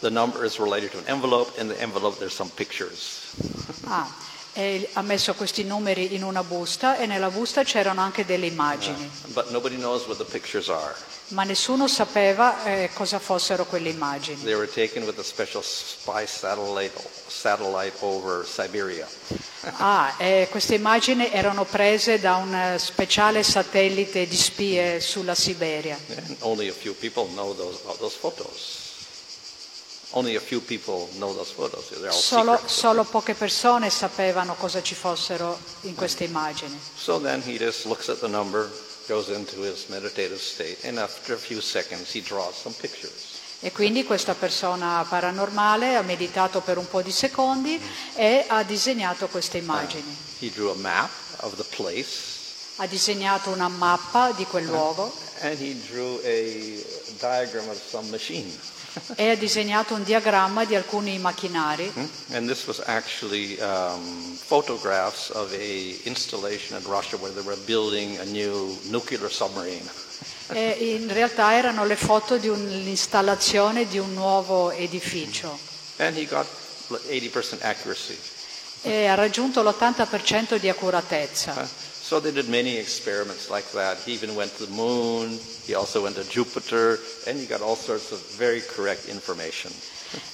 the 0.00 0.10
number 0.10 0.44
is 0.44 0.58
related 0.58 0.90
to 0.90 0.98
an 0.98 1.04
envelope. 1.06 1.58
In 1.58 1.68
the 1.68 1.80
envelope, 1.80 2.18
there's 2.18 2.34
some 2.34 2.50
pictures. 2.54 3.32
Ah, 3.86 4.06
e 4.54 4.88
ha 4.94 5.02
messo 5.02 5.34
questi 5.34 5.64
numeri 5.64 6.14
in 6.14 6.22
una 6.22 6.42
busta 6.42 6.96
e 6.96 7.06
nella 7.06 7.28
busta 7.28 7.64
c'erano 7.64 8.00
anche 8.00 8.24
delle 8.24 8.46
immagini, 8.46 9.10
But 9.26 9.50
nobody 9.50 9.76
knows 9.76 10.06
what 10.06 10.16
the 10.16 10.24
pictures 10.24 10.68
are. 10.68 10.94
ma 11.28 11.42
nessuno 11.44 11.88
sapeva 11.88 12.64
eh, 12.64 12.90
cosa 12.94 13.18
fossero 13.18 13.64
quelle 13.66 13.88
immagini. 13.88 14.42
They 14.42 14.54
were 14.54 14.68
taken 14.68 15.02
with 15.04 15.18
a 15.18 15.22
special 15.22 15.62
spy 15.62 16.26
satellite, 16.26 16.92
satellite 17.26 17.96
over 18.00 18.46
Siberia. 18.46 19.06
Ah, 19.78 20.14
e 20.18 20.46
queste 20.50 20.74
immagini 20.74 21.30
erano 21.32 21.64
prese 21.64 22.20
da 22.20 22.36
un 22.36 22.54
eh, 22.54 22.78
speciale 22.78 23.42
satellite 23.42 24.26
di 24.26 24.36
spie 24.36 25.00
sulla 25.00 25.34
Siberia. 25.34 25.98
And 26.14 26.36
only 26.40 26.68
a 26.68 26.72
few 26.72 26.94
people 26.94 27.26
know 27.32 27.54
those, 27.54 27.78
those 27.98 28.14
Solo, 32.10 32.60
solo 32.66 33.04
poche 33.04 33.34
persone 33.34 33.90
sapevano 33.90 34.54
cosa 34.54 34.80
ci 34.80 34.94
fossero 34.94 35.58
in 35.82 35.94
queste 35.94 36.24
immagini. 36.24 36.78
So 36.94 37.18
then 37.20 37.42
he 37.44 37.58
just 37.58 37.84
looks 37.86 38.08
at 38.08 38.18
the 38.20 38.28
number, 38.28 38.70
goes 39.08 39.28
into 39.28 39.62
his 39.62 39.86
meditative 39.88 40.38
state, 40.38 40.86
and 40.86 40.98
after 40.98 41.34
a 41.34 41.38
few 41.38 41.60
seconds 41.60 42.12
he 42.12 42.20
draws 42.20 42.54
some 42.54 42.74
pictures. 42.78 43.32
E 43.60 43.72
quindi 43.72 44.04
questa 44.04 44.34
persona 44.34 45.04
paranormale 45.08 45.96
ha 45.96 46.02
meditato 46.02 46.60
per 46.60 46.76
un 46.78 46.86
po' 46.86 47.02
di 47.02 47.10
secondi 47.10 47.80
e 48.14 48.44
ha 48.46 48.62
disegnato 48.62 49.26
queste 49.26 49.58
immagini. 49.58 50.16
He 50.38 50.50
drew 50.50 50.70
a 50.70 50.76
map 50.76 51.10
of 51.40 51.56
the 51.56 51.64
place, 51.74 52.32
Ha 52.76 52.86
disegnato 52.86 53.50
una 53.50 53.68
mappa 53.68 54.32
di 54.32 54.44
quel 54.46 54.64
luogo 54.64 55.12
and 55.42 55.56
he 55.60 55.80
drew 55.86 56.20
a 56.24 56.84
diagram 57.20 57.68
of 57.68 57.80
some 57.80 58.10
machine. 58.10 58.52
E 59.16 59.30
ha 59.30 59.34
disegnato 59.36 59.94
un 59.94 60.02
diagramma 60.02 60.64
di 60.64 60.74
alcuni 60.74 61.18
macchinari. 61.18 61.90
Hmm? 61.94 62.06
And 62.32 62.48
this 62.48 62.66
was 62.66 62.80
actually 62.86 63.58
um, 63.60 64.36
photographs 64.36 65.30
of 65.30 65.52
a 65.52 65.96
installation 66.04 66.78
in 66.78 66.86
Russia 66.88 67.16
where 67.16 67.32
they 67.32 67.44
were 67.44 67.58
building 67.64 68.18
a 68.18 68.24
new 68.24 68.78
nuclear 68.90 69.30
submarine. 69.30 69.88
E 70.52 70.96
in 71.00 71.12
realtà 71.12 71.54
erano 71.54 71.84
le 71.86 71.96
foto 71.96 72.36
di 72.36 72.48
un'installazione 72.48 73.86
di 73.86 73.98
un 73.98 74.12
nuovo 74.12 74.70
edificio. 74.70 75.58
And 75.96 76.16
he 76.16 76.26
got 76.26 76.46
80% 76.88 77.62
accuracy. 77.62 78.16
E 78.82 79.06
ha 79.06 79.14
raggiunto 79.14 79.62
l'80% 79.62 80.58
di 80.58 80.68
accuratezza. 80.68 81.66
So 82.04 82.20
they 82.20 82.32
did 82.32 82.50
many 82.50 82.76
experiments 82.76 83.48
like 83.48 83.64
that. 83.72 83.96
He 84.04 84.12
even 84.12 84.34
went 84.34 84.54
to 84.58 84.66
the 84.66 84.72
moon, 84.72 85.38
he 85.64 85.72
also 85.72 86.02
went 86.02 86.16
to 86.16 86.24
Jupiter, 86.28 86.98
and 87.26 87.38
he 87.38 87.46
got 87.46 87.62
all 87.62 87.76
sorts 87.76 88.12
of 88.12 88.20
very 88.36 88.60
correct 88.60 89.08
information. 89.08 89.72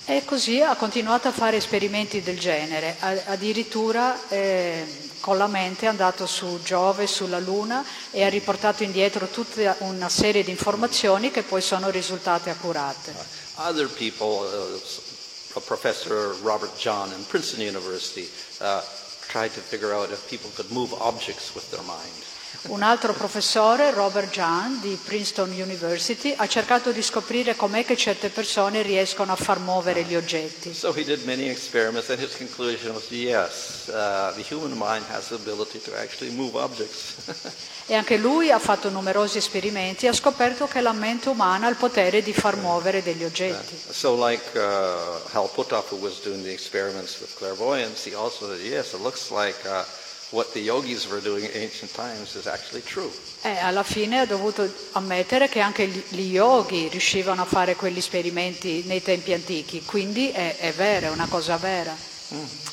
E 0.05 0.25
così 0.25 0.61
ha 0.61 0.75
continuato 0.75 1.29
a 1.29 1.31
fare 1.31 1.59
esperimenti 1.59 2.23
del 2.23 2.41
genere, 2.41 2.97
addirittura 2.99 4.19
eh, 4.29 4.85
con 5.21 5.39
la 5.39 5.47
mente 5.47 5.87
è 5.87 5.89
andato 5.89 6.27
su 6.27 6.59
Giove, 6.65 7.07
sulla 7.07 7.39
Luna 7.39 7.85
e 8.11 8.25
ha 8.25 8.29
riportato 8.29 8.83
indietro 8.83 9.29
tutta 9.29 9.77
una 9.79 10.09
serie 10.09 10.43
di 10.43 10.51
informazioni 10.51 11.31
che 11.31 11.45
poi 11.45 11.63
sono 11.63 11.89
risultate 11.89 12.51
accurate. 12.51 13.15
Other 13.55 13.89
people, 13.89 14.45
uh, 14.45 15.61
professor 15.61 16.37
Robert 16.43 16.77
John 16.77 17.13
in 17.13 17.25
Princeton 17.29 17.65
University, 17.65 18.29
uh, 18.59 18.83
tried 19.31 19.55
to 19.55 19.61
figure 19.61 19.95
out 19.95 20.11
if 20.11 20.29
people 20.29 20.51
could 20.57 20.73
move 20.73 20.93
objects 20.95 21.55
with 21.55 21.71
their 21.71 21.85
mind. 21.85 22.30
Un 22.69 22.83
altro 22.83 23.15
professore, 23.15 23.91
Robert 23.91 24.31
Jahn 24.31 24.81
di 24.81 24.99
Princeton 25.03 25.51
University, 25.51 26.35
ha 26.37 26.47
cercato 26.47 26.93
di 26.93 27.01
scoprire 27.01 27.57
com'è 27.57 27.87
che 27.87 27.97
certe 27.97 28.29
persone 28.29 28.83
riescono 28.83 29.33
a 29.33 29.37
far 29.37 29.59
muovere 29.61 30.03
gli 30.03 30.15
oggetti. 30.15 30.75
So 30.75 30.93
he 30.95 31.03
did 31.03 31.25
many 31.25 31.49
experiments, 31.49 32.11
and 32.11 32.21
his 32.21 32.37
conclusion 32.37 32.93
was 32.93 33.11
yes, 33.11 33.89
uh, 33.89 34.35
the 34.35 34.45
human 34.47 34.73
mind 34.77 35.07
has 35.11 35.29
the 35.29 35.37
ability 35.37 35.81
to 35.81 35.97
actually 35.97 36.35
move 36.35 36.57
objects. 36.59 37.15
E 37.91 37.95
anche 37.95 38.19
lui 38.19 38.53
ha 38.53 38.61
fatto 38.61 38.89
numerosi 38.89 39.39
esperimenti 39.39 40.05
e 40.07 40.11
ha 40.11 40.13
scoperto 40.13 40.69
che 40.69 40.81
la 40.81 40.93
mente 40.93 41.29
umana 41.29 41.67
ha 41.67 41.71
il 41.71 41.75
potere 41.75 42.23
di 42.23 42.33
far 42.33 42.55
muovere 42.55 43.03
degli 43.03 43.25
oggetti. 43.25 43.77
so, 43.91 44.15
like 44.15 44.45
uh, 44.57 45.19
Hal 45.33 45.51
Puthoff, 45.53 45.91
who 45.91 45.99
was 45.99 46.21
doing 46.23 46.41
the 46.45 46.53
experiments 46.53 47.19
with 47.19 47.35
clairvoyance, 47.37 48.09
he 48.09 48.15
also 48.15 48.47
said, 48.47 48.65
yes, 48.65 48.93
it 48.93 49.01
looks 49.01 49.33
like 49.33 49.59
uh, 49.67 49.83
what 50.31 50.53
the 50.53 50.61
yogis 50.61 51.09
were 51.09 51.21
doing 51.21 51.45
in 51.45 51.51
ancient 51.55 51.93
times 51.93 52.35
is 52.35 52.47
actually 52.47 52.83
true. 52.83 53.11
E 53.43 53.57
alla 53.59 53.83
fine 53.83 54.21
ha 54.21 54.27
dovuto 54.27 54.71
ammettere 54.93 55.49
che 55.49 55.61
anche 55.61 55.87
gli 55.87 56.33
yogi 56.33 56.89
riuscivano 56.89 57.43
a 57.43 57.47
fare 57.47 57.75
quegli 57.75 57.99
esperimenti 57.99 58.85
nei 58.87 59.03
tempi 59.03 59.33
antichi, 59.33 59.83
quindi 59.85 60.31
è, 60.31 60.57
è 60.57 60.73
vero, 60.73 61.07
è 61.07 61.11
una 61.11 61.27
cosa 61.29 61.57
vera. 61.57 62.09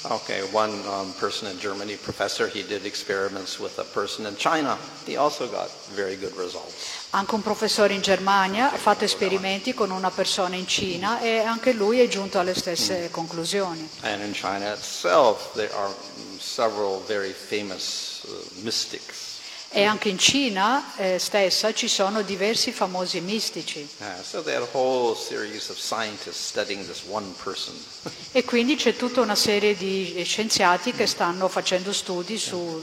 Okay, 0.03 0.43
one 0.51 0.71
um, 0.85 1.11
person 1.17 1.49
in 1.49 1.57
Germany, 1.57 1.95
professor, 1.95 2.47
he 2.47 2.61
did 2.61 2.85
experiments 2.85 3.59
with 3.59 3.79
a 3.79 3.83
person 3.83 4.27
in 4.27 4.35
China. 4.35 4.77
He 5.05 5.17
also 5.17 5.49
got 5.49 5.71
very 5.95 6.15
good 6.15 6.35
results. 6.37 7.07
Anche 7.11 7.33
un 7.33 7.41
professore 7.41 7.93
in 7.93 8.01
Germania 8.01 8.71
ha 8.71 8.77
fatto 8.77 9.03
esperimenti 9.03 9.73
con 9.73 9.89
una 9.89 10.11
persona 10.11 10.55
in 10.55 10.67
Cina 10.67 11.19
e 11.21 11.39
anche 11.39 11.73
lui 11.73 11.99
è 11.99 12.07
giunto 12.07 12.37
alle 12.37 12.53
stesse 12.53 13.09
conclusioni. 13.09 13.89
And 14.01 14.21
in 14.21 14.33
China 14.33 14.73
itself, 14.73 15.53
there 15.53 15.73
are 15.73 15.89
mm, 15.89 16.36
several 16.47 17.03
very 17.05 17.33
famous 17.33 18.23
uh, 18.25 18.63
mystics. 18.63 19.35
E 19.69 19.83
anche 19.83 20.07
in 20.07 20.17
Cina 20.17 20.95
eh, 20.95 21.19
stessa 21.19 21.73
ci 21.73 21.89
sono 21.89 22.21
diversi 22.21 22.71
famosi 22.71 23.19
mistici. 23.19 23.87
Uh, 23.97 24.23
so 24.23 24.41
they 24.41 24.55
had 24.55 24.63
a 24.63 24.69
whole 24.71 25.13
series 25.13 25.67
of 25.69 25.77
scientists 25.77 26.47
studying 26.47 26.85
this 26.85 27.03
one 27.07 27.25
person. 27.43 27.73
E 28.31 28.43
quindi 28.45 28.75
c'è 28.75 28.95
tutta 28.95 29.21
una 29.21 29.35
serie 29.35 29.75
di 29.75 30.21
scienziati 30.23 30.93
che 30.93 31.05
stanno 31.05 31.47
facendo 31.47 31.91
studi 31.91 32.37
su 32.37 32.81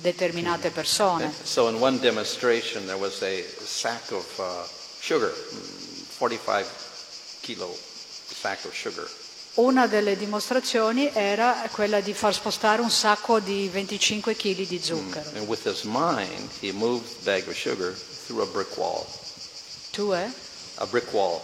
determinate 0.00 0.70
persone. 0.70 1.32
So 1.42 1.68
in 1.68 1.76
one 1.76 1.98
demonstration, 1.98 2.86
there 2.86 2.98
was 2.98 3.20
a 3.22 3.42
sack 3.64 4.10
of 4.12 4.24
uh, 4.38 4.66
sugar, 5.00 5.32
mm, 5.32 6.04
45 6.16 6.66
kilo 7.40 7.76
sack 8.42 8.64
of 8.64 8.72
sugar. 8.74 9.08
Una 9.54 9.86
delle 9.86 10.16
dimostrazioni 10.16 11.10
era 11.12 11.68
quella 11.70 12.00
di 12.00 12.14
far 12.14 12.32
spostare 12.32 12.80
un 12.80 12.90
sacco 12.90 13.38
di 13.38 13.68
25 13.68 14.34
kg 14.34 14.66
di 14.66 14.80
zucchero. 14.82 15.28
And 15.36 15.46
with 15.46 15.66
his 15.66 15.82
mind, 15.82 16.48
he 16.60 16.72
moved 16.72 17.04
the 17.22 17.30
bag 17.30 17.46
of 17.46 17.54
sugar 17.54 17.92
through 17.92 18.42
a 18.42 18.46
brick 18.46 18.74
wall. 18.78 19.04
Tu 19.90 20.10
eh? 20.14 20.30
A 20.76 20.86
brick 20.86 21.12
wall. 21.12 21.42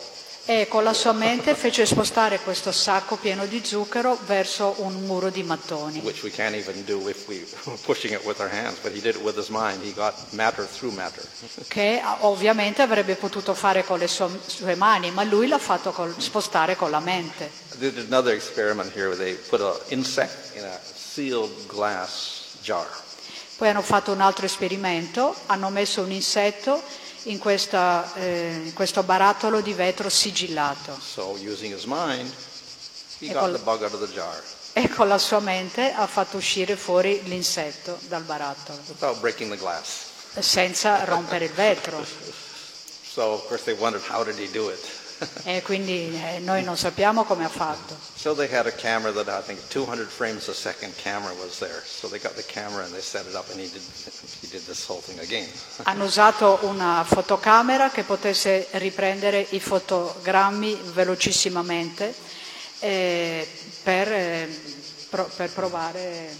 E 0.50 0.66
con 0.66 0.82
la 0.82 0.94
sua 0.94 1.12
mente 1.12 1.54
fece 1.54 1.84
spostare 1.84 2.38
questo 2.40 2.72
sacco 2.72 3.16
pieno 3.16 3.44
di 3.44 3.60
zucchero 3.62 4.18
verso 4.24 4.76
un 4.78 4.94
muro 5.04 5.28
di 5.28 5.42
mattoni. 5.42 6.00
which 6.02 6.22
we 6.22 6.30
can't 6.30 6.56
even 6.56 6.82
do 6.86 7.06
if 7.06 7.28
we 7.28 7.44
were 7.66 7.76
pushing 7.84 8.14
it 8.14 8.24
with 8.24 8.40
our 8.40 8.48
hands, 8.50 8.78
but 8.80 8.90
he 8.94 8.98
did 8.98 9.14
it 9.14 9.20
with 9.22 9.36
his 9.36 9.50
mind. 9.50 9.82
He 9.82 9.92
got 9.92 10.14
matter 10.32 10.66
through 10.66 10.94
matter. 10.94 11.22
che 11.68 12.00
ovviamente 12.20 12.80
avrebbe 12.80 13.14
potuto 13.16 13.52
fare 13.52 13.84
con 13.84 13.98
le 13.98 14.08
sue, 14.08 14.40
sue 14.46 14.74
mani, 14.74 15.10
ma 15.10 15.22
lui 15.22 15.48
l'ha 15.48 15.58
fatto 15.58 15.90
col- 15.92 16.14
spostare 16.18 16.76
con 16.76 16.90
la 16.90 17.00
mente. 17.00 17.50
They 17.78 17.92
did 17.92 18.06
another 18.10 18.32
experiment 18.32 18.90
here 18.96 19.08
where 19.08 19.18
they 19.18 19.34
put 19.34 19.60
an 19.60 19.74
insect 19.88 20.56
in 20.56 20.64
a 20.64 20.78
sealed 20.82 21.66
glass 21.66 22.56
jar. 22.62 22.86
Poi 23.58 23.68
hanno 23.68 23.82
fatto 23.82 24.12
un 24.12 24.22
altro 24.22 24.46
esperimento, 24.46 25.34
hanno 25.44 25.68
messo 25.68 26.00
un 26.00 26.10
insetto 26.10 26.80
in, 27.30 27.38
questa, 27.38 28.12
eh, 28.14 28.60
in 28.64 28.72
questo 28.72 29.02
barattolo 29.02 29.60
di 29.60 29.72
vetro 29.72 30.08
sigillato. 30.08 30.98
So 31.00 31.36
using 31.40 31.74
his 31.74 31.84
mind, 31.84 32.30
he 33.18 33.28
E 33.28 33.32
got 33.32 33.52
the 33.52 33.58
bug 33.58 33.82
out 33.82 33.92
of 33.92 34.00
the 34.00 34.12
jar. 34.12 34.42
E 34.72 34.88
con 34.88 35.08
la 35.08 35.18
sua 35.18 35.40
mente 35.40 35.92
ha 35.92 36.06
fatto 36.06 36.36
uscire 36.36 36.76
fuori 36.76 37.22
l'insetto 37.24 37.98
dal 38.08 38.22
barattolo, 38.22 38.78
senza 40.38 41.04
rompere 41.04 41.46
il 41.46 41.52
vetro. 41.52 42.04
So 43.02 43.44
E 45.44 45.62
quindi 45.62 46.14
eh, 46.14 46.38
noi 46.38 46.62
non 46.62 46.76
sappiamo 46.76 47.24
come 47.24 47.44
ha 47.44 47.48
fatto. 47.48 47.96
So 48.14 48.34
they 48.34 48.48
had 48.52 48.66
a 48.66 48.72
camera 48.72 49.12
that 49.12 49.28
I 49.28 49.42
think 49.44 49.60
200 49.68 50.08
frames 50.08 50.48
a 50.48 50.54
second 50.54 50.94
camera 50.96 51.32
was 51.34 51.58
there. 51.58 51.82
So 51.84 52.08
they 52.08 52.20
got 52.20 52.34
the 52.34 52.44
camera 52.44 52.84
and 52.84 52.92
they 52.92 53.00
set 53.02 53.26
it 53.26 53.34
up 53.34 53.48
and 53.50 53.60
he 53.60 53.68
did 53.68 53.82
he 54.40 54.48
did 54.48 54.64
this 54.66 54.84
whole 54.88 55.00
thing 55.00 55.18
again. 55.20 55.48
Hanno 55.84 56.04
usato 56.04 56.58
una 56.62 57.04
fotocamera 57.04 57.90
che 57.90 58.02
potesse 58.04 58.66
riprendere 58.72 59.44
i 59.50 59.60
fotogrammi 59.60 60.78
velocissimamente 60.92 62.14
eh, 62.80 63.48
per, 63.82 64.12
eh, 64.12 64.60
pro- 65.08 65.30
per 65.34 65.50
provare, 65.50 66.36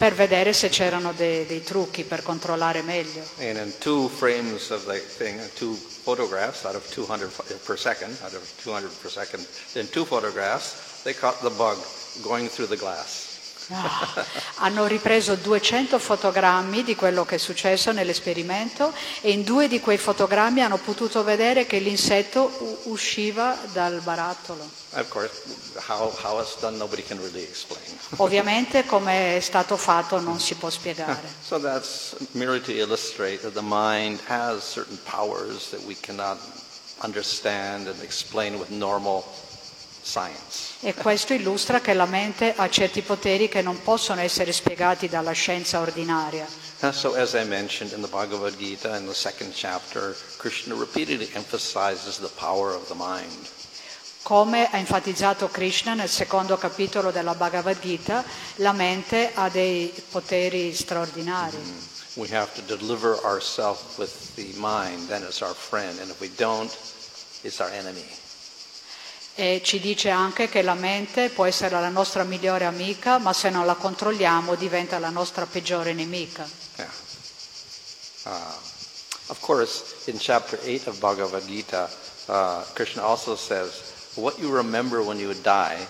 per 0.00 0.14
vedere 0.14 0.54
se 0.54 0.70
c'erano 0.70 1.12
dei, 1.12 1.44
dei 1.44 1.62
trucchi 1.62 2.04
per 2.04 2.22
controllare 2.22 2.80
meglio. 2.80 3.22
And 3.36 3.58
in 3.58 3.70
two 3.80 4.08
frames 4.08 4.70
of 4.70 4.86
the 4.86 4.98
thing, 4.98 5.38
two 5.56 5.74
photographs 5.74 6.64
out 6.64 6.74
of 6.74 6.88
200 6.88 7.28
ph- 7.28 7.60
per 7.62 7.76
second, 7.76 8.16
out 8.22 8.32
of 8.32 8.42
200 8.62 8.90
per 9.02 9.10
second, 9.10 9.46
in 9.74 9.90
two 9.90 10.06
photographs, 10.06 11.02
they 11.02 11.12
caught 11.12 11.38
the 11.42 11.50
bug 11.50 11.76
going 12.22 12.48
through 12.48 12.68
the 12.68 12.78
glass. 12.78 13.29
Ah, 13.72 14.24
hanno 14.56 14.86
ripreso 14.86 15.36
200 15.36 15.98
fotogrammi 15.98 16.82
di 16.82 16.96
quello 16.96 17.24
che 17.24 17.36
è 17.36 17.38
successo 17.38 17.92
nell'esperimento 17.92 18.92
e 19.20 19.30
in 19.30 19.44
due 19.44 19.68
di 19.68 19.80
quei 19.80 19.96
fotogrammi 19.96 20.60
hanno 20.60 20.78
potuto 20.78 21.22
vedere 21.22 21.66
che 21.66 21.78
l'insetto 21.78 22.50
u- 22.58 22.90
usciva 22.90 23.56
dal 23.72 24.00
barattolo. 24.00 24.68
Course, 25.08 25.42
how, 25.88 26.12
how 26.22 26.44
done, 26.60 26.84
really. 26.88 27.48
Ovviamente 28.16 28.84
come 28.84 29.36
è 29.36 29.40
stato 29.40 29.76
fatto 29.76 30.18
non 30.20 30.40
si 30.40 30.54
può 30.54 30.68
spiegare. 30.68 31.38
So 31.46 31.58
that's 31.58 32.16
merely 32.32 32.60
to 32.62 32.72
illustrate 32.72 33.42
that 33.42 33.54
the 33.54 33.62
mind 33.62 34.20
has 34.26 34.62
certain 34.62 34.98
powers 35.04 35.70
that 35.70 35.80
we 35.84 35.96
cannot 36.00 36.38
understand 37.02 37.86
and 37.86 38.00
explain 38.02 38.58
with 38.58 38.70
normal 38.70 39.24
science. 40.10 40.74
E 40.80 40.94
questo 40.94 41.32
illustra 41.34 41.80
che 41.80 41.94
la 41.94 42.06
mente 42.06 42.52
ha 42.56 42.68
certi 42.68 43.02
poteri 43.02 43.48
che 43.48 43.62
non 43.62 43.80
possono 43.82 44.20
essere 44.20 44.52
spiegati 44.52 45.08
dalla 45.08 45.32
scienza 45.32 45.80
ordinaria. 45.80 46.46
And 46.80 46.94
so, 46.94 47.14
as 47.14 47.34
I 47.34 47.44
mentioned 47.44 47.92
in 47.92 48.00
the 48.00 48.08
Bhagavad 48.08 48.56
Gita, 48.56 48.96
in 48.96 49.06
the 49.06 49.14
second 49.14 49.52
chapter, 49.52 50.16
Krishna 50.38 50.74
repeatedly 50.74 51.28
emphasizes 51.34 52.18
the 52.18 52.30
power 52.36 52.74
of 52.74 52.88
the 52.88 52.94
mind. 52.94 53.48
Come 54.22 54.68
ha 54.70 54.78
enfatizzato 54.78 55.48
Krishna 55.48 55.94
nel 55.94 56.08
secondo 56.08 56.56
capitolo 56.56 57.10
della 57.10 57.34
Bhagavad 57.34 57.78
Gita, 57.80 58.24
la 58.56 58.72
mente 58.72 59.30
ha 59.34 59.48
dei 59.48 59.92
poteri 60.10 60.74
straordinari. 60.74 61.58
We 62.14 62.28
have 62.32 62.50
to 62.54 62.76
deliver 62.76 63.18
ourselves 63.24 63.96
with 63.96 64.34
the 64.34 64.52
mind, 64.56 65.08
then 65.08 65.22
it's 65.22 65.42
our 65.42 65.54
friend. 65.54 65.98
And 66.00 66.10
if 66.10 66.20
we 66.20 66.30
don't, 66.36 66.70
it's 67.42 67.60
our 67.60 67.70
enemy. 67.70 68.04
E 69.40 69.62
ci 69.64 69.80
dice 69.80 70.10
anche 70.10 70.50
che 70.50 70.60
la 70.60 70.74
mente 70.74 71.30
può 71.30 71.46
essere 71.46 71.70
la 71.80 71.88
nostra 71.88 72.24
migliore 72.24 72.66
amica, 72.66 73.16
ma 73.16 73.32
se 73.32 73.48
non 73.48 73.64
la 73.64 73.74
controlliamo 73.74 74.54
diventa 74.54 74.98
la 74.98 75.08
nostra 75.08 75.46
peggiore 75.46 75.94
nemica. 75.94 76.46
Uh, 76.76 78.28
of 79.28 79.40
course, 79.40 80.10
in 80.10 80.18
chapter 80.18 80.58
8 80.62 80.90
of 80.90 80.98
Bhagavad 80.98 81.46
Gita, 81.46 81.88
uh, 82.26 82.62
Krishna 82.74 83.02
also 83.02 83.34
says, 83.34 84.12
what 84.16 84.38
you 84.38 84.54
remember 84.54 85.00
when 85.02 85.18
you 85.18 85.32
die 85.32 85.86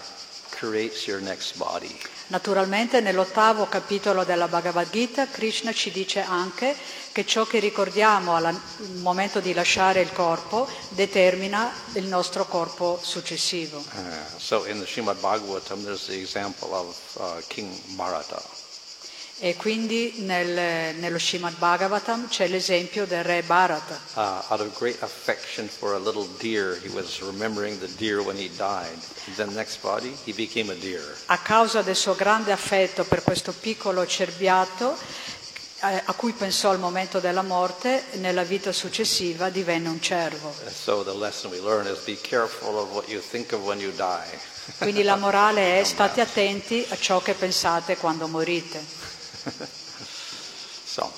creates 0.53 1.09
your 1.09 1.21
next 1.21 1.59
body. 1.59 1.99
Naturalmente 2.31 3.01
nell'ottavo 3.01 3.67
capitolo 3.67 4.23
della 4.23 4.47
Bhagavad 4.47 4.89
Gita 4.89 5.27
Krishna 5.27 5.73
ci 5.73 5.91
dice 5.91 6.21
anche 6.23 6.77
che 7.11 7.27
ciò 7.27 7.45
che 7.45 7.59
ricordiamo 7.59 8.37
al 8.37 8.57
momento 8.99 9.41
di 9.41 9.53
lasciare 9.53 10.01
il 10.01 10.13
corpo 10.13 10.69
determina 10.91 11.73
il 11.95 12.07
nostro 12.07 12.47
corpo 12.47 13.01
successivo. 13.03 13.79
Uh, 13.79 14.39
so 14.39 14.65
in 14.67 14.79
the 14.79 14.87
Srimad 14.87 15.19
Bhagavatam, 15.19 15.83
there's 15.83 16.07
the 16.07 16.21
example 16.21 16.73
of 16.73 16.97
uh, 17.19 17.43
King 17.49 17.69
Bharata. 17.97 18.41
E 19.43 19.57
quindi 19.57 20.17
nel- 20.19 20.95
nello 20.97 21.19
Srimad 21.19 21.57
Bhagavatam 21.57 22.29
c'è 22.29 22.47
l'esempio 22.47 23.07
del 23.07 23.25
re 23.25 23.41
Bharata. 23.43 23.99
Uh, 24.13 24.21
out 24.53 24.61
of 24.61 24.77
great 24.79 25.03
affection 25.03 25.67
for 25.67 25.95
a 25.95 25.99
little 25.99 26.29
deer, 26.39 26.79
he 26.83 26.91
was 26.93 27.21
remembering 27.23 27.79
the 27.79 27.89
deer 27.97 28.21
when 28.21 28.37
he 28.37 28.51
died. 28.55 28.99
Then 29.37 29.55
next 29.55 29.81
body, 29.81 30.15
he 30.25 30.35
became 30.35 30.71
a 30.71 30.75
deer. 30.75 31.17
A 31.27 31.39
causa 31.39 31.81
del 31.81 31.97
suo 31.97 32.15
grande 32.15 32.53
affetto 32.53 33.05
per 33.05 33.23
questo 33.23 33.53
piccolo 33.59 34.07
cerbiato, 34.07 34.95
eh, 35.85 36.03
a 36.05 36.13
cui 36.13 36.33
pensò 36.33 36.69
al 36.69 36.79
momento 36.79 37.19
della 37.19 37.41
morte, 37.41 38.05
nella 38.17 38.43
vita 38.43 38.73
successiva 38.73 39.49
divenne 39.49 39.89
un 39.89 40.03
cervo. 40.03 40.53
And 40.67 40.71
so 40.75 41.03
the 41.03 41.15
lesson 41.17 41.51
we 41.51 41.61
learn 41.61 41.87
is 41.87 41.99
be 42.05 42.19
careful 42.21 42.77
of 42.77 42.91
what 42.91 43.09
you 43.09 43.23
think 43.23 43.53
of 43.53 43.63
when 43.63 43.81
you 43.81 43.91
die. 43.93 44.39
Quindi 44.77 45.03
la 45.03 45.17
morale 45.17 45.81
è 45.81 45.85
state 45.85 46.21
attenti 46.21 46.85
a 46.91 46.97
ciò 46.99 47.23
che 47.23 47.33
pensate 47.33 47.97
quando 47.97 48.29
morite. 48.29 49.09
So, 50.91 51.09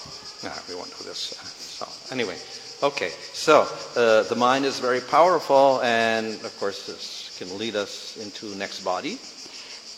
no, 0.43 0.51
we 0.69 0.75
won't 0.75 0.91
do 0.99 1.05
this. 1.05 1.33
uh, 1.33 1.45
So, 1.47 1.87
anyway, 2.13 2.37
okay. 2.83 3.11
So, 3.33 3.67
uh, 3.97 4.23
the 4.29 4.35
mind 4.37 4.67
is 4.67 4.79
very 4.81 5.01
powerful, 5.01 5.81
and 5.83 6.35
of 6.45 6.53
course, 6.59 6.85
this 6.85 7.35
can 7.39 7.57
lead 7.57 7.75
us 7.75 8.17
into 8.21 8.55
next 8.57 8.83
body. 8.83 9.19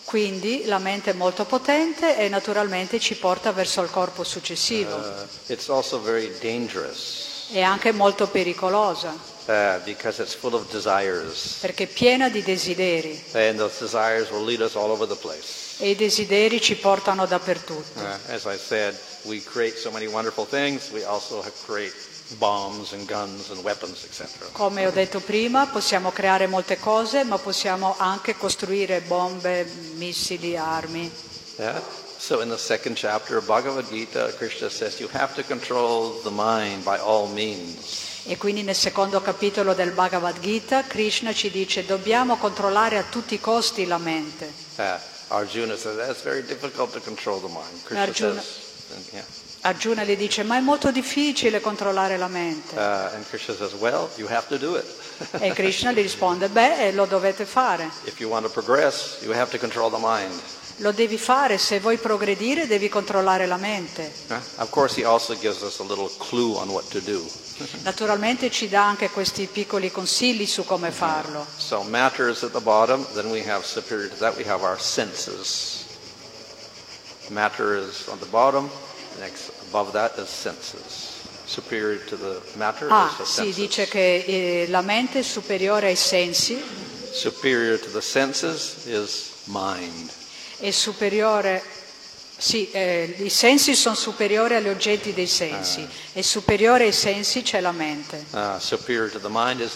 Quindi 0.05 0.65
la 0.67 0.79
mente 0.79 1.11
è 1.11 1.15
molto 1.15 1.45
potente 1.45 2.17
e 2.17 2.29
naturalmente 2.29 3.01
ci 3.01 3.17
porta 3.17 3.51
verso 3.53 3.81
il 3.83 3.91
corpo 3.91 4.23
successivo. 4.23 4.95
Uh, 4.95 5.27
it's 5.53 5.69
also 5.69 5.99
very 6.01 6.31
dangerous 6.41 7.49
È 7.51 7.61
anche 7.61 7.91
molto 7.93 8.29
pericolosa 8.29 9.09
uh, 9.47 9.81
because 9.85 10.23
it's 10.23 10.35
full 10.35 10.55
of 10.55 10.71
desires, 10.71 11.59
perché 11.61 11.85
è 11.85 11.87
piena 11.89 12.29
di 12.29 12.43
desideri 12.43 13.23
and 13.33 13.59
those 13.59 13.79
desires 13.81 14.31
will 14.31 14.45
lead 14.45 14.61
us 14.61 14.77
all 14.77 14.91
over 14.91 15.07
the 15.09 15.17
place. 15.17 15.64
E 15.79 15.91
i 15.91 15.97
desideri 15.97 16.61
ci 16.61 16.77
portano 16.77 17.27
dappertutto. 17.27 18.01
Uh, 18.01 18.33
as 18.33 18.45
I 18.45 18.57
said, 18.57 18.95
we 19.25 19.43
create 19.43 19.77
so 19.77 19.91
many 19.91 20.07
wonderful 20.07 20.47
things. 20.47 20.91
We 20.91 21.05
also 21.05 21.43
have 21.43 21.53
create 21.67 21.95
bombs 22.39 22.93
and 22.93 23.07
guns 23.07 23.51
and 23.51 23.63
weapons, 23.63 24.05
etc. 24.05 24.49
Come 24.53 24.87
ho 24.87 24.91
detto 24.91 25.21
prima, 25.21 25.67
possiamo 25.67 26.11
creare 26.11 26.47
molte 26.47 26.79
cose, 26.79 27.25
ma 27.25 27.39
possiamo 27.39 27.95
anche 27.99 28.37
costruire 28.37 29.01
bombe, 29.01 29.65
missili, 29.97 30.57
armi. 30.57 31.11
Yeah. 31.59 31.81
So 32.17 32.41
in 32.41 32.49
the 32.49 32.57
second 32.57 32.97
chapter 32.97 33.37
of 33.37 33.47
Bhagavad 33.47 33.87
Gita, 33.89 34.33
Krishna 34.39 34.71
says 34.71 34.99
you 34.99 35.09
have 35.13 35.35
to 35.35 35.43
control 35.43 36.21
the 36.23 36.31
mind 36.31 36.83
by 36.85 36.99
all 36.99 37.29
means. 37.29 38.13
E 38.27 38.39
quindi 38.39 38.63
nel 38.63 38.75
secondo 38.75 39.21
capitolo 39.21 39.75
del 39.75 39.91
Bhagavad 39.91 40.41
Gita 40.41 40.85
Krishna 40.85 41.35
ci 41.35 41.51
dice 41.51 41.85
dobbiamo 41.85 42.39
controllare 42.39 42.97
a 42.97 43.03
tutti 43.03 43.35
i 43.35 43.41
costi 43.41 43.85
la 43.85 43.99
mente. 43.99 44.51
Uh, 44.77 44.83
Arjuna 45.29 45.77
says 45.77 45.97
that's 45.97 46.23
very 46.23 46.43
difficult 46.43 46.93
to 46.93 47.01
control 47.01 47.41
the 47.41 47.49
mind. 47.49 47.83
Arjuna- 47.99 48.41
says, 48.41 49.11
yeah. 49.13 49.25
Arjuna 49.63 50.05
le 50.05 50.15
dice 50.17 50.43
ma 50.43 50.57
è 50.59 50.61
molto 50.61 50.91
difficile 50.91 51.61
controllare 51.61 52.19
la 52.19 52.29
mente. 52.29 52.77
Uh, 52.77 53.15
and 53.15 53.27
Krishna 53.29 53.55
says, 53.55 53.73
well, 53.75 54.11
you 54.17 54.27
have 54.29 54.47
to 54.49 54.59
do 54.59 54.77
it. 54.77 54.85
E 55.41 55.53
Krishna 55.53 55.93
gli 55.93 56.03
risponde 56.03 56.49
beh 56.49 56.93
lo 56.93 57.07
dovete 57.07 57.45
fare, 57.45 57.89
if 58.05 58.19
you 58.19 58.29
want 58.29 58.45
to 58.45 58.51
progress, 58.51 59.19
you 59.23 59.33
have 59.33 59.51
to 59.51 59.59
control 59.59 59.89
the 59.89 59.99
mind. 59.99 60.39
lo 60.79 60.91
devi 60.91 61.17
fare, 61.17 61.57
se 61.57 61.79
vuoi 61.79 61.97
progredire 61.99 62.67
devi 62.67 62.89
controllare 62.89 63.47
la 63.47 63.57
mente. 63.57 64.13
Uh, 64.29 64.35
of 64.57 64.71
course, 64.71 64.97
he 65.01 65.05
also 65.07 65.35
gives 65.39 65.63
us 65.63 65.79
a 65.79 65.85
little 65.85 66.11
clue 66.19 66.57
on 66.57 66.69
what 66.69 66.85
to 66.91 67.01
do. 67.01 67.23
Naturalmente 67.83 68.51
ci 68.51 68.69
dà 68.69 68.85
anche 68.87 69.11
questi 69.11 69.47
piccoli 69.47 69.91
consigli 69.91 70.47
su 70.47 70.65
come 70.65 70.91
farlo. 70.91 71.47
So 71.57 71.83
matter 71.83 72.29
is 72.29 72.43
at 72.43 72.51
the 72.53 72.61
bottom. 72.61 73.07
Then 73.15 73.31
we 73.31 73.43
have 73.49 73.65
superior 73.65 74.09
to 74.09 74.17
that, 74.17 74.37
we 74.37 74.45
have 74.49 74.63
our 74.65 74.79
senses. 74.81 75.83
Matter 77.31 77.77
is 77.77 78.07
on 78.09 78.19
the 78.19 78.27
bottom. 78.27 78.69
Next, 79.21 79.51
above 79.69 79.93
that 79.93 80.19
is 80.19 80.29
senses. 80.29 81.13
Superior 81.47 81.99
to 82.07 82.17
the 82.17 82.41
matter 82.57 82.89
Ah, 82.91 83.09
is 83.11 83.17
the 83.19 83.25
sì, 83.25 83.33
senses. 83.53 83.55
dice 83.57 83.87
che 83.87 84.25
eh, 84.27 84.67
la 84.69 84.81
mente 84.83 85.21
è 85.21 85.23
superiore 85.23 85.89
ai 85.89 85.97
sensi 85.97 86.61
Superior 87.13 87.79
to 87.79 87.91
the 87.91 88.01
senses 88.01 88.87
is 88.87 89.31
mind. 89.45 90.11
è 90.59 90.71
superiore, 90.71 91.63
sì, 92.37 92.71
eh, 92.73 93.15
i 93.19 93.31
sensi 93.31 93.75
sono 93.75 93.95
superiori 93.95 94.55
agli 94.55 94.69
oggetti 94.69 95.15
dei 95.15 95.27
sensi 95.27 95.87
e 96.13 96.23
superiore 96.23 96.85
ai 96.85 96.93
sensi 96.93 97.43
c'è 97.43 97.61
la 97.61 97.73
mente. 97.73 98.25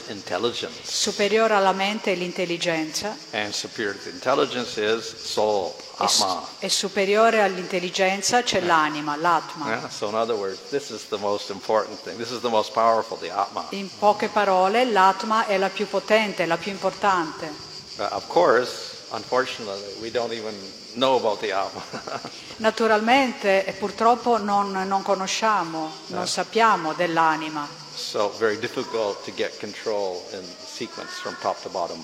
Intelligence. 0.08 0.80
Superiore 0.82 1.54
alla 1.54 1.72
mente 1.72 2.12
è 2.12 2.14
l'intelligenza 2.14 3.16
And 3.30 3.52
superior 3.52 3.94
to 3.94 4.02
the 4.04 4.10
intelligence 4.10 4.80
is 4.80 5.14
soul, 5.16 5.72
e, 6.00 6.08
su- 6.08 6.26
e 6.58 6.68
superiore 6.68 7.42
all'intelligenza 7.42 8.42
c'è 8.42 8.60
l'anima, 8.60 9.16
l'atma. 9.16 9.88
So 9.90 10.08
in 10.08 10.14
other 10.14 10.36
words, 10.36 10.58
this 10.70 10.90
is 10.90 11.08
the 11.08 11.18
most 11.18 11.50
important 11.50 12.00
thing. 12.02 12.16
This 12.16 12.30
is 12.30 12.40
the 12.40 12.48
most 12.48 12.72
powerful, 12.72 13.18
the 13.18 13.30
atma. 13.30 13.66
In 13.70 13.88
poche 13.98 14.28
parole, 14.28 14.84
l'atma 14.84 15.46
è 15.46 15.56
la 15.58 15.68
più 15.68 15.88
potente, 15.88 16.44
la 16.46 16.56
più 16.56 16.72
importante. 16.72 17.50
Uh, 17.96 18.06
of 18.10 18.26
course, 18.28 19.06
unfortunately, 19.10 19.94
we 20.00 20.10
don't 20.10 20.32
even 20.32 20.54
know 20.98 21.16
about 21.16 21.40
the 21.40 21.52
atma. 21.52 21.82
Naturalmente 22.58 23.64
e 23.64 23.72
purtroppo 23.72 24.36
non, 24.36 24.72
non 24.72 25.02
conosciamo, 25.02 25.90
non 26.08 26.26
sappiamo 26.26 26.92
dell'anima. 26.92 27.86
so 27.98 28.32
very 28.38 28.58
difficult 28.58 29.24
to 29.24 29.32
get 29.32 29.58
control 29.58 30.22
in 30.32 30.44
sequence 30.64 31.10
from 31.20 31.36
top 31.40 31.60
to 31.62 31.68
bottom. 31.68 32.02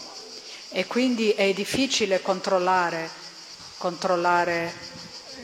E 0.71 0.87
quindi 0.87 1.31
è 1.31 1.53
difficile 1.53 2.21
controllare, 2.21 3.09
controllare 3.79 4.73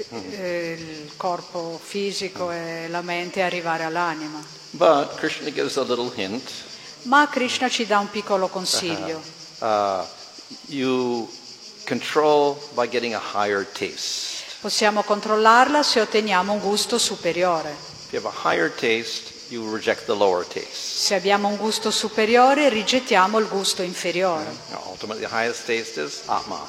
eh, 0.08 0.76
il 0.78 1.12
corpo 1.16 1.78
fisico 1.82 2.50
e 2.50 2.88
la 2.88 3.00
mente 3.00 3.38
e 3.40 3.42
arrivare 3.42 3.84
all'anima. 3.84 4.42
But 4.70 5.14
Krishna 5.14 5.52
gives 5.52 5.76
a 5.76 5.82
little 5.82 6.10
hint. 6.14 6.50
Ma 7.02 7.28
Krishna 7.28 7.68
ci 7.68 7.86
dà 7.86 7.98
un 8.00 8.10
piccolo 8.10 8.48
consiglio. 8.48 9.22
Uh, 9.58 10.04
you 10.66 11.28
control 11.86 12.56
by 12.74 12.86
getting 12.86 13.14
a 13.14 13.20
higher 13.20 13.64
taste. 13.64 14.44
Possiamo 14.60 15.02
controllarla 15.02 15.82
se 15.82 16.00
otteniamo 16.00 16.52
un 16.52 16.60
gusto 16.60 16.98
superiore. 16.98 17.70
If 17.70 18.12
you 18.12 18.20
have 18.22 18.28
a 18.28 18.48
higher 18.50 18.70
taste, 18.70 19.32
you 19.50 19.72
reject 19.72 20.04
the 20.06 20.14
lower 20.14 20.44
taste. 20.44 20.74
Se 20.74 21.14
abbiamo 21.14 21.48
un 21.48 21.56
gusto 21.56 21.90
superiore, 21.90 22.68
rigettiamo 22.68 23.38
il 23.38 23.48
gusto 23.48 23.82
inferiore. 23.82 24.44
Now, 24.70 24.82
ultimately, 24.86 25.26
the 25.26 25.32
highest 25.34 25.64
taste 25.64 26.00
is 26.00 26.22
atma. 26.26 26.60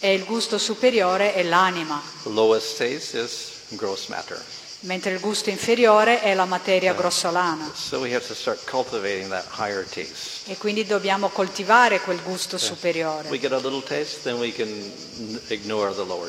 E 0.00 0.12
il 0.12 0.24
gusto 0.24 0.58
superiore 0.58 1.32
è 1.32 1.42
l'anima, 1.42 2.02
The 2.22 2.30
lowest 2.30 2.76
taste 2.76 3.18
is 3.18 3.52
gross 3.70 4.08
matter. 4.08 4.42
Mentre 4.86 5.12
il 5.12 5.20
gusto 5.20 5.50
inferiore 5.50 6.20
è 6.20 6.34
la 6.34 6.44
materia 6.46 6.94
grossolana. 6.94 7.70
So 7.74 7.98
we 7.98 8.14
have 8.14 8.26
to 8.26 8.34
start 8.34 8.64
cultivating 8.68 9.28
that 9.28 9.44
higher 9.58 9.84
taste. 9.84 10.50
E 10.50 10.56
quindi 10.56 10.86
dobbiamo 10.86 11.28
coltivare 11.28 12.00
quel 12.00 12.22
gusto 12.22 12.56
superiore. 12.56 13.28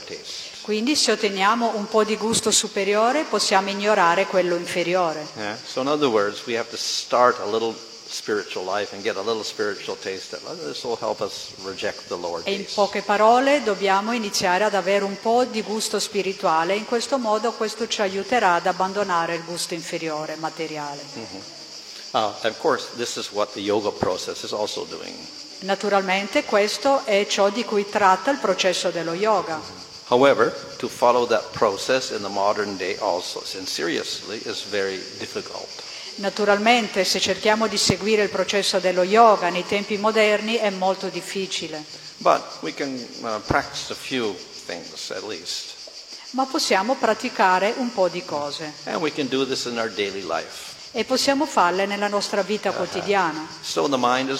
Taste. 0.07 0.55
Quindi 0.61 0.95
se 0.95 1.11
otteniamo 1.11 1.75
un 1.75 1.87
po' 1.87 2.03
di 2.03 2.17
gusto 2.17 2.51
superiore 2.51 3.23
possiamo 3.23 3.69
ignorare 3.69 4.25
quello 4.25 4.55
inferiore. 4.55 5.25
Yeah? 5.35 5.57
So 5.63 5.81
in 5.81 5.87
other 5.87 6.09
words, 6.09 6.45
we 6.45 6.57
have 6.57 6.69
to 6.69 6.77
start 6.77 7.39
a 7.39 7.45
little 7.45 7.73
spiritual 8.09 8.65
life 8.65 8.93
and 8.93 9.03
get 9.03 9.15
a 9.15 9.21
little 9.21 9.43
spiritual 9.43 9.95
taste. 9.95 10.37
This 10.65 10.83
will 10.83 10.97
help 10.99 11.21
us 11.21 11.53
reject 11.63 12.07
the 12.07 12.15
lower 12.15 12.41
E 12.43 12.53
in 12.53 12.65
poche 12.73 13.01
parole 13.01 13.63
dobbiamo 13.63 14.13
iniziare 14.13 14.63
ad 14.63 14.73
avere 14.73 15.03
un 15.03 15.17
po' 15.19 15.45
di 15.45 15.61
gusto 15.61 15.99
spirituale, 15.99 16.75
in 16.75 16.85
questo 16.85 17.17
modo 17.17 17.51
questo 17.53 17.87
ci 17.87 18.01
aiuterà 18.01 18.55
ad 18.55 18.67
abbandonare 18.67 19.35
il 19.35 19.43
gusto 19.43 19.73
inferiore, 19.73 20.35
materiale. 20.35 21.01
Uh, 22.11 22.33
of 22.43 22.57
course, 22.59 22.87
this 22.95 23.17
is 23.17 23.31
what 23.31 23.51
the 23.53 23.59
yoga 23.59 23.91
process 23.91 24.43
is 24.43 24.53
also 24.53 24.85
doing. 24.85 25.13
Naturalmente 25.59 26.43
questo 26.43 27.03
è 27.05 27.25
ciò 27.27 27.49
di 27.49 27.65
cui 27.65 27.89
tratta 27.89 28.31
il 28.31 28.37
processo 28.37 28.89
dello 28.89 29.13
yoga. 29.13 29.59
However, 30.09 30.53
to 30.77 30.87
follow 30.87 31.27
that 31.27 31.51
process 31.51 32.11
in 32.11 32.21
the 32.21 32.29
modern 32.29 32.77
day 32.77 32.95
also, 32.99 33.43
and 33.57 33.67
seriously, 33.67 34.39
is 34.45 34.63
very 34.63 35.01
difficult. 35.19 35.86
Naturalmente 36.17 37.03
se 37.03 37.19
cerchiamo 37.19 37.67
di 37.67 37.77
seguire 37.77 38.23
il 38.23 38.29
processo 38.29 38.79
dello 38.79 39.03
yoga 39.03 39.49
nei 39.49 39.65
tempi 39.65 39.97
moderni 39.97 40.55
è 40.55 40.69
molto 40.71 41.09
difficile, 41.09 41.83
can 42.73 42.93
uh, 43.21 43.39
things 44.65 45.75
ma 46.31 46.45
possiamo 46.45 46.95
praticare 46.95 47.73
un 47.77 47.93
po' 47.93 48.09
di 48.09 48.23
cose 48.25 48.73
e 50.91 51.03
possiamo 51.05 51.45
farle 51.45 51.85
nella 51.85 52.07
nostra 52.07 52.41
vita 52.41 52.71
quotidiana. 52.71 53.47
So 53.61 53.87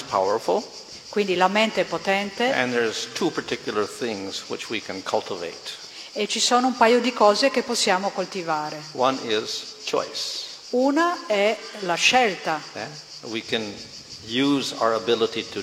powerful, 0.03 0.63
Quindi 1.09 1.35
la 1.35 1.47
mente 1.47 1.81
è 1.81 1.85
potente 1.85 2.51
and 2.51 2.73
there's 2.73 3.07
two 3.13 3.29
particular 3.29 3.87
things 3.87 4.43
which 4.47 4.69
we 4.69 4.81
can 4.81 5.01
cultivate. 5.03 5.85
e 6.13 6.27
ci 6.27 6.39
sono 6.39 6.67
un 6.67 6.75
paio 6.75 6.99
di 6.99 7.13
cose 7.13 7.49
che 7.51 7.61
possiamo 7.61 8.09
coltivare. 8.09 8.81
One 8.93 9.17
is 9.23 9.75
choice. 9.85 10.46
Una 10.71 11.25
è 11.27 11.57
la 11.81 11.95
scelta. 11.95 12.61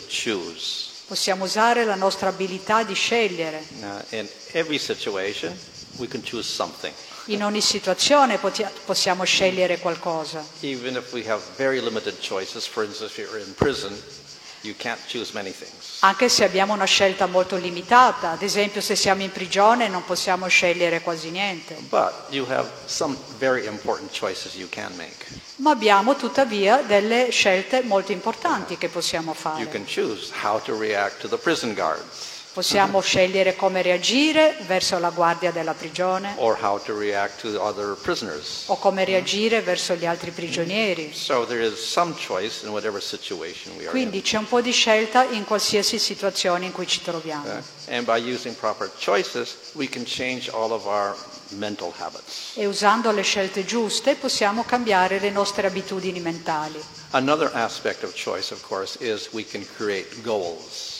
Choose. 0.08 0.92
Possiamo 1.06 1.44
usare 1.44 1.84
la 1.84 1.94
nostra 1.94 2.28
abilità 2.30 2.82
di 2.84 2.94
scegliere. 2.94 3.62
In 7.26 7.44
ogni 7.44 7.60
situazione 7.60 8.38
possiamo 8.86 9.24
scegliere 9.24 9.78
qualcosa. 9.78 10.42
Even 10.60 10.96
if 10.96 11.12
we 11.12 11.22
have 11.28 11.42
very 11.56 11.80
limited 11.80 12.18
choices, 12.20 12.66
for 12.66 12.84
instance, 12.84 13.12
if 13.12 13.18
you're 13.18 13.38
in 13.38 13.54
prison, 13.54 13.94
you 14.64 14.74
can't 14.76 14.98
choose 15.06 15.32
many 15.34 15.50
things. 15.52 15.98
Anche 16.00 16.28
se 16.28 16.44
abbiamo 16.44 16.72
una 16.72 16.84
scelta 16.86 17.26
molto 17.26 17.56
limitata, 17.56 18.30
ad 18.32 18.42
esempio 18.42 18.80
se 18.80 18.96
siamo 18.96 19.22
in 19.22 19.30
prigione 19.30 19.88
non 19.88 20.04
possiamo 20.04 20.46
scegliere 20.48 21.00
quasi 21.00 21.30
niente, 21.30 21.74
But 21.88 22.12
you 22.30 22.44
have 22.50 22.68
some 22.86 23.16
very 23.38 23.66
important 23.66 24.10
choices 24.16 24.54
you 24.54 24.68
can 24.68 24.92
make. 24.96 25.26
ma 25.56 25.70
abbiamo 25.70 26.16
tuttavia 26.16 26.82
delle 26.82 27.28
scelte 27.30 27.82
molto 27.82 28.12
importanti 28.12 28.76
che 28.76 28.88
possiamo 28.88 29.32
You 29.32 29.40
fare. 29.40 29.68
can 29.68 29.84
choose 29.86 30.32
how 30.42 30.60
to 30.62 30.76
react 30.76 31.20
to 31.20 31.28
the 31.28 31.36
prison 31.38 31.74
guards 31.74 32.32
Possiamo 32.54 33.00
scegliere 33.00 33.56
come 33.56 33.82
reagire 33.82 34.56
verso 34.68 34.96
la 35.00 35.10
guardia 35.10 35.50
della 35.50 35.74
prigione 35.74 36.34
or 36.36 36.56
how 36.62 36.80
to 36.80 36.96
react 36.96 37.40
to 37.40 37.60
other 37.60 37.96
prisoners. 38.00 38.62
o 38.66 38.76
come 38.76 39.04
reagire 39.04 39.60
verso 39.60 39.94
gli 39.96 40.06
altri 40.06 40.30
prigionieri. 40.30 41.12
So 41.12 41.44
there 41.46 41.60
is 41.66 41.84
some 41.84 42.14
choice 42.14 42.62
in 42.64 42.70
whatever 42.70 43.02
situation 43.02 43.72
we 43.76 43.82
are 43.82 43.90
Quindi 43.90 44.18
in. 44.18 44.22
c'è 44.22 44.38
un 44.38 44.46
po' 44.46 44.60
di 44.60 44.70
scelta 44.70 45.24
in 45.24 45.44
qualsiasi 45.44 45.98
situazione 45.98 46.66
in 46.66 46.70
cui 46.70 46.86
ci 46.86 47.02
troviamo. 47.02 47.44
Uh, 47.44 47.62
And 47.88 48.04
by 48.04 48.18
using 48.18 48.54
proper 48.56 48.88
choices, 48.96 49.56
we 49.72 49.88
can 49.88 50.04
change 50.04 50.48
all 50.48 50.70
of 50.70 50.86
our 50.86 51.16
mental 51.56 51.92
habits. 51.98 52.52
E 52.54 52.66
usando 52.66 53.10
le 53.10 53.22
scelte 53.22 53.64
giuste 53.64 54.14
possiamo 54.14 54.62
cambiare 54.62 55.18
le 55.18 55.30
nostre 55.30 55.66
abitudini 55.66 56.20
mentali. 56.20 56.80
Another 57.10 57.50
aspect 57.52 58.04
of 58.04 58.14
choice, 58.14 58.52
of 58.54 58.62
course, 58.62 58.96
is 59.00 59.28
we 59.32 59.44
can 59.44 59.66
create 59.76 60.06
goals. 60.22 60.93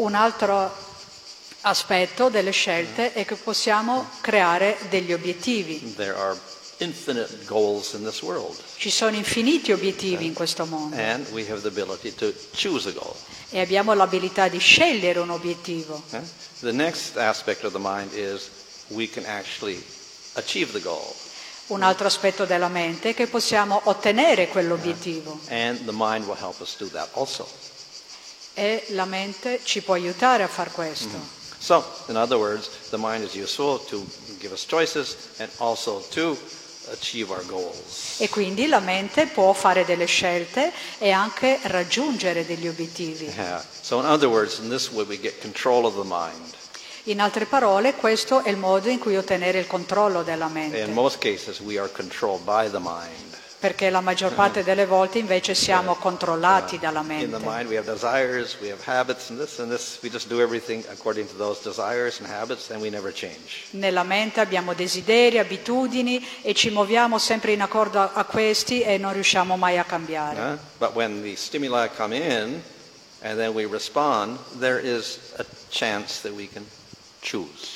Un 0.00 0.14
altro 0.14 0.74
aspetto 1.60 2.30
delle 2.30 2.52
scelte 2.52 3.12
è 3.12 3.26
che 3.26 3.34
possiamo 3.34 4.08
creare 4.22 4.78
degli 4.88 5.12
obiettivi. 5.12 5.94
Ci 8.76 8.90
sono 8.90 9.16
infiniti 9.16 9.72
obiettivi 9.72 10.24
in 10.24 10.32
questo 10.32 10.64
mondo 10.64 10.96
e 10.96 11.20
abbiamo 13.60 13.92
l'abilità 13.92 14.48
di 14.48 14.58
scegliere 14.58 15.18
un 15.18 15.28
obiettivo. 15.28 16.02
The 16.60 16.72
next 16.72 17.18
aspect 17.18 17.64
of 17.64 17.72
the 17.72 17.78
mind 17.78 18.14
is 18.14 18.48
we 18.88 19.06
can 19.06 19.26
actually 19.26 19.84
achieve 20.32 20.72
the 20.72 20.80
goal, 20.80 21.12
Un 21.66 21.82
altro 21.82 22.06
aspetto 22.06 22.46
della 22.46 22.68
mente 22.68 23.10
è 23.10 23.14
che 23.14 23.26
possiamo 23.26 23.82
ottenere 23.84 24.48
quell'obiettivo 24.48 25.40
and 25.48 25.84
the 25.84 25.92
mind 25.92 26.24
will 26.24 26.38
help 26.40 26.58
us 26.60 26.74
do 26.78 26.88
that 26.88 27.10
also. 27.12 27.69
E 28.54 28.84
la 28.88 29.04
mente 29.04 29.60
ci 29.62 29.82
può 29.82 29.94
aiutare 29.94 30.42
a 30.42 30.48
far 30.48 30.70
questo. 30.72 31.38
So, 31.58 31.84
in 32.08 32.16
other 32.16 32.38
words, 32.38 32.70
the 32.90 32.96
mind 32.98 33.22
is 33.22 33.34
useful 33.34 33.84
to 33.86 34.04
give 34.38 34.52
us 34.52 34.64
choices 34.66 35.16
and 35.38 35.50
also 35.58 36.02
to 36.10 36.36
achieve 36.90 37.30
our 37.30 37.44
goals. 37.46 38.16
E 38.18 38.28
quindi 38.28 38.66
la 38.66 38.80
mente 38.80 39.26
può 39.26 39.52
fare 39.52 39.84
delle 39.84 40.06
scelte 40.06 40.72
e 40.98 41.10
anche 41.10 41.58
raggiungere 41.62 42.46
degli 42.46 42.66
obiettivi. 42.66 43.26
Yeah. 43.26 43.64
So, 43.80 43.98
in 43.98 44.06
other 44.06 44.28
words, 44.28 44.58
in 44.58 44.68
this 44.68 44.90
way, 44.90 45.04
we 45.06 45.18
get 45.18 45.40
control 45.40 45.84
of 45.84 45.94
the 45.94 46.04
mind. 46.04 46.54
In 47.04 47.20
altre 47.20 47.46
parole, 47.46 47.94
questo 47.94 48.42
è 48.42 48.50
il 48.50 48.56
modo 48.56 48.88
in 48.88 48.98
cui 48.98 49.16
ottenere 49.16 49.58
il 49.58 49.66
controllo 49.66 50.22
della 50.22 50.46
In 50.46 50.52
mente, 50.52 50.86
most 50.86 51.18
cases, 51.18 51.60
we 51.60 51.78
are 51.78 51.90
controlled 51.90 52.42
by 52.44 52.70
the 52.70 52.78
mind. 52.78 53.29
Perché 53.60 53.90
la 53.90 54.00
maggior 54.00 54.32
parte 54.32 54.64
delle 54.64 54.86
volte 54.86 55.18
invece 55.18 55.54
siamo 55.54 55.94
controllati 55.94 56.78
dalla 56.78 57.00
In 57.02 57.06
the 57.30 57.38
mente. 57.38 57.82
desires, 57.82 58.56
habits, 58.86 59.28
and 59.28 59.38
this 59.38 59.58
and 59.58 59.70
this. 59.70 59.98
Habits. 62.24 62.68
Nella 63.72 64.02
mente 64.02 64.40
abbiamo 64.40 64.72
desideri, 64.72 65.38
abitudini 65.38 66.26
e 66.40 66.54
ci 66.54 66.70
muoviamo 66.70 67.18
sempre 67.18 67.52
in 67.52 67.60
accordo 67.60 68.00
a- 68.00 68.24
questi 68.24 68.80
e 68.80 68.96
non 68.96 69.12
riusciamo 69.12 69.56
mai 69.58 69.76
a 69.76 69.84
cambiare. 69.84 70.40
Huh? 70.40 70.58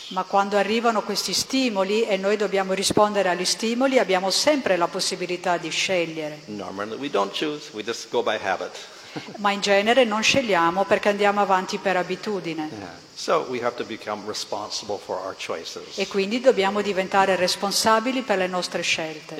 Ma 0.08 0.24
quando 0.24 0.56
arrivano 0.56 1.02
questi 1.02 1.32
stimoli 1.32 2.04
e 2.04 2.16
noi 2.16 2.36
dobbiamo 2.36 2.72
rispondere 2.72 3.28
agli 3.28 3.44
stimoli, 3.44 3.98
abbiamo 3.98 4.30
sempre 4.30 4.76
la 4.76 4.88
possibilità 4.88 5.58
di 5.58 5.68
scegliere. 5.68 6.40
Choose. 7.28 7.70
Ma 9.38 9.50
in 9.52 9.60
genere 9.60 10.04
non 10.04 10.22
scegliamo 10.22 10.84
perché 10.84 11.08
andiamo 11.08 11.40
avanti 11.40 11.78
per 11.78 11.96
abitudine. 11.96 12.68
Yeah. 12.76 13.02
So. 13.14 13.46
E 15.94 16.06
quindi 16.08 16.40
dobbiamo 16.40 16.82
diventare 16.82 17.36
responsabili 17.36 18.22
per 18.22 18.38
le 18.38 18.48
nostre 18.48 18.82
scelte. 18.82 19.36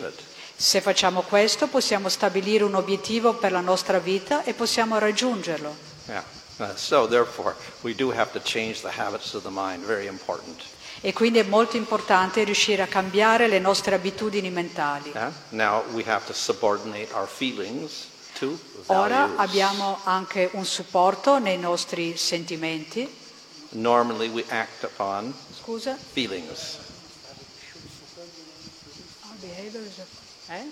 That. 0.00 0.12
Se 0.56 0.80
facciamo 0.80 1.22
questo 1.22 1.68
possiamo 1.68 2.08
stabilire 2.08 2.64
un 2.64 2.74
obiettivo 2.74 3.34
per 3.34 3.52
la 3.52 3.60
nostra 3.60 3.98
vita 3.98 4.42
e 4.42 4.54
possiamo 4.54 4.98
raggiungerlo. 4.98 5.76
Yeah. 6.06 6.24
Uh, 6.58 6.74
so 6.74 7.06
therefore, 7.06 7.54
we 7.82 7.92
do 7.94 8.10
have 8.10 8.32
to 8.32 8.40
change 8.40 8.80
the 8.80 8.90
habits 8.90 9.34
of 9.34 9.42
the 9.42 9.50
mind. 9.50 9.84
Very 9.84 10.06
important. 10.06 10.62
E 11.02 11.12
quindi 11.12 11.38
è 11.38 11.42
molto 11.42 11.76
importante 11.76 12.42
riuscire 12.44 12.82
a 12.82 12.86
cambiare 12.86 13.48
le 13.48 13.58
nostre 13.58 13.94
abitudini 13.94 14.50
mentali. 14.50 15.10
Yeah? 15.10 15.30
Now 15.50 15.84
we 15.92 16.02
have 16.06 16.24
to 16.26 16.32
subordinate 16.32 17.12
our 17.12 17.26
feelings 17.28 18.06
to 18.38 18.58
Ora 18.86 19.26
values. 19.26 19.38
abbiamo 19.40 19.98
anche 20.04 20.48
un 20.54 20.64
supporto 20.64 21.38
nei 21.38 21.58
nostri 21.58 22.16
sentimenti. 22.16 23.06
Normally 23.70 24.28
we 24.28 24.44
act 24.48 24.84
upon 24.84 25.34
Scusa? 25.62 25.94
feelings. 25.96 26.78
Eh? 30.48 30.64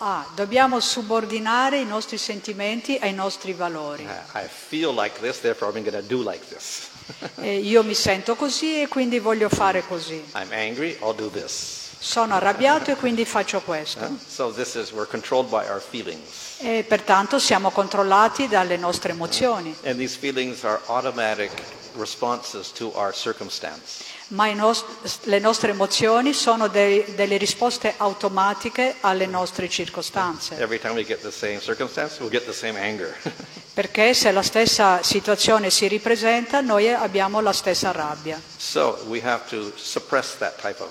Ah, 0.00 0.24
dobbiamo 0.36 0.78
subordinare 0.78 1.80
i 1.80 1.84
nostri 1.84 2.18
sentimenti 2.18 2.96
ai 3.00 3.12
nostri 3.12 3.52
valori. 3.52 4.04
Uh, 4.04 4.38
I 4.38 4.46
feel 4.46 4.94
like 4.94 5.18
this, 5.20 5.40
therefore 5.40 5.72
I'm 5.76 5.82
going 5.82 5.96
to 6.00 6.06
do 6.06 6.22
like 6.28 6.44
this. 6.46 6.88
Eh, 7.36 7.56
io 7.56 7.82
mi 7.82 7.94
sento 7.94 8.34
così 8.36 8.82
e 8.82 8.86
quindi 8.86 9.18
voglio 9.18 9.48
fare 9.48 9.82
così. 9.86 10.22
I'm 10.34 10.52
angry, 10.52 10.98
I'll 11.00 11.14
do 11.14 11.30
this. 11.30 11.86
Sono 11.98 12.34
arrabbiato 12.34 12.90
e 12.92 12.96
quindi 12.96 13.24
faccio 13.24 13.60
questo. 13.62 14.04
Uh, 14.04 14.18
So 14.28 14.52
this 14.52 14.74
is 14.74 14.92
we're 14.92 15.08
controlled 15.08 15.48
by 15.48 15.66
our 15.68 15.80
feelings. 15.80 16.58
E 16.58 16.84
pertanto 16.86 17.38
siamo 17.38 17.70
controllati 17.70 18.46
dalle 18.46 18.76
nostre 18.76 19.12
emozioni. 19.12 19.74
And 19.84 19.96
these 19.96 20.16
feelings 20.16 20.62
are 20.64 20.78
automatic 20.86 21.50
responses 21.96 22.70
to 22.72 22.92
our 22.94 23.12
circumstance. 23.14 24.04
Ma 24.28 24.52
nos- 24.52 24.84
le 25.22 25.38
nostre 25.38 25.70
emozioni 25.70 26.34
sono 26.34 26.68
dei- 26.68 27.14
delle 27.14 27.38
risposte 27.38 27.94
automatiche 27.96 28.96
alle 29.00 29.24
nostre 29.26 29.68
circostanze. 29.70 30.56
Every 30.58 30.78
time 30.78 30.92
we 30.94 31.04
get 31.04 31.20
the 31.22 31.30
same 31.30 31.60
circumstance, 31.60 32.16
we'll 32.20 32.30
get 32.30 32.44
the 32.44 32.52
same 32.52 32.78
anger. 32.78 33.16
Perché 33.72 34.12
se 34.12 34.30
la 34.32 34.42
stessa 34.42 35.02
situazione 35.02 35.70
si 35.70 35.88
ripresenta, 35.88 36.60
noi 36.60 36.92
abbiamo 36.92 37.40
la 37.40 37.52
stessa 37.52 37.90
rabbia. 37.92 38.38
so 38.56 38.98
we 39.06 39.20
have 39.22 39.44
to 39.48 39.72
suppress 39.76 40.36
that 40.38 40.60
type 40.60 40.82
of 40.82 40.90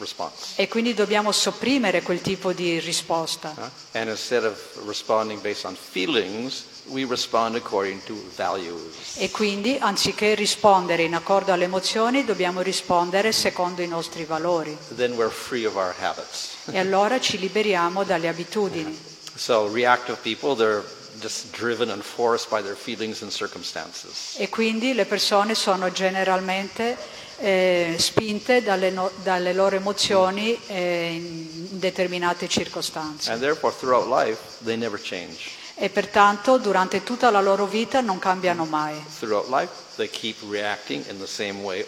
response. 0.00 0.54
E 0.56 0.66
quindi 0.68 0.92
dobbiamo 0.92 1.30
sopprimere 1.32 2.02
quel 2.02 2.20
tipo 2.20 2.52
di 2.52 2.80
risposta. 2.80 3.54
Uh, 3.56 3.98
And 3.98 4.08
instead 4.10 4.44
of 4.44 4.58
responding 4.86 5.40
based 5.40 5.64
on 5.64 5.74
feelings, 5.76 6.64
we 6.86 7.04
respond 7.04 7.56
according 7.56 8.02
to 8.04 8.14
values. 8.36 9.16
E 9.16 9.30
quindi, 9.30 9.76
anziché 9.78 10.34
rispondere 10.34 11.02
in 11.02 11.14
accordo 11.14 11.52
alle 11.52 11.64
emozioni, 11.64 12.24
dobbiamo 12.24 12.60
rispondere 12.60 13.32
secondo 13.32 13.82
i 13.82 13.88
nostri 13.88 14.24
valori. 14.24 14.76
Then 14.94 15.12
we're 15.12 15.30
free 15.32 15.64
of 15.64 15.76
our 15.76 15.94
habits. 15.98 16.50
E 16.66 16.78
allora 16.78 17.20
ci 17.20 17.38
liberiamo 17.38 18.04
dalle 18.04 18.28
abitudini. 18.28 19.12
So 19.36 19.68
reactive 19.72 20.18
people, 20.22 20.54
they're 20.54 20.84
just 21.20 21.50
driven 21.56 21.90
and 21.90 22.02
forced 22.02 22.48
by 22.50 22.62
their 22.62 22.76
feelings 22.76 23.20
and 23.22 23.32
circumstances. 23.32 24.36
E 24.36 24.48
quindi 24.48 24.94
le 24.94 25.06
persone 25.06 25.56
sono 25.56 25.90
generalmente 25.90 26.96
eh, 27.38 27.96
spinte 27.98 28.62
dalle, 28.62 28.90
no- 28.90 29.10
dalle 29.24 29.52
loro 29.52 29.74
emozioni 29.74 30.56
eh, 30.68 31.14
in 31.14 31.78
determinate 31.80 32.46
circostanze. 32.48 33.32
And 33.32 33.40
therefore, 33.40 33.74
throughout 33.76 34.06
life, 34.06 34.38
they 34.64 34.76
never 34.76 35.00
change. 35.00 35.50
E 35.76 35.90
pertanto 35.90 36.58
durante 36.58 37.02
tutta 37.02 37.30
la 37.30 37.40
loro 37.40 37.66
vita 37.66 38.00
non 38.00 38.20
cambiano 38.20 38.64
mai. 38.64 38.94
Life, 39.20 39.70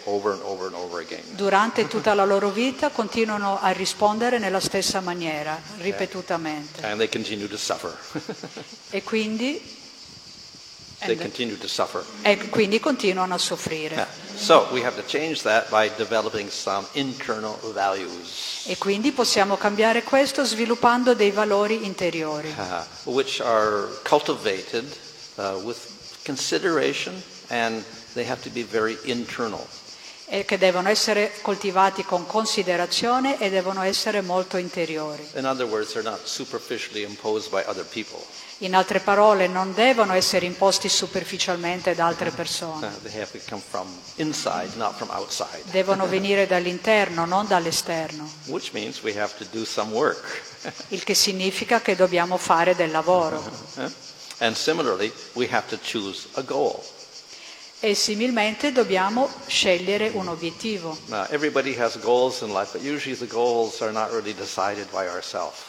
over 0.03 0.33
and 0.33 0.41
over 0.43 0.65
and 0.67 0.75
over. 0.75 1.05
Durante 1.31 1.87
tutta 1.89 2.13
la 2.13 2.25
loro 2.25 2.49
vita 2.49 2.89
continuano 2.89 3.59
a 3.59 3.69
rispondere 3.71 4.39
nella 4.39 4.59
stessa 4.59 4.99
maniera, 4.99 5.57
ripetutamente. 5.77 6.85
And 6.85 6.97
they 6.97 7.09
continue 7.09 7.47
to 7.47 7.57
suffer. 7.57 7.95
E 8.89 9.03
quindi, 9.03 9.61
they 11.05 11.15
continue 11.15 11.57
to 11.57 11.67
suffer. 11.67 12.03
e 12.23 12.49
quindi 12.49 12.79
continuano 12.79 13.33
a 13.33 13.37
Yeah. 13.37 13.45
soffrire. 13.45 14.07
So 14.35 14.67
we 14.71 14.81
have 14.83 14.95
to 15.01 15.03
change 15.07 15.41
that 15.43 15.69
by 15.69 15.89
developing 15.97 16.49
some 16.49 16.85
internal 16.93 17.57
values, 17.73 18.65
E 18.65 18.77
quindi 18.77 19.11
possiamo 19.11 19.57
cambiare 19.57 20.03
questo 20.03 20.43
sviluppando 20.45 21.13
dei 21.15 21.31
valori 21.31 21.85
interiori 21.85 22.53
uh, 22.55 22.83
which 23.11 23.39
are 23.41 23.87
cultivated 24.03 24.85
uh, 25.35 25.59
with 25.63 25.77
consideration 26.25 27.21
and 27.49 27.83
they 28.13 28.25
have 28.27 28.41
to 28.41 28.49
be 28.49 28.63
very 28.63 28.97
internal. 29.03 29.65
e 30.29 30.43
che 30.43 30.57
devono 30.57 30.89
essere 30.89 31.31
coltivati 31.41 32.03
con 32.03 32.27
considerazione 32.27 33.39
e 33.39 33.49
devono 33.49 33.81
essere 33.81 34.19
molto 34.21 34.57
interiori. 34.57 35.25
In 35.35 35.45
other 35.45 35.65
words, 35.65 35.93
they're 35.93 36.03
not 36.07 36.19
superficially 36.25 37.03
imposed 37.03 37.49
by 37.49 37.63
other 37.65 37.85
people. 37.85 38.21
In 38.61 38.73
altre 38.73 38.99
parole, 38.99 39.47
non 39.47 39.75
devono 39.75 40.13
essere 40.13 40.47
imposti 40.47 40.89
superficialmente 40.89 41.93
da 41.93 42.07
altre 42.07 42.31
persone, 42.31 42.89
inside, 44.15 44.69
devono 45.69 46.07
venire 46.09 46.47
dall'interno, 46.47 47.25
non 47.25 47.45
dall'esterno, 47.45 48.27
il 50.89 51.03
che 51.03 51.13
significa 51.13 51.81
che 51.81 51.95
dobbiamo 51.95 52.37
fare 52.37 52.75
del 52.75 52.89
lavoro. 52.89 53.43
E 57.79 57.93
similmente 57.93 58.71
dobbiamo 58.71 59.29
scegliere 59.45 60.09
un 60.13 60.29
obiettivo. 60.29 60.97
Now, 61.05 61.27
everybody 61.29 61.79
has 61.79 61.99
goals 61.99 62.41
in 62.41 62.51
life, 62.51 62.75
but 62.75 62.81
usually 62.81 63.15
the 63.15 63.27
goals 63.27 63.81
are 63.81 63.91
not 63.91 64.09
really 64.09 64.33
decided 64.33 64.89
by 64.89 65.07
ourselves. 65.07 65.66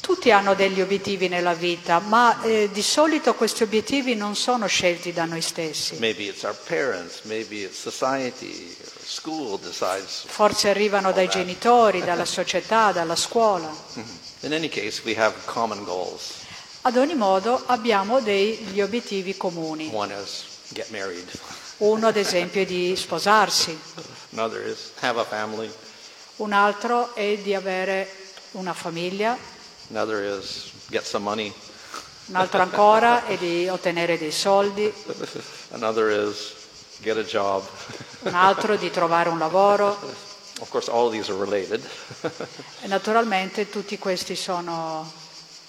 Tutti 0.00 0.30
hanno 0.30 0.54
degli 0.54 0.80
obiettivi 0.80 1.28
nella 1.28 1.54
vita, 1.54 1.98
ma 1.98 2.40
eh, 2.42 2.70
di 2.72 2.82
solito 2.82 3.34
questi 3.34 3.62
obiettivi 3.62 4.14
non 4.14 4.36
sono 4.36 4.66
scelti 4.66 5.12
da 5.12 5.24
noi 5.24 5.42
stessi. 5.42 5.96
Parents, 6.66 7.22
society. 7.72 8.76
Forse 10.26 10.68
arrivano 10.70 11.12
dai 11.12 11.28
genitori, 11.28 12.02
dalla 12.04 12.24
società, 12.26 12.92
dalla 12.92 13.16
scuola. 13.16 13.70
Goals. 15.84 16.46
Ad 16.82 16.96
ogni 16.96 17.14
modo 17.14 17.62
abbiamo 17.66 18.20
degli 18.20 18.80
obiettivi 18.80 19.36
comuni. 19.36 19.90
Uno 21.78 22.06
ad 22.06 22.16
esempio 22.16 22.62
è 22.62 22.64
di 22.64 22.94
sposarsi, 22.96 23.78
un 26.36 26.52
altro 26.52 27.14
è 27.14 27.36
di 27.38 27.54
avere 27.54 28.10
una 28.52 28.72
famiglia, 28.72 29.36
Another 29.90 30.22
is 30.22 30.70
get 30.90 31.04
some 31.04 31.24
money. 31.24 31.52
un 32.26 32.36
altro 32.36 32.60
ancora 32.60 33.24
è 33.26 33.36
di 33.38 33.68
ottenere 33.68 34.18
dei 34.18 34.32
soldi, 34.32 34.92
Another 35.72 36.10
is 36.10 36.52
get 37.00 37.16
a 37.16 37.22
job. 37.22 37.66
un 38.24 38.34
altro 38.34 38.76
di 38.76 38.90
trovare 38.90 39.28
un 39.30 39.38
lavoro. 39.38 39.96
Of 40.60 40.68
course, 40.70 40.90
all 40.90 41.10
these 41.10 41.30
are 41.30 41.38
related. 41.38 41.82
E 42.82 42.86
naturalmente 42.88 43.70
tutti 43.70 43.96
questi 43.98 44.34
sono 44.34 45.10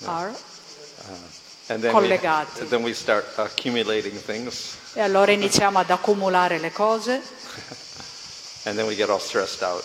are, 0.06 0.34
we, 1.68 1.92
Collegati. 1.92 2.68
then 2.68 2.82
we 2.82 2.94
start 2.94 3.38
accumulating 3.38 4.20
things, 4.20 4.76
e 4.94 5.02
allora 5.02 5.32
iniziamo 5.32 5.78
ad 5.80 5.90
accumulare 5.92 6.58
le 6.58 6.72
cose 6.72 7.22
and 8.66 8.76
then 8.76 8.88
we 8.88 8.96
get 8.96 9.10
all 9.10 9.20
stressed 9.20 9.62
out. 9.62 9.84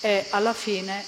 e 0.00 0.24
alla 0.30 0.54
fine, 0.54 1.04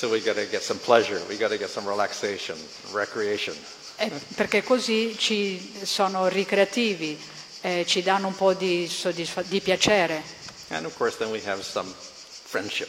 So 0.00 0.08
we 0.08 0.22
got 0.22 0.36
to 0.36 0.46
get 0.46 0.62
some 0.62 0.78
pleasure. 0.78 1.20
We 1.28 1.36
got 1.36 1.50
to 1.50 1.58
get 1.58 1.68
some 1.68 1.86
relaxation, 1.86 2.56
recreation. 2.90 3.54
eh, 3.96 4.10
perché 4.34 4.62
così 4.62 5.14
ci 5.18 5.82
sono 5.82 6.26
ricreativi, 6.26 7.20
eh, 7.60 7.84
ci 7.86 8.00
danno 8.02 8.28
un 8.28 8.34
po' 8.34 8.54
di, 8.54 8.88
soddisfa- 8.88 9.42
di 9.42 9.60
piacere 9.60 10.22
And 10.68 10.86
of 10.86 10.96
course, 10.96 11.18
then 11.18 11.28
we 11.30 11.42
have 11.44 11.62
some 11.62 11.92
friendship 11.92 12.88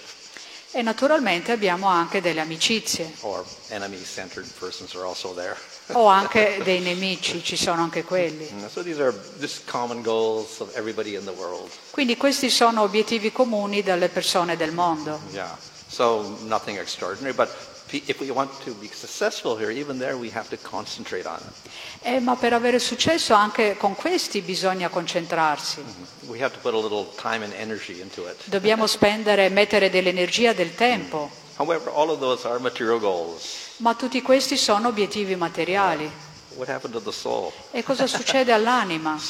e 0.72 0.82
naturalmente 0.82 1.52
abbiamo 1.52 1.88
anche 1.88 2.22
delle 2.22 2.40
amicizie 2.40 3.12
or 3.24 3.44
enemy-centered 3.68 4.48
persons 4.58 4.96
are 4.96 5.06
also 5.06 5.34
there. 5.34 5.58
o 5.92 6.06
anche 6.06 6.62
dei 6.64 6.80
nemici, 6.80 7.44
ci 7.44 7.58
sono 7.58 7.82
anche 7.82 8.06
quelli. 8.06 8.48
And 8.54 8.70
so 8.70 8.82
these 8.82 9.02
are 9.02 9.14
just 9.38 9.70
common 9.70 10.02
goals 10.02 10.62
of 10.62 10.74
everybody 10.78 11.16
in 11.16 11.26
the 11.26 11.32
world. 11.32 11.70
Quindi 11.90 12.16
questi 12.16 12.50
sono 12.50 12.84
obiettivi 12.84 13.34
comuni 13.34 13.84
delle 13.84 14.08
persone 14.08 14.56
del 14.56 14.72
mondo. 14.72 15.20
Yeah. 15.32 15.58
So 15.92 16.38
nothing 16.46 16.78
extraordinary, 16.78 17.34
but 17.34 17.50
pe- 17.90 18.02
if 18.06 18.22
we 18.22 18.32
want 18.32 18.50
to 18.64 18.74
be 18.76 18.88
successful 18.88 19.58
here, 19.58 19.70
even 19.70 19.98
there 20.00 20.16
we 20.16 20.30
have 20.34 20.48
to 20.50 20.58
concentrate 20.58 21.26
on 21.28 21.36
it. 21.40 21.70
Eh, 22.04 22.20
ma 22.22 22.36
per 22.38 22.54
avere 22.54 22.80
successo 22.80 23.34
anche 23.34 23.76
con 23.78 23.96
questi 23.96 24.40
bisogna 24.42 24.88
concentrarsi. 24.88 25.84
We 26.28 26.42
have 26.42 26.54
to 26.54 26.60
put 26.62 26.74
a 26.74 26.78
little 26.78 27.06
time 27.18 27.44
and 27.44 27.54
energy 27.54 28.00
into 28.00 28.26
it. 28.26 28.38
Dobbiamo 28.48 28.88
spendere, 28.88 29.50
mettere 29.50 29.90
dell'energia, 29.90 30.54
del 30.54 30.74
tempo, 30.76 31.30
However, 31.58 31.92
all 31.94 32.10
of 32.10 32.20
those 32.20 32.48
are 32.48 32.58
material 32.60 32.98
goals. 33.00 33.44
ma 33.78 33.94
tutti 33.94 34.22
questi 34.22 34.56
sono 34.56 34.88
obiettivi 34.88 35.36
materiali. 35.36 36.10
What 36.56 36.70
happened 36.70 36.94
to 36.94 37.02
the 37.02 37.12
soul? 37.12 37.52
E 37.72 37.84
cosa 37.84 38.08
succede 38.08 38.52
all'anima? 38.52 39.18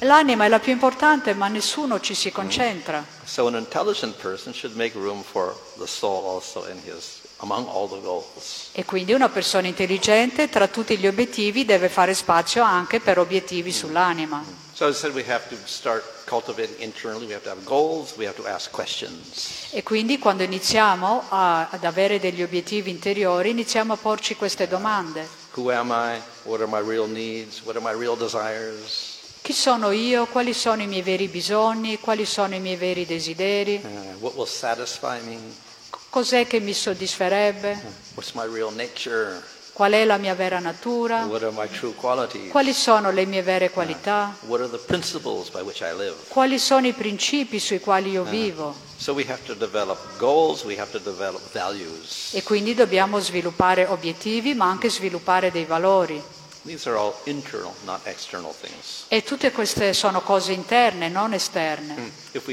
L'anima 0.00 0.44
è 0.44 0.48
la 0.48 0.58
più 0.58 0.72
importante, 0.72 1.34
ma 1.34 1.48
nessuno 1.48 2.00
ci 2.00 2.14
si 2.14 2.30
concentra. 2.30 3.04
So 3.24 3.48
his 7.92 8.02
goals. 8.02 8.68
E 8.72 8.84
quindi 8.84 9.12
una 9.12 9.28
persona 9.28 9.66
intelligente 9.66 10.48
tra 10.48 10.68
tutti 10.68 10.96
gli 10.96 11.06
obiettivi 11.06 11.64
deve 11.64 11.88
fare 11.88 12.14
spazio 12.14 12.62
anche 12.62 13.00
per 13.00 13.18
obiettivi 13.18 13.72
sull'anima. 13.72 14.65
So 14.76 14.84
as 14.88 14.96
I 14.96 14.98
said, 15.08 15.14
we 15.14 15.22
have 15.22 15.48
to 15.48 15.56
start 15.66 16.04
cultivating 16.26 16.76
internally. 16.82 17.24
We 17.26 17.32
have 17.32 17.44
to 17.44 17.48
have 17.48 17.64
goals. 17.64 18.14
We 18.18 18.26
have 18.26 18.36
to 18.36 18.46
ask 18.46 18.70
questions. 18.70 19.68
E 19.72 19.82
quindi 19.82 20.18
quando 20.18 20.42
iniziamo 20.42 21.22
a- 21.30 21.68
ad 21.70 21.82
avere 21.84 22.20
degli 22.20 22.42
obiettivi 22.42 22.90
interiori 22.90 23.48
iniziamo 23.50 23.94
a 23.94 23.96
porci 23.96 24.36
queste 24.36 24.68
domande. 24.68 25.26
Who 25.54 25.70
am 25.70 25.88
I? 25.92 26.20
What 26.42 26.60
are 26.60 26.66
my 26.66 26.86
real 26.86 27.08
needs? 27.08 27.62
What 27.62 27.76
are 27.76 27.80
my 27.82 27.98
real 27.98 28.18
desires? 28.18 29.14
Chi 29.40 29.54
sono 29.54 29.92
io? 29.92 30.26
Quali 30.26 30.52
sono 30.52 30.82
i 30.82 30.86
miei 30.86 31.00
veri 31.00 31.28
bisogni? 31.28 31.98
Quali 31.98 32.26
sono 32.26 32.54
i 32.54 32.60
miei 32.60 32.76
veri 32.76 33.06
desideri? 33.06 33.80
Uh, 33.82 34.18
what 34.22 34.34
will 34.34 34.46
satisfy 34.46 35.18
me? 35.24 35.38
Cos'è 36.10 36.46
che 36.46 36.60
mi 36.60 36.74
soddisferebbe? 36.74 37.80
What's 38.14 38.32
my 38.32 38.44
real 38.46 38.74
nature? 38.74 39.42
Qual 39.76 39.92
è 39.92 40.06
la 40.06 40.16
mia 40.16 40.34
vera 40.34 40.58
natura? 40.58 41.28
Quali 42.48 42.72
sono 42.72 43.10
le 43.10 43.26
mie 43.26 43.42
vere 43.42 43.68
qualità? 43.68 44.34
Quali 46.28 46.58
sono 46.58 46.86
i 46.86 46.94
principi 46.94 47.58
sui 47.58 47.78
quali 47.78 48.12
io 48.12 48.22
vivo? 48.22 48.74
E 52.30 52.42
quindi 52.42 52.74
dobbiamo 52.74 53.18
sviluppare 53.20 53.84
obiettivi, 53.84 54.54
ma 54.54 54.64
anche 54.64 54.88
sviluppare 54.88 55.50
dei 55.50 55.66
valori. 55.66 56.22
E 59.08 59.22
tutte 59.22 59.52
queste 59.52 59.92
sono 59.92 60.22
cose 60.22 60.52
interne, 60.52 61.10
non 61.10 61.34
esterne. 61.34 62.12
If 62.32 62.48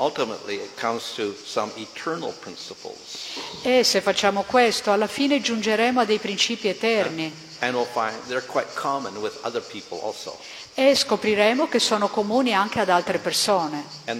we 0.00 0.10
do 0.10 0.12
that, 0.12 0.26
ultimately 0.26 0.56
it 0.56 0.76
comes 0.76 1.14
to 1.14 1.34
some 1.34 1.70
eternal 1.76 2.32
principles. 2.40 3.36
E 3.62 3.84
se 3.84 4.00
facciamo 4.00 4.42
questo, 4.42 4.90
alla 4.90 5.06
fine 5.06 5.40
giungeremo 5.40 6.00
a 6.00 6.04
dei 6.04 6.18
principi 6.18 6.68
eterni 6.68 7.48
And 7.62 7.74
we'll 7.74 7.84
find 7.84 8.14
they're 8.26 8.40
quite 8.40 8.68
common 8.74 9.20
with 9.20 9.38
other 9.42 9.60
people 9.60 10.00
also. 10.02 10.38
E 10.74 10.94
scopriremo 10.94 11.68
che 11.68 11.78
sono 11.78 12.08
comuni 12.08 12.54
anche 12.54 12.80
ad 12.80 12.88
altre 12.88 13.18
persone. 13.18 13.84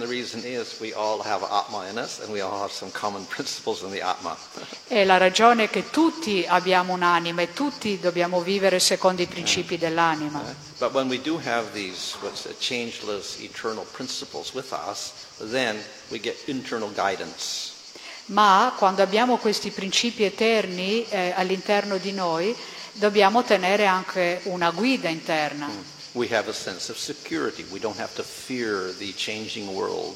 E 4.91 5.05
la 5.05 5.17
ragione 5.17 5.63
è 5.63 5.69
che 5.69 5.89
tutti 5.89 6.45
abbiamo 6.45 6.93
un'anima 6.93 7.41
e 7.41 7.53
tutti 7.53 7.99
dobbiamo 7.99 8.41
vivere 8.41 8.79
secondo 8.79 9.21
i 9.21 9.25
principi 9.25 9.77
dell'anima. 9.77 10.43
But 10.79 10.93
when 10.93 11.07
we 11.07 11.21
do 11.21 11.39
have 11.45 11.71
these 11.71 12.15
the 12.43 12.55
changeless 12.59 13.39
eternal 13.39 13.85
principles 13.91 14.53
with 14.53 14.71
us, 14.71 15.13
then 15.37 15.81
we 16.09 16.19
get 16.19 16.35
internal 16.47 16.91
guidance. 16.93 17.69
Ma 18.25 18.73
quando 18.77 19.01
abbiamo 19.01 19.37
questi 19.37 19.71
principi 19.71 20.23
eterni 20.23 21.07
eh, 21.07 21.33
all'interno 21.35 21.97
di 21.97 22.11
noi, 22.11 22.55
dobbiamo 22.93 23.43
tenere 23.43 23.85
anche 23.85 24.41
una 24.43 24.71
guida 24.71 25.07
interna 25.07 25.69
We 26.13 26.27
have 26.31 26.49
a 26.49 26.53
sense 26.53 26.91
of 26.91 26.97
security. 26.97 27.63
We 27.71 27.79
don't 27.79 27.97
have 27.99 28.13
to 28.15 28.23
fear 28.23 28.93
the 28.97 29.13
changing 29.15 29.67
world. 29.73 30.15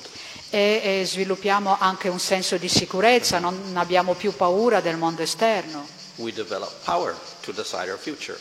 e, 0.50 1.02
e 1.02 1.06
sviluppiamo 1.06 1.78
anche 1.80 2.08
un 2.10 2.20
senso 2.20 2.58
di 2.58 2.68
sicurezza, 2.70 3.40
non 3.40 3.58
abbiamo 3.76 4.14
più 4.14 4.34
paura 4.36 4.80
del 4.82 4.98
mondo 4.98 5.22
esterno. 5.22 5.88
We 6.18 6.32
develop 6.32 6.72
power 6.86 7.14
to 7.42 7.52
decide 7.52 7.90
our 7.92 7.98
future. 8.00 8.38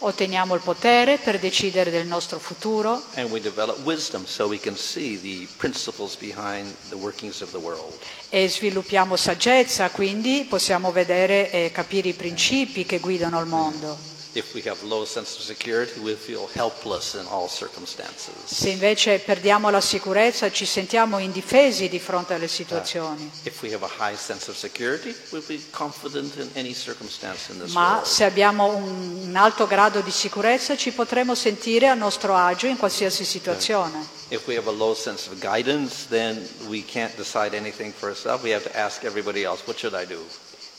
Otteniamo 0.00 0.54
il 0.54 0.60
potere 0.60 1.16
per 1.16 1.38
decidere 1.38 1.90
del 1.90 2.06
nostro 2.06 2.38
futuro 2.38 3.02
And 3.14 3.30
we 3.30 3.40
develop 3.40 3.78
wisdom 3.84 4.26
so 4.26 4.46
we 4.46 4.58
can 4.60 4.76
see 4.76 5.18
the 5.18 5.48
principles 5.56 6.16
behind 6.16 6.74
the 6.90 6.96
workings 6.96 7.40
of 7.40 7.50
the 7.52 7.56
world. 7.58 7.94
e 8.28 8.46
sviluppiamo 8.48 9.16
saggezza, 9.16 9.88
quindi 9.90 10.44
possiamo 10.48 10.92
vedere 10.92 11.50
e 11.50 11.70
capire 11.72 12.08
i 12.10 12.12
principi 12.14 12.84
che 12.84 12.98
guidano 12.98 13.40
il 13.40 13.46
mondo. 13.46 13.96
If 14.36 14.52
we 14.52 14.60
have 14.66 14.82
low 14.82 15.06
sense 15.06 15.34
of 15.38 15.44
security, 15.44 15.98
we 15.98 16.12
feel 16.12 16.46
helpless 16.52 17.14
in 17.14 17.24
all 17.30 17.48
circumstances. 17.48 18.34
Se 18.44 18.68
invece 18.68 19.18
perdiamo 19.18 19.70
la 19.70 19.80
sicurezza 19.80 20.50
ci 20.50 20.66
sentiamo 20.66 21.18
indifesi 21.18 21.88
di 21.88 21.98
fronte 21.98 22.34
alle 22.34 22.46
situazioni. 22.46 23.30
If 23.44 23.62
we 23.62 23.72
have 23.72 23.82
a 23.82 24.10
high 24.10 24.14
sense 24.14 24.50
of 24.50 24.56
security, 24.58 25.16
we'll 25.30 25.42
be 25.46 25.58
confident 25.70 26.36
in 26.36 26.50
any 26.54 26.74
circumstance 26.74 27.50
in 27.50 27.60
this 27.60 27.72
Ma 27.72 28.02
se 28.04 28.24
abbiamo 28.24 28.76
un, 28.76 29.22
un 29.26 29.36
alto 29.36 29.66
grado 29.66 30.02
di 30.02 30.10
sicurezza 30.10 30.76
ci 30.76 30.90
potremo 30.90 31.34
sentire 31.34 31.88
a 31.88 31.94
nostro 31.94 32.34
agio 32.34 32.66
in 32.66 32.76
qualsiasi 32.76 33.24
situazione. 33.24 34.06
If 34.28 34.46
we 34.46 34.58
have 34.58 34.68
a 34.68 34.72
low 34.72 34.94
sense 34.94 35.30
of 35.30 35.38
guidance, 35.38 36.08
then 36.10 36.46
we 36.68 36.84
can't 36.84 37.16
decide 37.16 37.56
anything 37.56 37.90
for 37.90 38.10
ourselves. 38.10 38.42
We 38.42 38.52
have 38.52 38.70
to 38.70 38.78
ask 38.78 39.02
everybody 39.02 39.44
else, 39.44 39.62
what 39.64 39.78
should 39.78 39.94
I 39.94 40.04
do? 40.04 40.22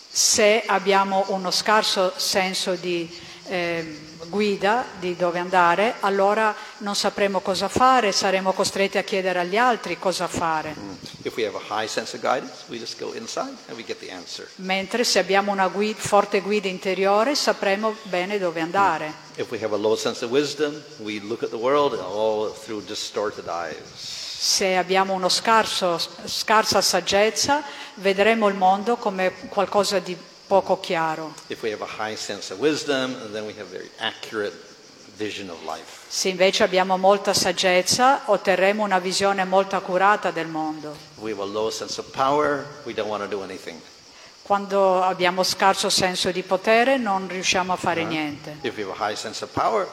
Se 0.10 0.62
abbiamo 0.64 1.26
uno 1.30 1.50
scarso 1.50 2.14
senso 2.18 2.76
di 2.76 3.26
eh, 3.48 4.00
guida, 4.28 4.86
di 5.00 5.16
dove 5.16 5.40
andare, 5.40 5.96
allora 6.02 6.54
non 6.80 6.96
sapremo 6.96 7.40
cosa 7.40 7.68
fare, 7.68 8.12
saremo 8.12 8.52
costretti 8.54 8.98
a 8.98 9.04
chiedere 9.04 9.40
agli 9.40 9.58
altri 9.58 9.98
cosa 9.98 10.28
fare. 10.28 10.76
Guidance, 12.68 12.96
answer. 14.12 14.48
Mentre 14.56 15.04
se 15.04 15.20
abbiamo 15.20 15.52
una 15.52 15.68
gui- 15.68 15.96
forte 15.98 16.42
guida 16.42 16.68
interiore 16.68 17.36
sapremo 17.36 17.96
bene 18.04 18.38
dove 18.38 18.62
andare. 18.62 19.14
Of 19.38 19.52
wisdom. 20.30 20.82
Se 24.40 24.76
abbiamo 24.76 25.14
uno 25.14 25.30
scarso, 25.30 26.00
scarsa 26.26 26.82
saggezza, 26.82 27.64
vedremo 27.96 28.48
il 28.48 28.56
mondo 28.56 28.96
come 28.98 29.34
qualcosa 29.50 30.00
di 30.00 30.16
poco 30.48 30.80
chiaro. 30.80 31.34
If 31.48 31.62
we 31.62 31.72
have 31.72 31.84
a 31.84 32.10
high 32.10 32.16
sense 32.16 32.52
of 32.52 32.60
wisdom, 32.60 33.14
then 33.32 33.46
we 33.46 33.54
have 33.60 33.70
very 33.70 33.90
accurate 34.00 34.54
vision 35.18 35.50
of 35.50 35.62
life. 35.64 36.06
Se 36.08 36.30
invece 36.30 36.64
abbiamo 36.64 36.98
molta 36.98 37.34
saggezza, 37.34 38.22
otterremo 38.26 38.84
una 38.84 39.00
visione 39.00 39.44
molto 39.44 39.76
accurata 39.76 40.32
del 40.32 40.48
mondo. 40.48 40.96
Power. 42.12 42.66
Quando 44.42 45.04
abbiamo 45.04 45.44
scarso 45.44 45.90
senso 45.90 46.32
di 46.32 46.44
potere 46.44 46.98
non 46.98 47.28
riusciamo 47.28 47.74
a 47.74 47.76
fare 47.76 48.06
niente. 48.06 48.58
Power, 49.52 49.88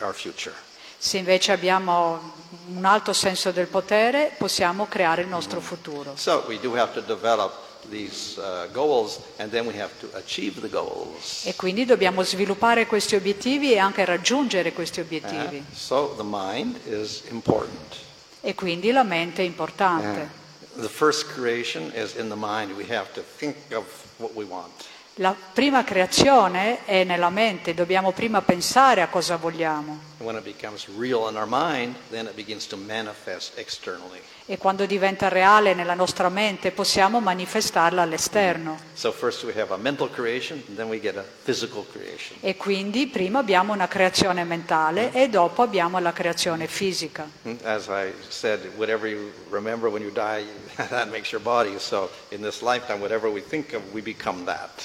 our 0.00 0.14
future. 0.14 0.54
Se 0.98 1.18
invece 1.18 1.52
abbiamo 1.52 2.32
un 2.68 2.84
alto 2.84 3.12
senso 3.12 3.50
del 3.50 3.66
potere, 3.66 4.32
possiamo 4.38 4.86
creare 4.86 5.22
il 5.22 5.28
nostro 5.28 5.60
futuro. 5.60 6.12
So 6.16 6.44
we 6.46 6.58
do 6.60 6.74
have 6.76 6.92
to 6.94 7.00
develop 7.00 7.65
these 7.90 8.38
uh, 8.38 8.68
goals, 8.72 9.20
and 9.38 9.50
then 9.50 9.66
we 9.66 9.78
have 9.78 9.90
to 10.00 10.08
achieve 10.16 10.60
the 10.60 10.68
goals. 10.68 11.44
E 11.44 11.54
quindi 11.54 11.84
dobbiamo 11.84 12.22
sviluppare 12.22 12.86
questi 12.86 13.16
obiettivi 13.16 13.72
e 13.72 13.78
anche 13.78 14.04
raggiungere 14.04 14.72
questi 14.72 15.00
obiettivi. 15.00 15.56
Uh, 15.56 15.74
so 15.74 16.14
the 16.16 16.24
mind 16.24 16.78
is 16.86 17.22
important. 17.30 17.96
E 18.40 18.54
quindi 18.54 18.92
la 18.92 19.02
mente 19.02 19.42
è 19.42 19.44
importante. 19.44 20.44
The 20.76 20.88
first 20.88 21.32
creation 21.32 21.90
is 21.94 22.14
in 22.14 22.28
the 22.28 22.36
mind. 22.36 22.72
We 22.72 22.84
have 22.94 23.12
to 23.14 23.22
think 23.38 23.56
of 23.72 23.84
what 24.18 24.32
we 24.34 24.44
want. 24.44 24.84
La 25.20 25.34
prima 25.34 25.82
creazione 25.82 26.84
è 26.84 27.02
nella 27.04 27.30
mente, 27.30 27.72
dobbiamo 27.72 28.12
prima 28.12 28.42
pensare 28.42 29.00
a 29.00 29.08
cosa 29.08 29.36
vogliamo. 29.36 29.98
And 30.26 30.34
when 30.34 30.42
it 30.42 30.44
becomes 30.44 30.88
real 30.88 31.28
in 31.28 31.36
our 31.36 31.46
mind, 31.46 31.94
then 32.10 32.26
it 32.26 32.34
begins 32.34 32.66
to 32.68 32.76
manifest 32.76 33.56
externally. 33.58 34.20
E 34.46 34.58
quando 34.58 34.84
diventa 34.84 35.28
reale 35.28 35.72
nella 35.72 35.94
nostra 35.94 36.28
mente 36.28 36.72
possiamo 36.72 37.20
manifestarla 37.20 38.02
all'esterno. 38.02 38.76
So 38.94 39.12
first 39.12 39.44
we 39.44 39.52
have 39.56 39.72
a 39.72 39.76
mental 39.76 40.10
creation, 40.10 40.60
and 40.66 40.76
then 40.76 40.88
we 40.88 40.98
get 40.98 41.16
a 41.16 41.22
physical 41.22 41.86
creation. 41.92 42.38
E 42.40 42.56
quindi 42.56 43.06
prima 43.06 43.38
abbiamo 43.38 43.72
una 43.72 43.86
creazione 43.86 44.42
mentale 44.42 45.12
e 45.12 45.28
dopo 45.28 45.62
abbiamo 45.62 46.00
la 46.00 46.12
creazione 46.12 46.66
fisica. 46.66 47.28
As 47.62 47.86
I 47.88 48.12
said, 48.28 48.68
whatever 48.76 49.08
you 49.08 49.30
remember 49.50 49.88
when 49.88 50.02
you 50.02 50.10
die, 50.10 50.44
that 50.90 51.08
makes 51.08 51.30
your 51.30 51.42
body. 51.42 51.78
So 51.78 52.10
in 52.30 52.42
this 52.42 52.62
lifetime, 52.62 52.98
whatever 52.98 53.30
we 53.30 53.40
think 53.40 53.74
of, 53.74 53.82
we 53.92 54.02
become 54.02 54.44
that. 54.46 54.84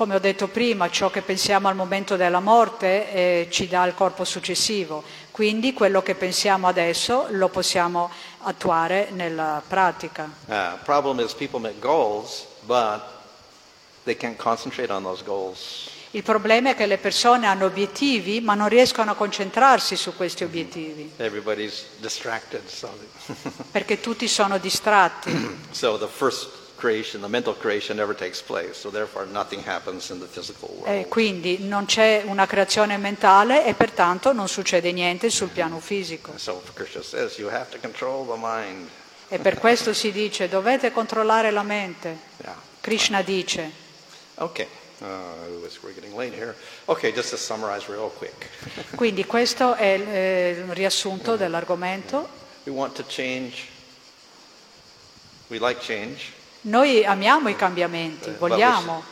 Come 0.00 0.14
ho 0.14 0.18
detto 0.18 0.48
prima, 0.48 0.88
ciò 0.88 1.10
che 1.10 1.20
pensiamo 1.20 1.68
al 1.68 1.74
momento 1.74 2.16
della 2.16 2.40
morte 2.40 3.12
eh, 3.12 3.48
ci 3.50 3.68
dà 3.68 3.84
il 3.84 3.92
corpo 3.92 4.24
successivo, 4.24 5.04
quindi 5.30 5.74
quello 5.74 6.00
che 6.00 6.14
pensiamo 6.14 6.66
adesso 6.68 7.26
lo 7.32 7.50
possiamo 7.50 8.10
attuare 8.44 9.08
nella 9.10 9.60
pratica. 9.68 10.26
Uh, 10.46 10.78
problem 10.84 11.20
is 11.20 11.34
people 11.34 11.60
make 11.60 11.78
goals, 11.80 12.46
but 12.62 13.02
they 14.04 14.16
can't 14.16 14.38
concentrate 14.38 14.90
on 14.90 15.02
those 15.02 15.22
goals. 15.22 15.90
Il 16.12 16.22
problema 16.22 16.70
è 16.70 16.74
che 16.74 16.86
le 16.86 16.96
persone 16.96 17.46
hanno 17.46 17.66
obiettivi 17.66 18.40
ma 18.40 18.54
non 18.54 18.70
riescono 18.70 19.10
a 19.10 19.14
concentrarsi 19.14 19.96
su 19.96 20.16
questi 20.16 20.44
obiettivi, 20.44 21.12
distracted. 21.98 22.66
So, 22.66 22.88
perché 23.70 24.00
tutti 24.00 24.26
sono 24.28 24.56
distratti. 24.56 25.58
so 25.72 25.98
the 25.98 26.08
first 26.08 26.59
creation, 26.80 27.20
the 27.20 27.28
mental 27.28 27.54
creation, 27.54 27.96
never 27.96 28.14
takes 28.14 28.40
place. 28.40 28.78
So 28.78 28.90
therefore, 28.90 29.26
nothing 29.26 29.62
happens 29.62 30.10
in 30.10 30.18
the 30.18 30.26
physical 30.26 30.68
world. 30.68 30.88
E 30.88 31.06
quindi 31.08 31.58
non 31.60 31.84
c'è 31.84 32.22
una 32.24 32.46
creazione 32.46 32.96
mentale 32.96 33.66
e 33.66 33.74
pertanto 33.74 34.32
non 34.32 34.48
succede 34.48 34.90
niente 34.92 35.28
sul 35.28 35.50
piano 35.50 35.78
fisico. 35.78 36.32
So 36.36 36.62
Krishna 36.74 37.02
says 37.02 37.36
you 37.38 37.48
have 37.50 37.70
to 37.70 37.78
control 37.78 38.26
the 38.26 38.38
mind. 38.40 38.88
E 39.28 39.38
per 39.38 39.58
questo 39.58 39.92
si 39.92 40.10
dice 40.10 40.48
dovete 40.48 40.90
controllare 40.90 41.50
la 41.50 41.62
mente. 41.62 42.28
Yeah. 42.42 42.56
Krishna 42.80 43.20
dice. 43.20 43.70
Okay. 44.36 44.66
Uh, 45.00 45.06
we're 45.82 45.92
getting 45.92 46.16
late 46.16 46.34
here. 46.34 46.54
Okay, 46.86 47.12
just 47.12 47.30
to 47.30 47.36
summarize 47.36 47.86
real 47.90 48.10
quick. 48.10 48.48
Quindi 48.96 49.26
questo 49.26 49.74
è 49.74 49.92
il, 49.92 50.08
eh, 50.08 50.64
riassunto 50.70 51.36
dell'argomento. 51.36 52.38
we 52.64 52.72
want 52.72 52.94
to 52.94 53.04
change. 53.04 53.68
We 55.48 55.58
like 55.58 55.80
change. 55.80 56.32
Noi 56.62 57.04
amiamo 57.06 57.48
i 57.48 57.56
cambiamenti, 57.56 58.30
vogliamo, 58.38 59.02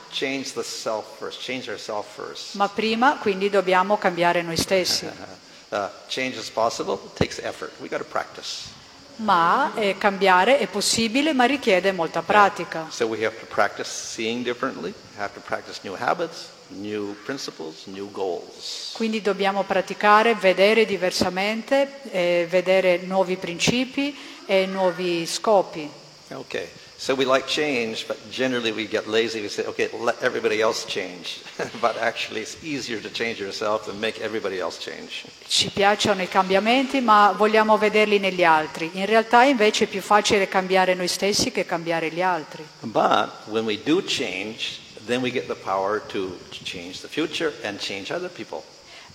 first. 2.02 2.54
Ma 2.56 2.68
prima 2.68 3.16
quindi 3.16 3.48
dobbiamo 3.48 3.96
cambiare 3.96 4.42
noi 4.42 4.56
stessi. 4.56 5.08
Uh, 5.70 5.86
change 6.08 6.38
is 6.38 6.48
possible. 6.48 6.94
It 6.94 7.14
takes 7.14 7.38
effort. 7.40 7.70
We 7.78 7.88
got 7.88 7.98
to 7.98 8.04
practice. 8.06 8.70
Ma 9.16 9.70
eh, 9.74 9.98
cambiare 9.98 10.58
è 10.58 10.66
possibile, 10.66 11.34
ma 11.34 11.44
richiede 11.44 11.92
molta 11.92 12.22
pratica. 12.22 12.86
So 12.88 13.04
we 13.04 13.22
have 13.26 13.38
to 13.38 13.44
practice 13.44 13.90
seeing 13.90 14.42
differently. 14.42 14.94
Have 15.18 15.34
to 15.34 15.40
practice 15.40 15.80
new 15.82 15.94
habits, 15.94 16.48
new 16.68 17.14
principles, 17.24 17.84
new 17.84 18.10
goals. 18.10 18.92
Quindi 18.94 19.20
dobbiamo 19.20 19.62
praticare, 19.64 20.34
vedere 20.34 20.86
diversamente, 20.86 22.00
eh, 22.12 22.46
vedere 22.48 23.00
nuovi 23.02 23.36
principi 23.36 24.16
e 24.46 24.64
nuovi 24.64 25.26
scopi. 25.26 25.90
Okay. 26.30 26.66
So 27.00 27.14
we 27.14 27.24
like 27.24 27.46
change, 27.46 28.08
but 28.08 28.18
generally 28.28 28.72
we 28.72 28.84
get 28.88 29.06
lazy. 29.06 29.40
We 29.40 29.48
say, 29.48 29.64
okay, 29.66 29.88
let 30.00 30.20
everybody 30.20 30.60
else 30.60 30.84
change. 30.84 31.44
but 31.80 31.96
actually, 31.96 32.40
it's 32.40 32.56
easier 32.64 33.00
to 33.00 33.08
change 33.08 33.38
yourself 33.38 33.86
than 33.86 34.00
make 34.00 34.20
everybody 34.20 34.58
else 34.58 34.80
change. 34.80 35.24
Ci 35.46 35.70
piacciono 35.70 36.22
i 36.22 36.28
cambiamenti, 36.28 37.00
ma 37.00 37.32
vogliamo 37.36 37.78
vederli 37.78 38.18
negli 38.18 38.42
altri. 38.42 38.90
In 38.94 39.06
realtà 39.06 39.44
invece 39.44 39.84
è 39.84 39.86
più 39.86 40.00
facile 40.00 40.48
cambiare 40.48 40.94
noi 40.94 41.06
stessi 41.06 41.52
che 41.52 41.64
cambiare 41.64 42.10
gli 42.10 42.20
altri. 42.20 42.66
But 42.80 43.46
when 43.46 43.64
we 43.64 43.80
do 43.80 44.02
change, 44.02 44.80
then 45.06 45.20
we 45.20 45.30
get 45.30 45.46
the 45.46 45.54
power 45.54 46.00
to 46.08 46.36
change 46.50 47.00
the 47.00 47.08
future 47.08 47.54
and 47.62 47.78
change 47.78 48.12
other 48.12 48.28
people. 48.28 48.64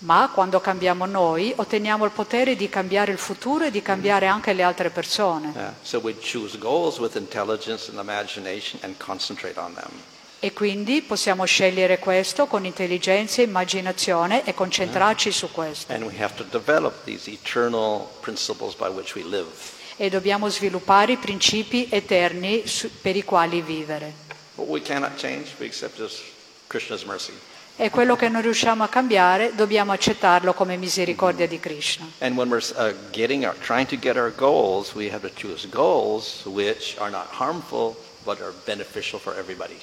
Ma 0.04 0.30
quando 0.34 0.60
cambiamo 0.60 1.06
noi 1.06 1.54
otteniamo 1.56 2.04
il 2.04 2.12
potere 2.12 2.58
di 2.58 2.68
cambiare 2.68 3.14
il 3.14 3.18
futuro 3.18 3.66
e 3.66 3.72
di 3.72 3.82
cambiare 3.82 4.28
anche 4.28 4.52
le 4.52 4.62
altre 4.62 4.90
persone. 4.90 5.54
Yeah. 5.56 5.74
So. 5.82 6.02
E 10.40 10.52
quindi 10.52 11.02
possiamo 11.04 11.46
scegliere 11.46 12.00
questo 12.00 12.48
con 12.48 12.66
intelligenza 12.66 13.42
e 13.42 13.46
immaginazione 13.46 14.44
e 14.44 14.54
concentrarci 14.54 15.32
su 15.32 15.50
questo. 15.52 15.94
And 15.94 16.04
we 16.04 16.22
have 16.22 16.36
to 16.36 16.44
develop 16.44 17.06
these 17.06 17.32
eternal 17.32 18.06
principles 18.20 18.76
by 18.76 18.90
which 18.90 19.16
we 19.16 19.24
live. 19.24 19.48
E 19.96 20.10
dobbiamo 20.10 20.50
sviluppare 20.50 21.14
i 21.14 21.18
principi 21.18 21.88
eterni 21.90 22.68
su- 22.68 22.90
per 23.02 23.16
i 23.16 23.24
quali 23.24 23.62
vivere. 23.62 24.12
What 24.56 24.68
we 24.70 24.82
cannot 24.82 25.16
change, 25.16 25.54
we 25.60 25.68
accept 25.68 26.02
as 26.02 26.20
Krishna's 26.68 27.04
mercy. 27.04 27.32
E 27.76 27.90
quello 27.90 28.16
che 28.16 28.30
non 28.30 28.42
riusciamo 28.44 28.84
a 28.84 28.88
cambiare 28.88 29.56
dobbiamo 29.56 29.92
accettarlo 29.94 30.54
come 30.54 30.78
misericordia 30.78 31.48
di 31.48 31.60
Krishna. 31.60 32.08
And 32.20 32.38
when 32.38 32.50
we're 32.50 32.64
uh, 32.78 32.94
getting 33.12 33.46
our, 33.46 33.56
trying 33.62 33.88
to 33.88 33.98
get 33.98 34.16
our 34.16 34.32
goals, 34.36 34.94
we 34.94 35.10
have 35.12 35.28
to 35.28 35.34
choose 35.34 35.68
goals 35.68 36.46
which 36.46 36.96
are 37.00 37.10
not 37.10 37.28
harmful 37.32 37.96
but 38.24 38.40
are 38.42 38.54
beneficial 38.66 39.20
for 39.20 39.36
everybody. 39.38 39.76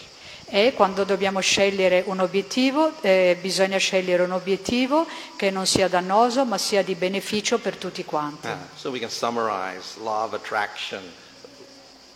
E 0.52 0.72
quando 0.74 1.04
dobbiamo 1.04 1.40
scegliere 1.40 2.02
un 2.06 2.20
obiettivo, 2.20 2.92
eh, 3.02 3.36
bisogna 3.40 3.78
scegliere 3.78 4.24
un 4.24 4.32
obiettivo 4.32 5.06
che 5.36 5.50
non 5.50 5.64
sia 5.66 5.88
dannoso 5.88 6.44
ma 6.44 6.58
sia 6.58 6.82
di 6.82 6.94
beneficio 6.94 7.58
per 7.58 7.76
tutti 7.76 8.04
quanti. 8.04 8.48
Uh, 8.48 8.56
so 8.74 8.90
we 8.90 8.98
can 8.98 9.10
summarize 9.10 9.96
law 10.00 10.24
of 10.24 10.32
attraction. 10.32 11.00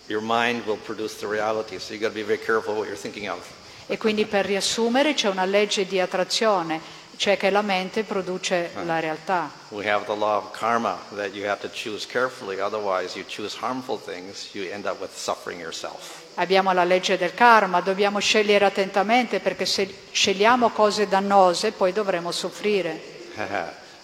Your 0.09 0.21
mind 0.21 0.67
will 0.67 0.79
produce 0.85 1.19
the 1.19 1.27
reality, 1.27 1.79
so 1.79 1.95
you 1.95 2.01
got 2.01 2.09
to 2.09 2.15
be 2.15 2.25
very 2.25 2.39
careful 2.39 2.75
what 2.75 2.87
you're 2.87 2.97
thinking 2.97 3.29
of. 3.29 3.54
E 3.87 3.99
quindi 3.99 4.27
per 4.27 4.47
riassumere 4.47 5.15
c'è 5.15 5.29
una 5.29 5.45
legge 5.45 5.87
di 5.87 6.01
attrazione. 6.01 7.03
cioè 7.17 7.37
che 7.37 7.51
la 7.51 7.63
mente 7.63 8.03
produce 8.03 8.71
la 8.85 8.99
realtà. 8.99 9.51
We 9.69 9.89
have 9.91 10.05
the 10.07 10.17
law 10.17 10.39
of 10.39 10.51
karma 10.51 10.99
that 11.15 11.33
you 11.35 11.49
have 11.49 11.61
to 11.61 11.69
choose 11.69 12.07
carefully, 12.07 12.61
otherwise 12.61 13.17
you 13.17 13.25
choose 13.27 13.57
harmful 13.61 13.99
things, 13.99 14.53
you 14.53 14.71
end 14.71 14.87
up 14.87 15.01
with 15.01 15.17
suffering 15.17 15.61
yourself. 15.61 16.23
Abbiamo 16.35 16.73
la 16.73 16.85
legge 16.85 17.17
del 17.17 17.35
karma, 17.35 17.81
dobbiamo 17.81 18.19
scegliere 18.19 18.65
attentamente 18.65 19.41
perché 19.41 19.67
se 19.67 20.03
scegliamo 20.11 20.71
cose 20.71 21.07
dannose 21.07 21.73
poi 21.73 21.93
dovremo 21.93 22.33
soffrire. 22.33 23.01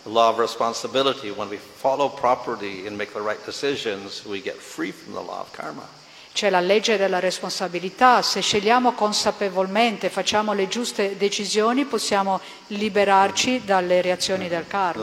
the 0.02 0.08
law 0.08 0.30
of 0.30 0.38
responsibility, 0.38 1.30
when 1.30 1.48
we 1.48 1.56
follow 1.58 2.08
properly 2.08 2.86
and 2.86 2.96
make 2.96 3.12
the 3.12 3.20
right 3.20 3.44
decisions, 3.44 4.24
we 4.24 4.40
get 4.40 4.56
free 4.56 4.92
from 4.92 5.14
the 5.14 5.20
law 5.20 5.40
of 5.40 5.52
karma. 5.52 5.86
C'è 6.32 6.48
la 6.48 6.60
legge 6.60 6.96
della 6.96 7.18
responsabilità, 7.18 8.22
se 8.22 8.40
scegliamo 8.40 8.92
consapevolmente, 8.92 10.08
facciamo 10.08 10.52
le 10.52 10.68
giuste 10.68 11.16
decisioni, 11.16 11.84
possiamo 11.84 12.40
liberarci 12.68 13.62
dalle 13.64 14.00
reazioni 14.00 14.48
del 14.48 14.66
karma. 14.66 15.02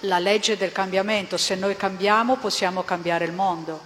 La 0.00 0.18
legge 0.18 0.56
del 0.56 0.72
cambiamento, 0.72 1.36
se 1.36 1.54
noi 1.54 1.76
cambiamo 1.76 2.36
possiamo 2.36 2.82
cambiare 2.82 3.26
il 3.26 3.32
mondo. 3.32 3.80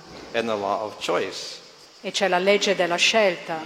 E 2.03 2.11
c'è 2.12 2.28
la 2.28 2.38
legge 2.38 2.74
della 2.74 2.96
scelta. 2.96 3.62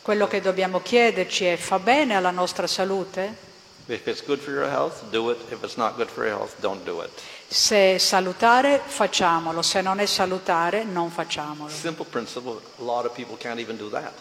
Quello 0.00 0.28
che 0.28 0.40
dobbiamo 0.40 0.80
chiederci 0.80 1.44
è 1.44 1.56
fa 1.56 1.78
bene 1.78 2.14
alla 2.16 2.30
nostra 2.30 2.66
salute? 2.66 3.50
If 3.92 4.06
it's 4.06 4.24
good 4.24 4.40
for 4.40 4.52
your 4.52 4.66
health, 4.66 5.02
do 5.10 5.30
it. 5.30 5.38
If 5.50 5.62
it's 5.62 5.76
not 5.76 5.96
good 5.96 6.08
for 6.08 6.24
your 6.24 6.38
health, 6.38 6.54
don't 6.60 6.82
do 6.82 7.02
it. 7.02 7.10
Se 7.46 7.96
è 7.96 7.98
salutare, 7.98 8.80
facciamolo, 8.82 9.60
se 9.60 9.82
non 9.82 9.98
è 9.98 10.06
salutare, 10.06 10.82
non 10.82 11.10
facciamolo. 11.10 11.70
Simple 11.70 12.06
principle, 12.06 12.52
a 12.78 12.82
lot 12.82 13.04
of 13.04 13.12
people 13.12 13.36
can't 13.36 13.60
even 13.60 13.76
do 13.76 13.90
that. 13.90 14.14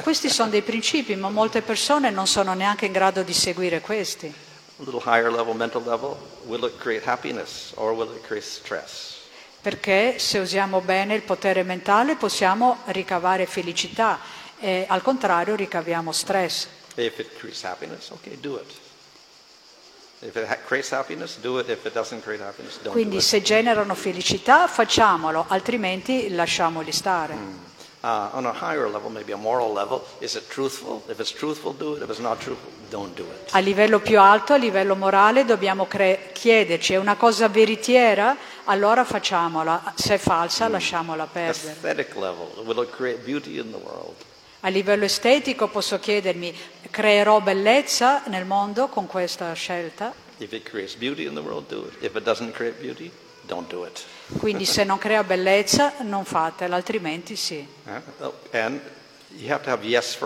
Questi 0.00 0.30
sono 0.30 0.50
dei 0.50 0.62
principi, 0.62 1.16
ma 1.16 1.28
molte 1.28 1.60
persone 1.60 2.10
non 2.10 2.28
sono 2.28 2.54
neanche 2.54 2.86
in 2.86 2.92
grado 2.92 3.22
di 3.22 3.32
seguire 3.32 3.80
questi. 3.80 4.26
A 4.26 4.84
little 4.84 5.02
higher 5.04 5.32
level, 5.32 5.56
mental 5.56 5.82
level, 5.82 6.16
will 6.44 6.64
it 6.64 6.78
create 6.78 7.04
happiness 7.04 7.72
or 7.74 7.92
will 7.92 8.14
it 8.14 8.24
create 8.24 8.46
stress? 8.46 9.16
Perché 9.60 10.20
se 10.20 10.38
usiamo 10.38 10.80
bene 10.82 11.16
il 11.16 11.22
potere 11.22 11.64
mentale 11.64 12.14
possiamo 12.14 12.78
ricavare 12.86 13.46
felicità 13.46 14.20
e 14.60 14.86
al 14.88 15.02
contrario 15.02 15.56
ricaviamo 15.56 16.12
stress. 16.12 16.68
If 16.94 17.18
it 17.18 17.36
creates 17.38 17.64
happiness, 17.64 18.10
okay, 18.10 18.38
do 18.38 18.54
it. 18.54 18.88
Quindi 22.90 23.20
se 23.22 23.42
generano 23.42 23.94
felicità 23.94 24.66
facciamolo, 24.66 25.46
altrimenti 25.48 26.28
lasciamoli 26.34 26.92
stare. 26.92 27.68
Uh, 28.02 28.28
on 28.32 28.46
a 28.46 28.54
higher 28.58 28.88
level, 28.88 29.10
maybe 29.10 29.32
a 29.32 29.36
moral 29.36 29.74
level, 29.74 30.02
is 30.20 30.34
it 30.34 30.48
truthful? 30.48 31.02
If 31.08 31.18
it's 31.18 31.32
truthful, 31.32 31.74
do 31.74 31.96
it. 31.96 32.02
If 32.02 32.08
it's 32.08 32.18
not 32.18 32.38
truthful, 32.38 32.70
don't 32.88 33.14
do 33.14 33.24
it. 33.24 33.50
A 33.50 33.58
livello 33.58 34.00
più 34.00 34.18
alto, 34.18 34.54
a 34.54 34.56
livello 34.56 34.96
morale, 34.96 35.44
dobbiamo 35.44 35.86
cre- 35.86 36.30
chiederci 36.32 36.94
è 36.94 36.96
una 36.96 37.16
cosa 37.16 37.48
veritiera? 37.48 38.34
Allora 38.64 39.04
facciamola, 39.04 39.92
se 39.96 40.14
è 40.14 40.18
falsa 40.18 40.68
lasciamola 40.68 41.26
perdere. 41.30 41.72
Aesthetic 41.72 42.14
level, 42.16 42.48
will 42.64 42.82
it 42.82 42.90
create 42.90 43.22
beauty 43.22 43.58
in 43.58 43.70
the 43.70 43.76
world? 43.76 44.14
A 44.62 44.68
livello 44.68 45.04
estetico 45.04 45.68
posso 45.68 45.98
chiedermi 45.98 46.54
creerò 46.90 47.40
bellezza 47.40 48.22
nel 48.26 48.44
mondo 48.44 48.88
con 48.88 49.06
questa 49.06 49.52
scelta? 49.54 50.12
World. 53.72 53.98
Quindi 54.38 54.64
se 54.66 54.84
non 54.84 54.98
crea 54.98 55.24
bellezza 55.24 55.94
non 56.00 56.24
fatela, 56.24 56.76
altrimenti 56.76 57.36
sì. 57.36 57.66
Uh, 57.84 58.24
oh, 58.24 58.34
have 58.52 59.70
have 59.70 59.86
yes. 59.86 60.18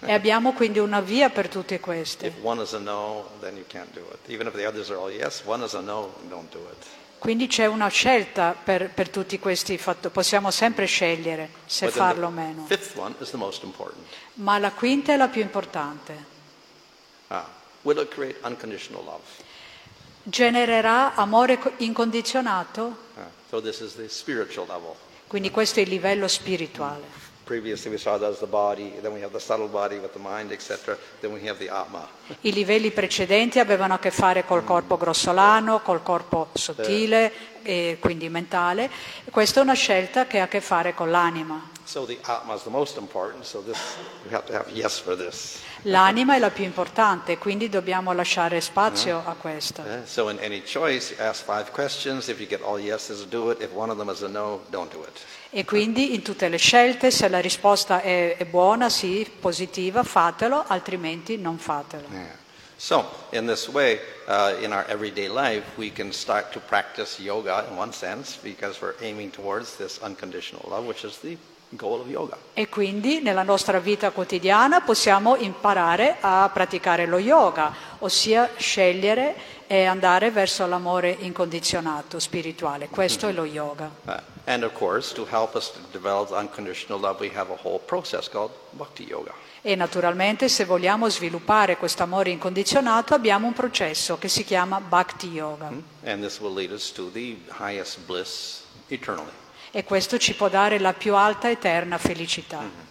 E 0.00 0.12
abbiamo 0.12 0.52
quindi 0.52 0.78
una 0.78 1.00
via 1.00 1.30
per 1.30 1.48
tutte 1.48 1.80
queste. 1.80 2.28
If 2.28 2.34
one 2.42 2.62
is 2.62 2.72
a 2.72 2.78
no, 2.78 3.28
then 3.40 3.56
you 3.56 3.64
can't 3.66 3.92
do 3.92 4.06
it. 4.12 4.28
Even 4.28 4.46
if 4.46 4.54
the 4.54 4.66
others 4.66 4.88
are 4.90 4.98
all 4.98 5.10
yes, 5.10 5.42
one 5.44 5.64
is 5.64 5.74
a 5.74 5.80
no, 5.80 6.14
don't 6.28 6.50
do 6.50 6.60
it. 6.70 6.99
Quindi 7.20 7.48
c'è 7.48 7.66
una 7.66 7.88
scelta 7.88 8.54
per, 8.54 8.88
per 8.88 9.10
tutti 9.10 9.38
questi 9.38 9.76
fattori, 9.76 10.10
possiamo 10.12 10.50
sempre 10.50 10.86
scegliere 10.86 11.50
se 11.66 11.84
But 11.86 11.94
farlo 11.94 12.28
o 12.28 12.30
meno. 12.30 12.64
Ma 14.34 14.56
la 14.56 14.72
quinta 14.72 15.12
è 15.12 15.16
la 15.18 15.28
più 15.28 15.42
importante. 15.42 16.24
Ah? 17.28 17.46
Genererà 20.22 21.14
amore 21.14 21.58
co- 21.58 21.72
incondizionato? 21.76 22.96
Ah, 23.16 23.28
so. 23.50 23.60
Quindi 25.26 25.50
questo 25.50 25.80
è 25.80 25.82
il 25.82 25.90
livello 25.90 26.26
spirituale. 26.26 27.04
Previously 27.50 27.90
we 27.90 27.98
saw 27.98 28.16
that 28.16 28.30
as 28.30 28.38
the 28.38 28.46
body, 28.46 28.92
then 29.02 29.12
we 29.12 29.20
have 29.22 29.32
the 29.32 29.40
subtle 29.40 29.66
body 29.66 29.98
with 29.98 30.12
the 30.12 30.20
mind, 30.20 30.52
etc. 30.52 30.96
Then 31.20 31.32
we 31.32 31.48
have 31.48 31.58
the 31.58 31.68
Atma. 31.68 32.06
I 32.42 32.52
livelli 32.52 32.92
precedenti 32.92 33.58
avevano 33.58 33.94
a 33.94 33.98
che 33.98 34.12
fare 34.12 34.44
col 34.44 34.62
corpo 34.62 34.96
grossolano, 34.96 35.80
col 35.80 36.00
corpo 36.04 36.50
sottile 36.52 37.32
e 37.62 37.96
quindi 37.98 38.28
mentale. 38.28 38.88
Questa 39.32 39.58
è 39.58 39.62
una 39.64 39.74
scelta 39.74 40.28
che 40.28 40.38
ha 40.38 40.44
a 40.44 40.46
che 40.46 40.60
fare 40.60 40.94
con 40.94 41.10
l'anima. 41.10 41.70
So 41.82 42.04
the 42.04 42.18
Atma 42.22 42.54
is 42.54 42.62
the 42.62 42.70
most 42.70 42.96
important, 42.98 43.42
so 43.42 43.60
this, 43.64 43.96
we 44.24 44.32
have 44.32 44.46
to 44.46 44.52
have 44.52 44.70
yes 44.70 45.00
for 45.00 45.16
this. 45.16 45.58
L'anima 45.82 46.36
è 46.36 46.38
la 46.38 46.50
più 46.50 46.62
importante, 46.62 47.36
quindi 47.36 47.68
dobbiamo 47.68 48.12
lasciare 48.12 48.60
spazio 48.60 49.24
a 49.26 49.34
questa. 49.34 50.02
Eh, 50.02 50.06
So 50.06 50.28
in 50.28 50.38
any 50.40 50.62
choice, 50.62 51.16
ask 51.18 51.42
five 51.42 51.72
questions. 51.72 52.28
If 52.28 52.38
you 52.38 52.46
get 52.46 52.62
all 52.62 52.78
yeses, 52.78 53.24
do 53.26 53.50
it. 53.50 53.60
If 53.60 53.72
one 53.74 53.90
of 53.90 53.98
them 53.98 54.08
is 54.08 54.22
a 54.22 54.28
no, 54.28 54.60
don't 54.70 54.92
do 54.92 55.02
it. 55.02 55.18
E 55.52 55.64
quindi 55.64 56.14
in 56.14 56.22
tutte 56.22 56.48
le 56.48 56.58
scelte, 56.58 57.10
se 57.10 57.28
la 57.28 57.40
risposta 57.40 58.00
è, 58.00 58.36
è 58.36 58.44
buona, 58.44 58.88
sì, 58.88 59.28
positiva, 59.40 60.04
fatelo, 60.04 60.64
altrimenti 60.66 61.36
non 61.36 61.58
fatelo. 61.58 62.06
Yeah. 62.10 62.38
So, 62.76 63.04
in 63.32 63.46
this 63.46 63.68
way, 63.68 64.00
uh, 64.26 64.54
in 64.62 64.72
our 64.72 64.86
everyday 64.88 65.28
life, 65.28 65.76
we 65.76 65.92
can 65.92 66.12
start 66.12 66.50
to 66.52 66.60
practice 66.60 67.20
yoga 67.20 67.66
in 67.68 67.76
one 67.76 67.92
sense 67.92 68.38
because 68.42 68.80
we're 68.80 68.94
aiming 69.02 69.32
towards 69.32 69.76
this 69.76 69.98
unconditional 70.00 70.64
love, 70.66 70.86
which 70.86 71.04
is 71.04 71.18
the. 71.18 71.36
E 72.54 72.68
quindi 72.68 73.20
nella 73.20 73.44
nostra 73.44 73.78
vita 73.78 74.10
quotidiana 74.10 74.80
possiamo 74.80 75.36
imparare 75.36 76.16
a 76.20 76.50
praticare 76.52 77.06
lo 77.06 77.18
yoga, 77.18 77.72
ossia 77.98 78.50
scegliere 78.56 79.58
e 79.68 79.84
andare 79.84 80.32
verso 80.32 80.66
l'amore 80.66 81.16
incondizionato, 81.20 82.18
spirituale. 82.18 82.88
Questo 82.88 83.28
è 83.28 83.32
lo 83.32 83.44
yoga. 83.44 83.88
Uh, 84.04 84.14
and 84.46 84.64
of 84.64 84.72
course, 84.72 85.14
to 85.14 85.24
help 85.30 85.54
us 85.54 85.70
to 85.70 85.78
develop 85.92 86.32
unconditional 86.32 87.00
love, 87.00 87.20
we 87.20 87.30
have 87.36 87.52
a 87.52 87.58
whole 87.62 87.78
process 87.78 88.28
called 88.28 88.50
bhakti 88.70 89.04
yoga. 89.04 89.32
E 89.62 89.76
naturalmente 89.76 90.48
se 90.48 90.64
vogliamo 90.64 91.08
sviluppare 91.08 91.76
questo 91.76 92.02
amore 92.02 92.30
incondizionato 92.30 93.14
abbiamo 93.14 93.46
un 93.46 93.52
processo 93.52 94.16
che 94.18 94.28
si 94.28 94.42
chiama 94.42 94.80
Bhakti 94.80 95.28
Yoga 95.28 95.70
And 96.02 96.24
e 99.70 99.84
questo 99.84 100.18
ci 100.18 100.34
può 100.34 100.48
dare 100.48 100.78
la 100.78 100.92
più 100.92 101.14
alta 101.14 101.50
eterna 101.50 101.98
felicità. 101.98 102.88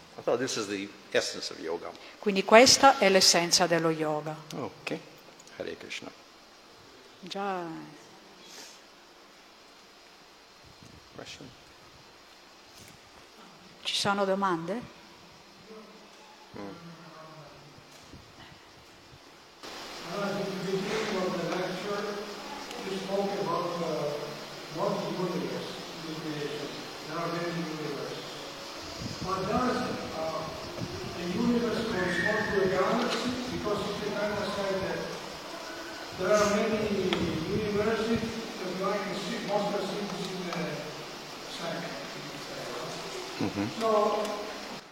Yoga. 1.59 1.91
Quindi 2.19 2.43
questa 2.43 2.99
è 2.99 3.09
l'essenza 3.09 3.65
dello 3.65 3.89
yoga. 3.89 4.35
Okay. 4.55 4.99
Hare 5.57 5.77
Krishna. 5.77 6.11
Già 7.21 7.63
Question? 11.15 11.49
ci 13.89 13.95
sono 13.95 14.23
domande? 14.23 14.97
At 20.11 20.37
the 20.37 20.45
beginning 20.61 21.17
of 21.17 21.29
the 21.33 21.45
lecture, 21.55 22.05
you 22.85 22.97
spoke 22.97 23.33
about 23.41 23.81
uh, 23.81 24.13
one 24.77 24.93
universe 25.17 25.69
in 26.05 26.13
creation. 26.21 26.69
There 27.09 27.17
are 27.17 27.29
many 27.33 27.65
universes. 27.65 28.21
But 29.25 29.39
does 29.49 29.77
uh, 30.17 30.45
the 31.17 31.25
universe 31.33 31.81
correspond 31.89 32.41
to 32.45 32.57
a 32.61 32.67
galaxy? 32.69 33.29
Because 33.57 33.79
if 33.89 33.97
you 34.05 34.11
understand 34.13 34.75
that 34.85 35.01
there 36.19 36.33
are 36.33 36.47
many 36.55 37.09
universes 37.57 38.21
that 38.21 38.69
you 38.69 38.85
can 38.85 39.15
see, 39.17 39.49
most 39.49 39.73
are 39.73 39.81
seen 39.81 40.05
in 40.05 40.45
the 40.45 40.57
science. 41.57 41.99
So, 43.79 44.21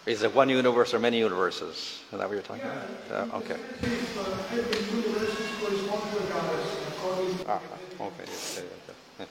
Is 0.06 0.24
it 0.24 0.34
one 0.34 0.50
universe 0.50 0.94
or 0.94 1.00
many 1.00 1.18
universes? 1.18 1.76
Is 1.76 2.18
that 2.18 2.20
what 2.20 2.32
you're 2.32 2.42
talking 2.42 2.64
about? 2.64 3.32
Uh, 3.34 3.38
okay. 3.38 3.56
uh, 7.46 7.52
Ah, 7.52 7.60
yeah, 8.00 8.10
yeah, 8.56 8.62
yeah. 9.20 9.28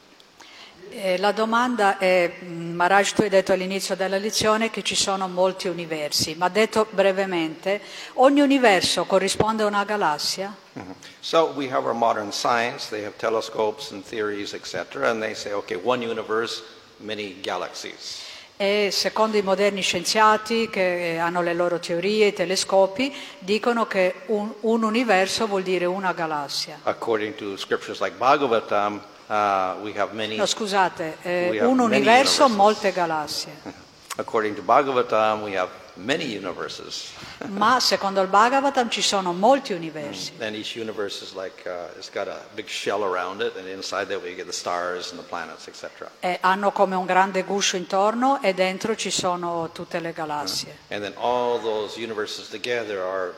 Eh, 0.88 1.18
la 1.18 1.32
domanda 1.32 1.98
è, 1.98 2.30
mh, 2.40 2.74
Maharaj, 2.74 3.12
tu 3.12 3.22
hai 3.22 3.28
detto 3.28 3.52
all'inizio 3.52 3.96
della 3.96 4.18
lezione 4.18 4.70
che 4.70 4.82
ci 4.82 4.94
sono 4.94 5.26
molti 5.28 5.66
universi, 5.68 6.34
ma 6.36 6.48
detto 6.48 6.86
brevemente, 6.90 7.80
ogni 8.14 8.40
universo 8.40 9.04
corrisponde 9.04 9.62
a 9.62 9.66
una 9.66 9.84
galassia? 9.84 10.54
Mhm. 10.74 10.94
So 11.20 11.52
we 11.56 11.68
have 11.70 11.86
our 11.86 11.94
modern 11.94 12.30
science, 12.32 12.88
they 12.90 13.02
have 13.04 13.16
telescopes 13.16 13.90
and 13.90 14.04
theories, 14.04 14.52
etc., 14.52 15.10
and 15.10 15.20
they 15.20 15.34
say, 15.34 15.52
okay, 15.52 15.76
one 15.82 16.02
universe, 16.06 16.62
many 16.98 17.40
galaxies. 17.40 18.25
E 18.58 18.88
secondo 18.90 19.36
i 19.36 19.42
moderni 19.42 19.82
scienziati 19.82 20.70
che 20.70 21.18
hanno 21.20 21.42
le 21.42 21.52
loro 21.52 21.78
teorie, 21.78 22.28
i 22.28 22.32
telescopi, 22.32 23.14
dicono 23.38 23.86
che 23.86 24.22
un, 24.26 24.50
un 24.60 24.82
universo 24.82 25.46
vuol 25.46 25.62
dire 25.62 25.84
una 25.84 26.14
galassia. 26.14 26.78
According 26.84 27.34
to 27.34 27.58
scriptures 27.58 28.00
like 28.00 28.16
Bhagavatam, 28.16 28.94
uh, 29.26 29.82
we 29.82 29.92
have 29.94 30.14
many. 30.14 30.36
No, 30.36 30.46
scusate, 30.46 31.18
eh, 31.20 31.64
un 31.66 31.80
universo, 31.80 32.48
molte 32.48 32.92
galassie. 32.92 33.52
According 34.16 34.54
to 34.56 34.62
Bhagavatam, 34.62 35.42
we 35.42 35.54
have 35.54 35.68
Ma 37.48 37.80
secondo 37.80 38.20
il 38.20 38.28
Bhagavatam 38.28 38.88
ci 38.90 39.02
sono 39.02 39.32
molti 39.32 39.72
universi. 39.72 40.32
and 40.40 40.54
each 40.54 40.76
universe 40.76 41.22
is 41.22 41.34
like 41.34 41.64
it's 41.96 42.10
got 42.10 42.28
a 42.28 42.40
big 42.54 42.68
shell 42.68 43.02
around 43.02 43.40
it, 43.40 43.56
and 43.56 43.66
inside 43.66 44.06
that 44.08 44.22
we 44.22 44.34
get 44.34 44.46
the 44.46 44.52
stars 44.52 45.10
and 45.10 45.20
the 45.20 45.26
planets, 45.26 45.66
etc. 45.66 46.08
E 46.20 46.38
hanno 46.42 46.72
come 46.72 46.94
un 46.96 47.06
grande 47.06 47.42
guscio 47.44 47.76
intorno 47.76 48.40
e 48.42 48.54
dentro 48.54 48.94
ci 48.96 49.10
sono 49.10 49.70
tutte 49.72 50.00
le 50.00 50.12
galassie. 50.12 50.76
And 50.88 51.02
then 51.02 51.14
all 51.16 51.60
those 51.60 51.98
universes 51.98 52.48
together 52.48 53.00
are 53.00 53.34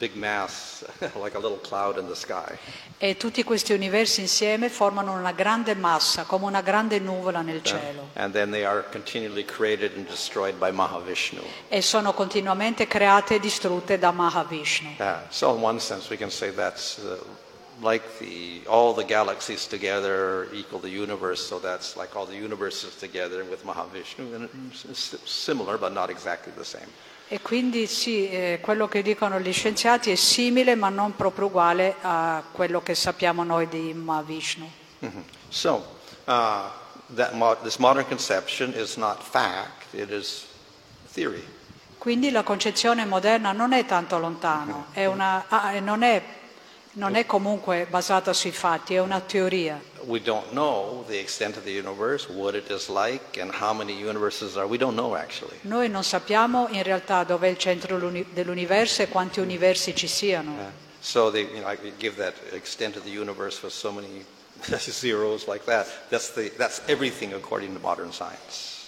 big 0.00 0.16
mass, 0.16 0.82
like 1.14 1.34
a 1.34 1.38
little 1.38 1.58
cloud 1.58 1.98
in 1.98 2.08
the 2.08 2.16
sky. 2.16 2.58
E 2.98 3.16
tutti 3.16 3.44
questi 3.44 3.74
universi 3.74 4.22
insieme 4.22 4.70
formano 4.70 5.12
una 5.12 5.32
grande 5.32 5.74
massa, 5.74 6.24
come 6.24 6.46
una 6.46 6.62
grande 6.62 6.98
nuvola 6.98 7.42
nel 7.42 7.62
cielo. 7.62 8.08
And 8.14 8.32
then 8.32 8.50
they 8.50 8.64
are 8.64 8.82
continually 8.90 9.44
created 9.44 9.92
and 9.96 10.06
destroyed 10.08 10.58
by 10.58 10.72
Mahavishnu. 10.72 11.42
E 11.68 11.82
sono 11.82 12.14
continuamente 12.14 12.86
create 12.86 13.34
e 13.34 13.40
distrutte 13.40 13.98
da 13.98 14.10
Mahavishnu. 14.10 14.96
Uh, 14.98 15.18
so 15.28 15.54
in 15.54 15.62
one 15.62 15.78
sense, 15.78 16.08
we 16.08 16.16
can 16.16 16.30
say 16.30 16.50
that's 16.50 16.98
uh, 16.98 17.22
like 17.82 18.04
the 18.18 18.62
all 18.66 18.94
the 18.94 19.04
galaxies 19.04 19.66
together 19.66 20.48
equal 20.52 20.80
the 20.80 20.88
universe. 20.88 21.46
So 21.46 21.58
that's 21.60 21.94
like 21.94 22.16
all 22.16 22.26
the 22.26 22.36
universes 22.36 22.96
together 22.96 23.44
with 23.44 23.64
Mahavishnu, 23.64 24.34
and 24.34 24.48
similar 25.26 25.76
but 25.76 25.92
not 25.92 26.08
exactly 26.08 26.52
the 26.56 26.64
same. 26.64 26.88
E 27.32 27.40
quindi 27.42 27.86
sì, 27.86 28.28
eh, 28.28 28.58
quello 28.60 28.88
che 28.88 29.02
dicono 29.02 29.38
gli 29.38 29.52
scienziati 29.52 30.10
è 30.10 30.16
simile 30.16 30.74
ma 30.74 30.88
non 30.88 31.14
proprio 31.14 31.46
uguale 31.46 31.94
a 32.00 32.42
quello 32.50 32.82
che 32.82 32.96
sappiamo 32.96 33.44
noi 33.44 33.68
di 33.68 33.94
Mahavishnu. 33.94 34.68
Mhm. 34.98 35.24
So 35.48 35.98
uh, 36.24 36.32
mo- 37.30 37.56
this 37.62 37.76
modern 37.76 38.04
conception 38.08 38.72
is 38.76 38.96
not 38.96 39.22
fact; 39.22 39.94
it 39.94 40.10
is 40.10 40.44
theory. 41.12 41.40
Quindi 41.98 42.32
la 42.32 42.42
concezione 42.42 43.04
moderna 43.04 43.52
non 43.52 43.74
è 43.74 43.86
tanto 43.86 44.18
lontano, 44.18 44.86
è 44.90 45.06
una- 45.06 45.44
ah, 45.46 45.78
non, 45.78 46.02
è, 46.02 46.20
non 46.94 47.14
è 47.14 47.26
comunque 47.26 47.86
basata 47.88 48.32
sui 48.32 48.50
fatti, 48.50 48.94
è 48.94 49.00
una 49.00 49.20
teoria. 49.20 49.80
We 50.06 50.18
don't 50.20 50.52
know 50.52 51.04
the 51.08 51.18
extent 51.18 51.56
of 51.56 51.64
the 51.64 51.72
universe, 51.72 52.26
what 52.28 52.54
it 52.54 52.70
is 52.70 52.88
like, 52.88 53.36
and 53.38 53.50
how 53.52 53.74
many 53.74 53.92
universes 53.92 54.56
are. 54.56 54.66
We 54.66 54.78
don't 54.78 54.94
know 54.96 55.14
actually. 55.14 55.56
Noi 55.62 55.88
non 55.88 56.02
sappiamo 56.04 56.68
in 56.70 56.82
realtà 56.82 57.24
dov'è 57.24 57.48
il 57.48 57.58
centro 57.58 57.98
dell'uni- 57.98 58.26
dell'universo 58.32 59.02
e 59.02 59.08
quanti 59.08 59.40
universi 59.40 59.94
ci 59.94 60.06
siano. 60.06 60.52
Uh, 60.52 60.70
so 61.00 61.30
they 61.30 61.42
you 61.52 61.60
know, 61.60 61.68
I 61.68 61.76
give 61.98 62.16
that 62.16 62.34
extent 62.52 62.96
of 62.96 63.04
the 63.04 63.10
universe 63.10 63.60
with 63.62 63.72
so 63.74 63.92
many 63.92 64.24
zeros 64.78 65.46
like 65.46 65.64
that. 65.66 65.86
That's 66.08 66.30
the 66.32 66.50
that's 66.56 66.80
everything 66.86 67.34
according 67.34 67.74
to 67.74 67.80
modern 67.80 68.10
science. 68.12 68.78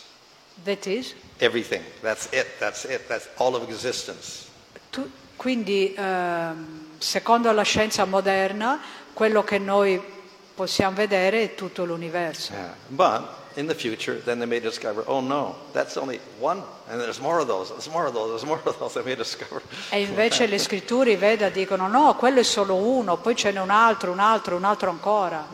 That 0.65 0.87
is? 0.87 1.15
Everything. 1.41 1.83
That's 2.03 2.29
it. 2.33 2.47
That's 2.59 2.85
it. 2.85 3.09
That's 3.09 3.29
all 3.39 3.55
of 3.55 3.63
existence. 3.69 4.47
Tu- 4.91 5.11
quindi, 5.37 5.93
ehm, 5.97 6.99
secondo 6.99 7.51
la 7.53 7.63
scienza 7.65 8.05
moderna, 8.05 8.81
quello 9.13 9.43
che 9.43 9.59
noi 9.59 10.01
possiamo 10.55 10.95
vedere 10.97 11.55
tutto 11.55 11.85
l'universo. 11.85 12.53
Yeah. 12.53 12.75
But 12.89 13.41
in 13.55 13.67
the 13.67 13.75
future, 13.75 14.21
then 14.23 14.39
they 14.39 14.47
may 14.47 14.61
discover, 14.61 15.05
oh 15.07 15.21
no, 15.21 15.57
that's 15.73 15.97
only 15.97 16.21
one, 16.39 16.63
and 16.89 17.01
there's 17.01 17.21
more 17.21 17.41
of 17.41 17.47
those. 17.47 17.69
There's 17.69 17.89
more 17.89 18.07
of 18.07 18.15
those. 18.15 18.29
There's 18.31 18.45
more 18.45 18.61
of 18.65 18.79
those. 18.79 18.95
They 18.95 19.05
may 19.05 19.17
discover. 19.17 19.63
E 19.91 20.01
invece 20.01 20.47
le 20.47 20.59
scritture, 20.59 21.11
i 21.11 21.17
Veda 21.17 21.49
dicono 21.49 21.89
no, 21.89 22.15
quello 22.17 22.41
è 22.41 22.45
solo 22.45 22.75
uno, 22.75 23.17
poi 23.17 23.37
ce 23.37 23.53
n'è 23.53 23.61
un 23.61 23.71
altro, 23.71 24.11
un 24.11 24.21
altro, 24.21 24.57
un 24.57 24.65
altro 24.65 24.91
ancora. 24.91 25.47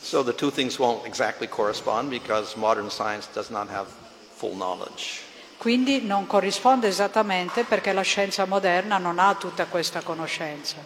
So 0.00 0.22
the 0.22 0.34
two 0.34 0.50
things 0.50 0.78
won't 0.78 1.04
exactly 1.04 1.48
correspond 1.48 2.10
because 2.10 2.56
modern 2.56 2.90
science 2.90 3.28
does 3.32 3.48
not 3.48 3.68
have 3.68 3.88
full 4.34 4.54
knowledge. 4.54 5.24
Quindi 5.58 6.02
non 6.02 6.26
corrisponde 6.26 6.86
esattamente 6.86 7.64
perché 7.64 7.92
la 7.92 8.02
scienza 8.02 8.44
moderna 8.44 8.98
non 8.98 9.18
ha 9.18 9.34
tutta 9.34 9.64
questa 9.66 10.02
conoscenza. 10.02 10.76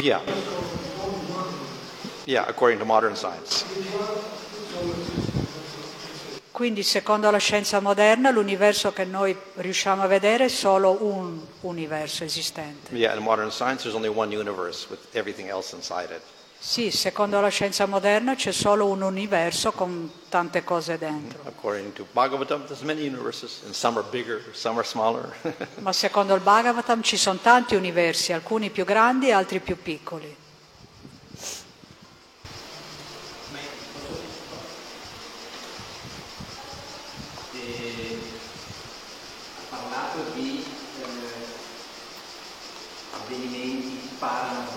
Yeah. 0.00 0.20
Yeah, 2.24 2.44
according 2.48 2.78
to 2.78 2.84
modern 2.84 3.14
science. 3.16 3.64
Quindi 6.50 6.82
secondo 6.82 7.30
la 7.30 7.38
scienza 7.38 7.80
moderna 7.80 8.30
l'universo 8.30 8.92
che 8.92 9.04
noi 9.04 9.34
riusciamo 9.54 10.02
a 10.02 10.06
vedere 10.06 10.44
è 10.44 10.48
solo 10.48 10.98
un 11.00 11.40
universo 11.62 12.24
esistente. 12.24 12.94
Yeah, 12.94 13.16
in 13.16 13.22
modern 13.22 13.50
science, 13.50 13.82
there's 13.82 13.94
only 13.94 14.10
one 14.10 14.36
universe 14.36 14.86
with 14.90 15.00
everything 15.14 15.48
else 15.48 15.74
inside 15.74 16.10
it. 16.10 16.20
Sì, 16.62 16.90
secondo 16.90 17.40
la 17.40 17.48
scienza 17.48 17.86
moderna 17.86 18.34
c'è 18.34 18.52
solo 18.52 18.86
un 18.86 19.00
universo 19.00 19.72
con 19.72 20.12
tante 20.28 20.62
cose 20.62 20.98
dentro, 20.98 21.40
According 21.46 21.94
to 21.94 22.06
Bhagavatam, 22.12 22.66
there's 22.66 22.82
many 22.82 23.00
universes, 23.06 23.62
and 23.64 23.72
some 23.72 23.98
are 23.98 24.06
bigger, 24.10 24.44
some 24.52 24.76
are 24.76 24.86
smaller. 24.86 25.34
ma 25.80 25.92
secondo 25.92 26.34
il 26.34 26.42
Bhagavatam 26.42 27.02
ci 27.02 27.16
sono 27.16 27.38
tanti 27.40 27.74
universi, 27.76 28.34
alcuni 28.34 28.68
più 28.68 28.84
grandi 28.84 29.28
e 29.28 29.32
altri 29.32 29.60
più 29.60 29.80
piccoli. 29.80 30.36
e 37.52 38.18
ha 39.56 39.76
parlato 39.76 40.18
di 40.34 40.64
eh, 40.98 41.04
avvenimenti 43.14 44.08
paranormali. 44.18 44.68
Io 44.68 44.69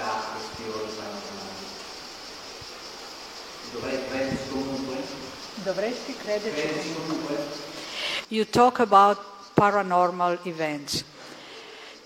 di 0.00 0.06
entità, 0.06 0.24
questioni 0.32 0.88
paranormali. 0.96 1.68
Dovrei 3.72 4.08
crederci 4.08 4.48
comunque? 4.48 4.96
Dovresti 5.62 6.16
crederci. 6.16 6.60
Crederci 6.60 6.94
comunque? 6.94 7.36
You 8.28 8.44
talk 8.46 8.78
about 8.80 9.18
paranormal 9.54 10.38
events. 10.44 11.04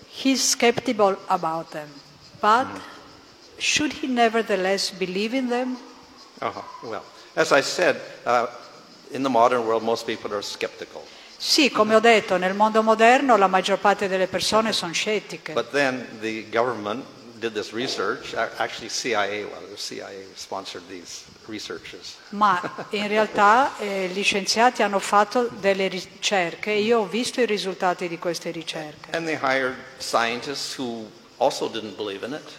He's 0.07 0.41
skeptical 0.41 1.17
about 1.27 1.71
them, 1.71 1.89
but 2.39 2.67
should 3.57 3.93
he 3.93 4.07
nevertheless 4.07 4.91
believe 4.91 5.35
in 5.35 5.49
them? 5.49 5.77
uh-huh. 6.39 6.61
Well, 6.83 7.03
as 7.35 7.51
I 7.51 7.61
said, 7.61 7.99
uh, 8.25 8.47
in 9.11 9.23
the 9.23 9.29
modern 9.29 9.65
world, 9.65 9.83
most 9.83 10.05
people 10.05 10.33
are 10.33 10.41
skeptical. 10.41 11.03
Sì, 11.37 11.69
come 11.69 11.95
ho 11.95 11.99
detto, 11.99 12.37
nel 12.37 12.55
mondo 12.55 12.81
moderno 12.81 13.35
la 13.35 13.47
maggior 13.47 13.77
parte 13.77 14.07
delle 14.07 14.27
persone 14.27 14.71
sono 14.71 14.93
scettiche. 14.93 15.53
But 15.53 15.69
then 15.71 16.07
the 16.21 16.45
government 16.49 17.03
did 17.39 17.53
this 17.53 17.71
research. 17.71 18.33
Actually, 18.57 18.89
CIA, 18.89 19.45
well, 19.45 19.61
the 19.69 19.77
CIA 19.77 20.25
sponsored 20.35 20.83
these 20.87 21.23
researches. 21.47 22.15
Ma 22.29 22.59
in 22.89 23.07
realtà 23.07 23.77
eh, 23.77 24.07
gli 24.07 24.23
scienziati 24.23 24.81
hanno 24.83 24.99
fatto 24.99 25.49
delle 25.59 25.87
ricerche 25.87 26.71
e 26.71 26.81
io 26.81 26.99
ho 26.99 27.05
visto 27.07 27.41
i 27.41 27.45
risultati 27.45 28.07
di 28.07 28.17
queste 28.17 28.51
ricerche. 28.51 29.11
And 29.11 29.25
they 29.25 29.37
hired 29.37 29.75
scientists 29.97 30.77
who 30.77 31.09
also 31.37 31.67
didn't 31.67 31.95
believe 31.95 32.25
in 32.25 32.33
it. 32.33 32.49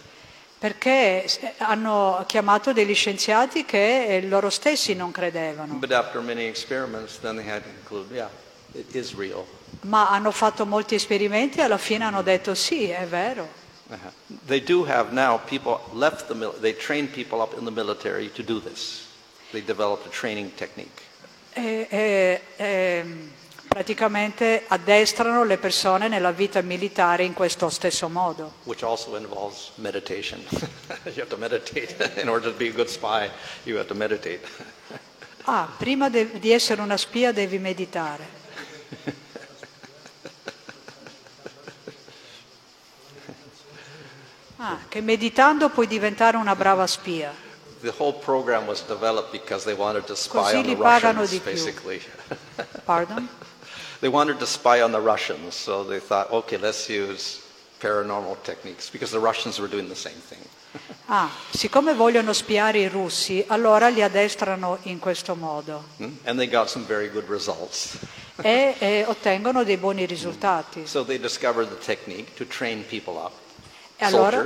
Perché 0.59 1.23
eh, 1.23 1.53
hanno 1.59 2.23
chiamato 2.27 2.73
degli 2.73 2.95
scienziati 2.95 3.63
che 3.65 4.15
eh, 4.15 4.21
loro 4.23 4.49
stessi 4.49 4.95
non 4.95 5.11
credevano, 5.11 5.75
But 5.75 5.91
after 5.91 6.21
many 6.21 6.45
experiments, 6.47 7.19
then 7.19 7.35
they 7.35 7.47
had 7.47 7.61
to 7.61 7.69
conclude, 7.83 8.13
yeah, 8.13 8.29
it 8.73 8.95
is 8.95 9.13
real. 9.13 9.45
ma 9.81 10.09
hanno 10.09 10.31
fatto 10.31 10.65
molti 10.65 10.95
esperimenti 10.95 11.59
e 11.59 11.63
alla 11.63 11.77
fine 11.77 12.05
hanno 12.05 12.23
detto 12.23 12.55
sì, 12.55 12.89
è 12.89 13.05
vero. 13.05 13.65
Uh-huh. 13.89 14.11
They 14.45 14.59
do 14.61 14.83
have 14.85 15.11
now 15.13 15.37
people 15.45 15.79
left 15.93 16.27
the 16.27 16.33
mil- 16.35 16.55
they 16.59 16.73
train 16.75 17.07
people 17.09 17.39
up 17.41 17.57
in 17.57 17.63
the 17.63 17.71
military 17.71 18.29
to 18.33 18.43
do 18.43 18.59
this. 18.59 19.05
They 19.51 19.61
developed 19.63 20.05
a 20.05 20.09
training 20.09 20.53
technique. 20.55 21.03
E, 21.55 21.87
e- 21.89 22.41
e, 22.57 23.05
praticamente 23.67 24.63
addestrano 24.67 25.43
le 25.45 25.57
persone 25.57 26.07
nella 26.09 26.31
vita 26.31 26.61
militare 26.61 27.23
in 27.23 27.33
questo 27.33 27.69
stesso 27.69 28.09
modo. 28.09 28.55
which 28.65 28.83
also 28.83 29.15
involves 29.15 29.71
meditation. 29.75 30.41
you 31.05 31.21
have 31.21 31.29
to 31.29 31.37
meditate. 31.37 31.95
In 32.21 32.27
order 32.27 32.51
to 32.51 32.57
be 32.57 32.67
a 32.67 32.71
good 32.73 32.89
spy, 32.89 33.29
you 33.63 33.77
have 33.77 33.87
to 33.87 33.95
meditate. 33.95 34.41
Ah, 35.49 35.65
prima 35.77 36.09
de- 36.09 36.39
di 36.39 36.51
essere 36.51 36.81
una 36.81 36.97
spia 36.97 37.31
devi 37.31 37.57
meditare. 37.57 38.25
Ah, 44.57 44.77
che 44.89 45.01
meditando 45.01 45.69
puoi 45.69 45.87
diventare 45.87 46.37
una 46.37 46.55
brava 46.55 46.87
spia. 46.87 47.33
the 47.81 47.93
whole 47.99 48.13
program 48.13 48.65
was 48.65 48.81
developed 48.87 49.31
because 49.31 49.63
they 49.63 49.75
wanted 49.75 50.03
to 50.05 50.15
spy 50.15 50.39
Così 50.39 50.55
on 50.55 50.63
the 50.63 50.69
li 50.69 50.75
pagano 50.75 51.19
Russians, 51.21 51.29
di 51.29 51.39
più. 51.39 51.51
basically. 51.51 52.01
Pardon? 52.85 53.27
they 53.99 54.09
wanted 54.09 54.39
to 54.39 54.45
spy 54.47 54.81
on 54.81 54.91
the 54.91 54.99
Russians, 54.99 55.53
so 55.55 55.83
they 55.83 55.99
thought, 55.99 56.31
okay, 56.31 56.57
let's 56.57 56.89
use 56.89 57.39
paranormal 57.79 58.37
techniques 58.43 58.89
because 58.89 59.11
the 59.11 59.19
Russians 59.19 59.59
were 59.59 59.67
doing 59.69 59.87
the 59.89 59.95
same 59.95 60.19
thing. 60.27 60.39
Ah, 61.09 61.29
siccome 61.51 61.93
vogliono 61.93 62.33
spiare 62.33 62.79
i 62.79 62.87
russi, 62.89 63.41
allora 63.47 63.87
li 63.87 64.01
addestrano 64.03 64.79
in 64.83 64.99
questo 64.99 65.35
modo 65.35 65.85
Hmm? 65.97 66.17
And 66.25 66.37
they 66.37 66.49
got 66.49 66.67
some 66.67 66.83
very 66.85 67.09
good 67.09 67.29
results. 67.29 67.97
e, 68.41 68.75
e 68.77 69.05
ottengono 69.07 69.63
dei 69.63 69.77
buoni 69.77 70.05
risultati. 70.05 70.85
So 70.85 71.05
they 71.05 71.17
discovered 71.19 71.69
the 71.69 71.77
technique 71.77 72.33
to 72.35 72.45
train 72.45 72.83
people 72.85 73.13
up, 73.13 73.31
E 73.97 74.05
allora 74.05 74.45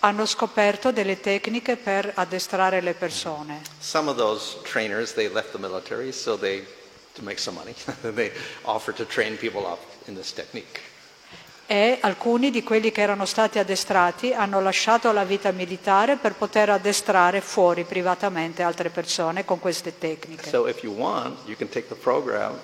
hanno 0.00 0.24
scoperto 0.24 0.92
delle 0.92 1.20
tecniche 1.20 1.76
per 1.76 2.12
addestrare 2.14 2.80
le 2.80 2.94
persone. 2.94 3.60
Some 3.80 4.08
of 4.08 4.16
those 4.16 4.56
trainers, 4.62 5.12
they 5.12 5.30
left 5.30 5.52
the 5.52 5.58
military, 5.58 6.10
so 6.12 6.38
they, 6.38 6.66
to 7.14 7.22
make 7.22 7.38
some 7.38 7.58
money, 7.58 7.74
they 8.14 8.32
offered 8.62 8.96
to 8.96 9.04
train 9.04 9.36
people 9.36 9.66
up 9.66 9.80
in 10.06 10.14
this 10.14 10.32
technique. 10.32 10.80
E 11.66 11.98
alcuni 12.00 12.50
di 12.50 12.64
quelli 12.64 12.90
che 12.90 13.00
erano 13.00 13.26
stati 13.26 13.60
addestrati 13.60 14.32
hanno 14.32 14.60
lasciato 14.60 15.12
la 15.12 15.22
vita 15.22 15.52
militare 15.52 16.16
per 16.16 16.34
poter 16.34 16.70
addestrare 16.70 17.40
fuori 17.40 17.84
privatamente 17.84 18.64
altre 18.64 18.88
persone 18.88 19.44
con 19.44 19.60
queste 19.60 19.96
tecniche. 19.96 20.48
So 20.48 20.66
if 20.66 20.82
you 20.82 20.92
want, 20.92 21.46
you 21.46 21.54
can 21.56 21.68
take 21.68 21.86
the 21.86 21.94
program 21.94 22.58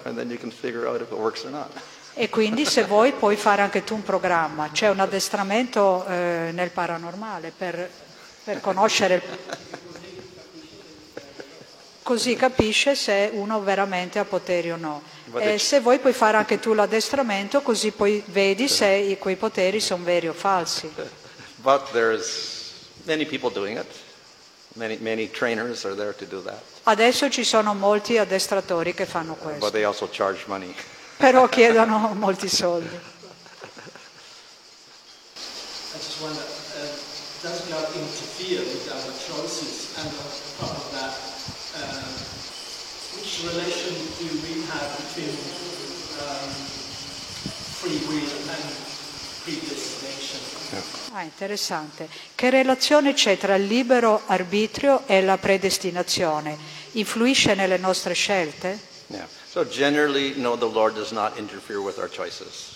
E 2.18 2.30
quindi 2.30 2.64
se 2.64 2.84
vuoi 2.84 3.12
puoi 3.12 3.36
fare 3.36 3.60
anche 3.60 3.84
tu 3.84 3.94
un 3.94 4.02
programma. 4.02 4.70
C'è 4.72 4.88
un 4.88 5.00
addestramento 5.00 6.06
eh, 6.06 6.48
nel 6.50 6.70
paranormale 6.70 7.52
per, 7.54 7.90
per 8.42 8.60
conoscere... 8.62 9.22
Così 12.02 12.36
capisce 12.36 12.94
se 12.94 13.30
uno 13.32 13.60
veramente 13.60 14.18
ha 14.18 14.24
poteri 14.24 14.70
o 14.70 14.76
no. 14.76 15.02
E 15.34 15.58
se 15.58 15.80
vuoi 15.80 15.98
puoi 15.98 16.12
fare 16.12 16.36
anche 16.36 16.60
tu 16.60 16.72
l'addestramento 16.72 17.60
così 17.62 17.90
poi 17.90 18.22
vedi 18.26 18.68
se 18.68 19.16
quei 19.18 19.34
poteri 19.34 19.80
sono 19.80 20.04
veri 20.04 20.28
o 20.28 20.32
falsi. 20.32 20.90
But 21.56 21.90
there's 21.90 22.88
many 23.04 23.26
people 23.26 23.50
doing 23.50 23.76
it. 23.76 23.86
Many, 24.74 24.98
many 25.00 25.28
trainers 25.28 25.84
are 25.84 25.96
there 25.96 26.14
to 26.14 26.24
do 26.24 26.40
that. 26.42 26.62
Adesso 26.84 27.28
ci 27.28 27.42
sono 27.42 27.74
molti 27.74 28.18
addestratori 28.18 28.94
che 28.94 29.04
fanno 29.04 29.32
But 29.32 29.42
questo, 29.42 29.70
they 29.70 29.82
also 29.82 30.08
charge 30.10 30.44
money. 30.46 30.72
Però 31.16 31.48
chiedono 31.48 32.14
molti 32.14 32.48
soldi. 32.48 33.14
Ah, 51.12 51.22
interessante. 51.22 52.08
Che 52.34 52.50
relazione 52.50 53.14
c'è 53.14 53.38
tra 53.38 53.54
il 53.54 53.66
libero 53.66 54.22
arbitrio 54.26 55.06
e 55.06 55.22
la 55.22 55.38
predestinazione? 55.38 56.56
Influisce 56.92 57.54
nelle 57.54 57.78
nostre 57.78 58.14
scelte? 58.14 58.78
Yeah. 59.08 59.45
So 59.56 59.64
generally, 59.64 60.34
no, 60.36 60.54
the 60.54 60.66
Lord 60.68 60.94
does 60.96 61.12
not 61.12 61.38
interfere 61.38 61.80
with 61.80 61.96
our 61.98 62.10
choices. 62.10 62.74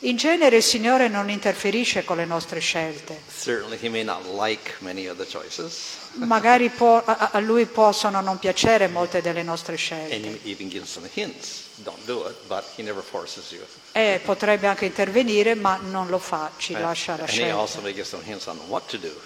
In 0.00 0.18
genere 0.18 0.56
il 0.56 0.62
Signore 0.62 1.08
non 1.08 1.30
interferisce 1.30 2.04
con 2.04 2.18
le 2.18 2.26
nostre 2.26 2.60
scelte. 2.60 3.18
Certainly, 3.34 3.78
He 3.80 3.88
may 3.88 4.04
not 4.04 4.26
like 4.26 4.74
many 4.80 5.06
of 5.08 5.16
the 5.16 5.24
choices, 5.24 5.96
Magari 6.20 6.68
può- 6.68 7.02
a, 7.02 7.30
a 7.32 7.38
Lui 7.40 7.64
possono 7.64 8.20
non 8.20 8.38
piacere 8.38 8.88
molte 8.88 9.22
delle 9.22 9.42
nostre 9.42 9.72
and 9.72 9.80
scelte 9.80 10.16
He 10.42 10.50
even 10.50 10.68
gives 10.68 10.90
some 10.90 11.08
hints. 11.10 11.68
Don't 11.76 12.04
do 12.04 12.26
it, 12.28 12.36
but 12.46 12.62
He 12.76 12.82
never 12.82 13.02
forces 13.02 13.50
you. 13.50 13.64
e 13.92 14.20
potrebbe 14.22 14.66
anche 14.66 14.84
intervenire, 14.84 15.54
ma 15.54 15.78
non 15.80 16.08
lo 16.08 16.18
fa, 16.18 16.50
ci 16.58 16.74
lascia 16.74 17.16
la 17.16 17.20
and 17.22 17.30
He 17.30 17.32
scelta. 17.36 17.56
also 17.56 17.80
may 17.80 17.94
give 17.94 18.06
some 18.06 18.22
hints 18.22 18.46
on 18.48 18.58
what 18.68 18.86
to 18.90 18.98
do. 18.98 19.18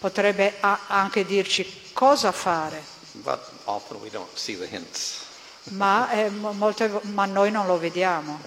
Potrebbe 0.00 0.54
a- 0.58 0.80
anche 0.88 1.24
dirci 1.24 1.64
cosa 1.92 2.32
fare, 2.32 2.82
But 3.12 3.38
often 3.66 4.00
we 4.00 4.10
don't 4.10 4.36
see 4.36 4.56
the 4.58 4.66
hints. 4.66 5.21
Ma, 5.70 6.10
eh, 6.10 6.28
mo- 6.30 6.52
molte 6.52 6.90
ma 7.02 7.24
noi 7.26 7.50
non 7.50 7.66
lo 7.66 7.78
vediamo. 7.78 8.40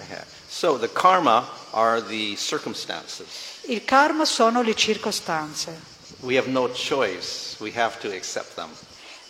So 0.48 0.78
the 0.78 0.90
karma 0.92 1.46
are 1.70 2.02
the 2.02 2.36
circumstances. 2.36 3.26
Il 3.68 3.84
karma 3.84 4.24
sono 4.24 4.62
le 4.62 4.74
circostanze. 4.74 5.94
We 6.20 6.36
have 6.36 6.48
no 6.48 6.68
choice. 6.68 7.56
We 7.58 7.72
have 7.74 7.98
to 8.00 8.08
accept 8.14 8.54
them. 8.54 8.68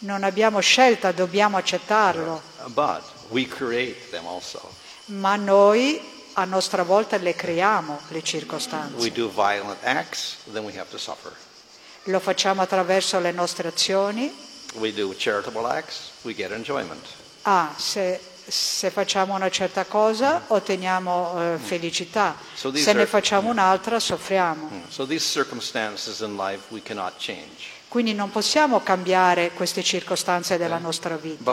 Non 0.01 0.25
abbiamo 0.25 0.61
scelta, 0.61 1.11
dobbiamo 1.13 1.57
accettarlo, 1.57 2.43
But 2.67 3.03
we 3.31 3.47
create 3.47 4.11
them 4.11 4.27
also. 4.27 4.61
ma 5.07 5.37
noi 5.37 6.01
a 6.35 6.45
nostra 6.45 6.83
volta 6.83 7.17
le 7.17 7.35
creiamo 7.35 7.99
le 8.09 8.23
circostanze. 8.23 8.97
We 8.97 9.11
do 9.11 9.29
violent 9.31 9.83
acts, 9.85 10.37
then 10.53 10.65
we 10.65 10.73
have 10.79 10.91
to 10.91 10.99
suffer. 10.99 11.33
Lo 12.05 12.21
facciamo 12.21 12.61
attraverso 12.63 13.19
le 13.19 13.33
nostre 13.33 13.69
azioni. 13.69 14.31
We 14.75 14.93
do 14.93 15.15
charitable 15.17 15.67
acts, 15.67 16.11
we 16.23 16.35
get 16.35 16.51
enjoyment. 16.53 17.05
Ah, 17.49 17.73
se, 17.77 18.21
se 18.45 18.91
facciamo 18.91 19.35
una 19.35 19.51
certa 19.51 19.85
cosa 19.85 20.43
otteniamo 20.49 21.55
eh, 21.55 21.59
felicità, 21.59 22.35
So 22.55 22.75
se 22.75 22.93
ne 22.93 23.07
facciamo 23.07 23.51
un'altra 23.51 24.01
soffriamo. 24.01 24.83
So 24.89 25.07
these 25.07 25.25
circumstances 25.25 26.21
in 26.21 26.37
life 26.37 26.65
we 26.71 26.83
cannot 26.83 27.13
change. 27.19 27.75
Quindi 27.87 28.15
non 28.15 28.31
possiamo 28.31 28.83
cambiare 28.83 29.53
queste 29.53 29.85
circostanze 29.85 30.57
della 30.59 30.79
nostra 30.79 31.17
vita, 31.17 31.45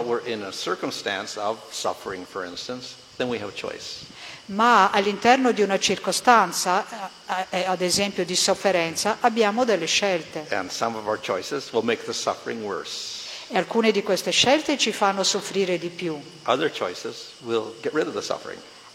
instance, 2.44 2.96
then 3.18 3.28
we 3.28 3.40
have 3.40 3.54
choice. 3.54 4.04
ma 4.46 4.90
all'interno 4.90 5.52
di 5.52 5.62
una 5.62 5.78
circostanza, 5.78 6.84
eh, 7.28 7.60
eh, 7.60 7.66
ad 7.66 7.82
esempio 7.82 8.26
di 8.26 8.36
sofferenza, 8.36 9.18
abbiamo 9.20 9.64
delle 9.64 9.86
scelte 9.86 10.48
And 10.50 10.72
some 10.72 10.98
of 10.98 11.06
our 11.06 11.20
choices 11.20 11.72
will 11.72 11.86
make 11.86 12.04
the 12.04 12.14
suffering 12.14 12.64
worse. 12.64 13.13
E 13.50 13.58
alcune 13.58 13.92
di 13.92 14.04
queste 14.04 14.32
scelte 14.32 14.78
ci 14.78 14.92
fanno 14.92 15.24
soffrire 15.24 15.78
di 15.78 15.90
più. 15.90 16.20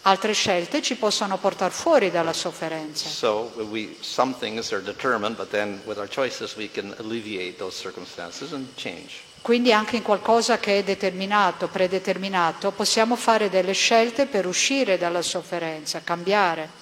Altre 0.03 0.33
scelte 0.33 0.81
ci 0.81 0.97
possono 0.97 1.37
portare 1.39 1.73
fuori 1.73 2.11
dalla 2.11 2.33
sofferenza. 2.33 3.09
So 3.09 3.53
we, 3.71 3.97
some 4.01 4.35
things 4.39 4.73
are 4.73 4.83
determined, 4.83 5.37
but 5.37 5.51
then 5.51 5.81
with 5.85 5.99
our 5.99 6.09
choices 6.09 6.55
we 6.57 6.71
can 6.71 6.95
alleviate 6.99 7.57
those 7.59 7.77
circumstances 7.79 8.53
and 8.53 8.67
change. 8.77 9.27
Quindi 9.43 9.73
anche 9.73 9.97
in 9.97 10.03
qualcosa 10.03 10.59
che 10.59 10.79
è 10.79 10.83
determinato, 10.83 11.69
predeterminato, 11.69 12.71
possiamo 12.71 13.17
fare 13.17 13.49
delle 13.49 13.73
scelte 13.73 14.27
per 14.27 14.47
uscire 14.47 14.99
dalla 14.99 15.23
sofferenza, 15.23 16.01
cambiare. 16.03 16.78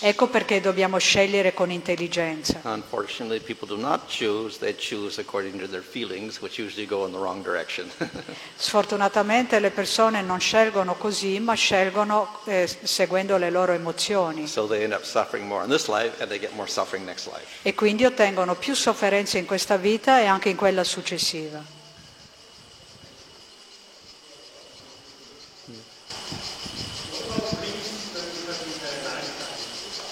Ecco 0.00 0.28
perché 0.28 0.60
dobbiamo 0.60 0.98
scegliere 0.98 1.54
con 1.54 1.70
intelligenza. 1.70 2.60
Unfortunately, 2.64 3.40
people 3.40 3.66
do 3.66 3.76
not 3.76 4.02
choose, 4.06 4.58
they 4.58 4.74
choose 4.74 5.20
according 5.20 5.58
to 5.60 5.68
their 5.68 5.82
feelings, 5.82 6.40
which 6.40 6.58
usually 6.58 6.86
go 6.86 7.06
in 7.06 7.12
the 7.12 7.18
wrong 7.18 7.42
direction. 7.42 7.90
Sfortunatamente 8.56 9.58
le 9.58 9.70
persone 9.70 10.22
non 10.22 10.40
scelgono 10.40 10.94
così, 10.94 11.38
ma 11.40 11.54
scelgono 11.54 12.40
eh, 12.44 12.68
seguendo 12.82 13.36
le 13.36 13.50
loro 13.50 13.72
emozioni 13.72 14.46
so 14.46 14.66
they 14.66 14.82
end 14.82 14.92
up 14.92 15.04
suffering 15.04 15.46
more 15.46 15.62
in 15.62 15.70
this 15.70 15.88
life 15.88 16.20
and 16.20 16.30
they 16.30 16.38
get 16.38 16.54
more 16.54 16.66
suffering 16.68 17.04
next 17.04 17.26
life. 17.26 17.46
e 17.62 17.74
quindi 17.74 18.04
ottengono 18.04 18.54
più 18.54 18.74
sofferenze 18.74 19.38
in 19.38 19.46
questa 19.46 19.76
vita 19.76 20.20
e 20.20 20.26
anche 20.26 20.48
in 20.48 20.56
quella 20.56 20.84
successiva. 20.84 21.79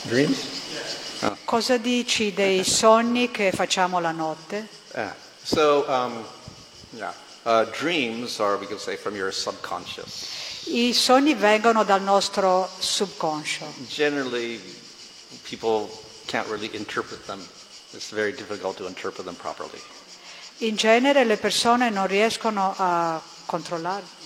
Dreams? 0.08 0.56
Cosa 1.44 1.76
dici 1.76 2.32
dei 2.32 2.64
sogni 2.64 3.30
che 3.30 3.52
facciamo 3.52 4.00
la 4.00 4.12
notte? 4.12 4.68
Yeah. 4.94 5.14
So, 5.42 5.84
um, 5.86 6.24
yeah, 6.92 7.12
uh, 7.44 7.64
dreams 7.78 8.38
are, 8.40 8.56
we 8.56 8.66
could 8.66 8.80
say, 8.80 8.96
from 8.96 9.14
your 9.14 9.32
subconscious. 9.32 10.66
I 10.66 10.92
sogni 10.92 11.34
vengono 11.34 11.84
dal 11.84 12.02
nostro 12.02 12.68
subconscio. 12.78 13.66
Generally, 13.88 14.60
people 15.42 15.88
can't 16.26 16.46
really 16.48 16.70
interpret 16.74 17.26
them. 17.26 17.40
It's 17.92 18.10
very 18.10 18.32
difficult 18.32 18.76
to 18.76 18.86
interpret 18.86 19.24
them 19.24 19.36
properly. 19.36 19.80
In 20.58 20.76
genere 20.76 21.24
le 21.24 21.36
persone 21.36 21.90
non 21.90 22.06
riescono 22.06 22.74
a 22.76 23.20
controllarli, 23.46 24.17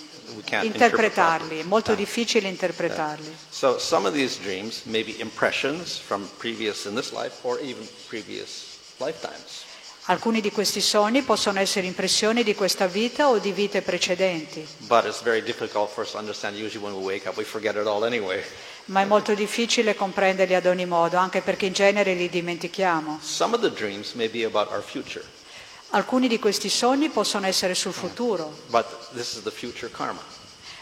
interpretarli, 0.62 1.60
è 1.60 1.62
molto 1.64 1.94
difficile 1.94 2.48
interpretarli. 2.48 3.36
So 3.50 3.78
some 3.78 4.06
of 4.08 4.14
these 4.14 4.38
dreams 4.40 4.82
may 4.84 5.02
be 5.02 5.14
impressions 5.18 5.98
from 5.98 6.28
previous 6.38 6.84
in 6.84 6.94
this 6.94 7.12
life 7.12 7.36
or 7.42 7.58
even 7.60 7.86
previous 8.08 8.76
lifetimes. 8.98 9.70
Alcuni 10.06 10.40
di 10.40 10.50
questi 10.50 10.80
sogni 10.80 11.22
possono 11.22 11.60
essere 11.60 11.86
impressioni 11.86 12.42
di 12.42 12.56
questa 12.56 12.86
vita 12.88 13.28
o 13.28 13.38
di 13.38 13.52
vite 13.52 13.82
precedenti, 13.82 14.66
But 14.78 15.04
it's 15.04 15.22
very 15.22 15.42
difficult 15.42 15.90
for 15.90 16.04
us 16.04 16.10
to 16.10 16.18
understand. 16.18 16.56
Usually 16.56 16.84
when 16.84 16.94
we 16.94 17.14
wake 17.14 17.28
up, 17.28 17.36
we 17.36 17.44
forget 17.44 17.76
it 17.76 17.86
all 17.86 18.02
anyway. 18.02 18.42
ma 18.86 19.00
è 19.00 19.04
molto 19.04 19.32
difficile 19.34 19.94
comprenderli 19.94 20.56
ad 20.56 20.66
ogni 20.66 20.86
modo, 20.86 21.18
anche 21.18 21.40
perché 21.40 21.66
in 21.66 21.72
genere 21.72 22.14
li 22.14 22.28
dimentichiamo. 22.28 23.20
Some 23.22 23.54
of 23.54 23.60
the 23.60 23.70
dreams 23.70 24.14
may 24.14 24.28
be 24.28 24.44
about 24.44 24.72
our 24.72 24.82
future, 24.82 25.24
Alcuni 25.94 26.26
di 26.26 26.38
questi 26.38 26.70
sogni 26.70 27.10
possono 27.10 27.46
essere 27.46 27.74
sul 27.74 27.92
futuro, 27.92 28.50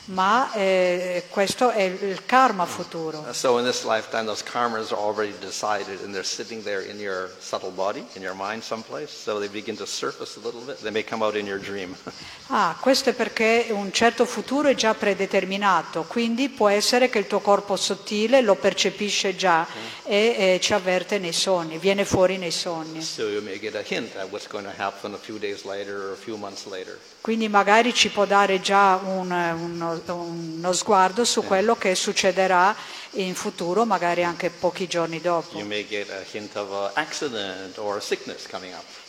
ma 0.06 0.52
eh, 0.52 1.24
questo 1.28 1.70
è 1.70 1.82
il 1.82 2.24
karma 2.26 2.66
futuro. 2.66 3.24
So 3.32 3.58
in 3.58 3.64
this 3.64 3.84
lifetime, 3.84 4.24
those 4.24 4.42
karmas 4.42 4.90
are 4.92 5.00
already 5.00 5.34
decided, 5.40 6.02
and 6.02 6.12
they're 6.12 6.24
sitting 6.24 6.62
there 6.62 6.82
in 6.82 6.98
your 6.98 7.30
subtle 7.38 7.70
body, 7.70 8.04
in 8.14 8.22
your 8.22 8.34
mind 8.34 8.62
someplace. 8.62 9.12
So 9.12 9.38
they 9.38 9.48
begin 9.48 9.76
to 9.76 9.86
surface 9.86 10.36
a 10.36 10.40
little 10.44 10.62
bit. 10.62 10.80
They 10.82 10.90
may 10.90 11.04
come 11.04 11.24
out 11.24 11.36
in 11.36 11.46
your 11.46 11.58
dream. 11.60 11.96
Ah, 12.52 12.76
questo 12.80 13.10
è 13.10 13.12
perché 13.12 13.66
un 13.70 13.92
certo 13.92 14.24
futuro 14.24 14.66
è 14.66 14.74
già 14.74 14.92
predeterminato, 14.92 16.02
quindi 16.02 16.48
può 16.48 16.68
essere 16.68 17.08
che 17.08 17.18
il 17.20 17.28
tuo 17.28 17.38
corpo 17.38 17.76
sottile 17.76 18.40
lo 18.40 18.56
percepisce 18.56 19.36
già 19.36 19.64
e 20.02 20.34
eh, 20.36 20.58
ci 20.60 20.74
avverte 20.74 21.18
nei 21.20 21.32
sogni, 21.32 21.78
viene 21.78 22.04
fuori 22.04 22.38
nei 22.38 22.50
sogni. 22.50 23.02
so 23.02 23.28
you 23.28 23.40
may 23.40 23.56
get 23.60 23.76
a 23.76 23.84
hint 23.88 24.16
at 24.16 24.28
what's 24.30 24.48
going 24.48 24.64
to 24.66 24.82
happen 24.82 25.14
a 25.14 25.16
few 25.16 25.38
days 25.38 25.64
later 25.64 26.08
or 26.08 26.12
a 26.12 26.16
few 26.16 26.36
months 26.36 26.66
later. 26.66 26.98
Quindi 27.20 27.48
magari 27.48 27.92
ci 27.92 28.08
può 28.08 28.24
dare 28.24 28.60
già 28.60 28.98
un- 29.04 29.30
uno, 29.30 30.02
uno 30.06 30.72
sguardo 30.72 31.24
su 31.24 31.42
quello 31.44 31.76
che 31.76 31.94
succederà 31.94 32.74
in 33.14 33.34
futuro, 33.34 33.84
magari 33.84 34.24
anche 34.24 34.48
pochi 34.50 34.86
giorni 34.86 35.20
dopo. 35.20 35.56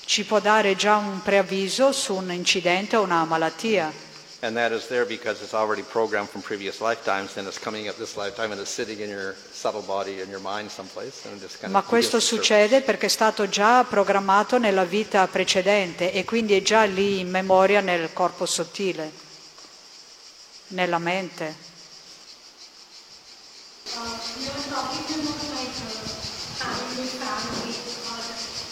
Ci 0.05 0.25
può 0.25 0.39
dare 0.39 0.75
già 0.75 0.97
un 0.97 1.21
preavviso 1.21 1.93
su 1.93 2.15
un 2.15 2.31
incidente 2.33 2.97
o 2.97 3.03
una 3.03 3.23
malattia. 3.23 3.91
And 4.43 4.57
that 4.57 4.72
is 4.72 4.88
there 4.88 5.05
because 5.05 5.43
it's 5.43 5.53
already 5.53 5.84
programmed 5.84 6.30
from 6.30 6.41
previous 6.41 6.81
lifetimes, 6.81 7.38
and 7.38 7.47
it's 7.47 7.59
coming 7.59 7.88
up 7.88 7.95
this 7.97 8.18
lifetime, 8.18 8.51
and 8.51 8.59
it's 8.59 8.72
sitting 8.72 8.99
in 8.99 9.07
your 9.07 9.35
subtle 9.51 9.84
body, 9.84 10.19
in 10.19 10.31
your 10.31 10.39
mind 10.39 10.72
someplace, 10.72 11.26
and 11.26 11.38
it 11.38 11.41
just 11.41 11.61
kind 11.61 11.72
Ma 11.72 11.80
of 11.80 11.85
questo 11.85 12.19
succede 12.19 12.81
perché 12.81 13.05
è 13.05 13.09
stato 13.09 13.47
già 13.47 13.84
programmato 13.84 14.57
nella 14.57 14.84
vita 14.84 15.27
precedente 15.27 16.11
e 16.11 16.26
quindi 16.26 16.55
è 16.55 16.63
già 16.63 16.85
lì 16.85 17.19
in 17.19 17.30
memoria 17.30 17.81
nel 17.81 18.11
corpo 18.13 18.47
sottile, 18.47 19.11
nella 20.69 20.97
mente. 20.97 21.69
You 24.41 24.49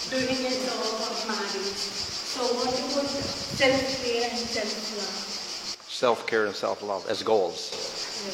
doing 0.10 0.26
a 0.26 0.50
job 0.50 1.02
or 1.06 1.28
marriage. 1.28 1.78
So 1.78 2.42
what 2.58 2.74
about 2.74 3.06
self-care 3.06 4.30
and 4.32 4.40
self-love? 4.40 5.39
Self-care 6.00 6.46
and 6.46 6.56
self-love 6.56 7.10
as 7.10 7.24
goals. 7.24 7.76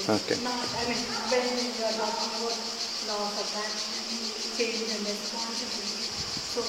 Okay. 0.07 0.37
Not, 0.43 0.53
I 0.53 0.85
mean, 0.85 1.01
when 1.33 1.41
you 1.65 1.73
are 1.81 1.95
talking 1.97 2.29
about 2.37 2.53
law 3.09 3.25
of 3.25 3.33
attachment, 3.41 4.05
change 4.53 4.85
and 4.93 5.01
responsibility. 5.01 6.05
So 6.53 6.61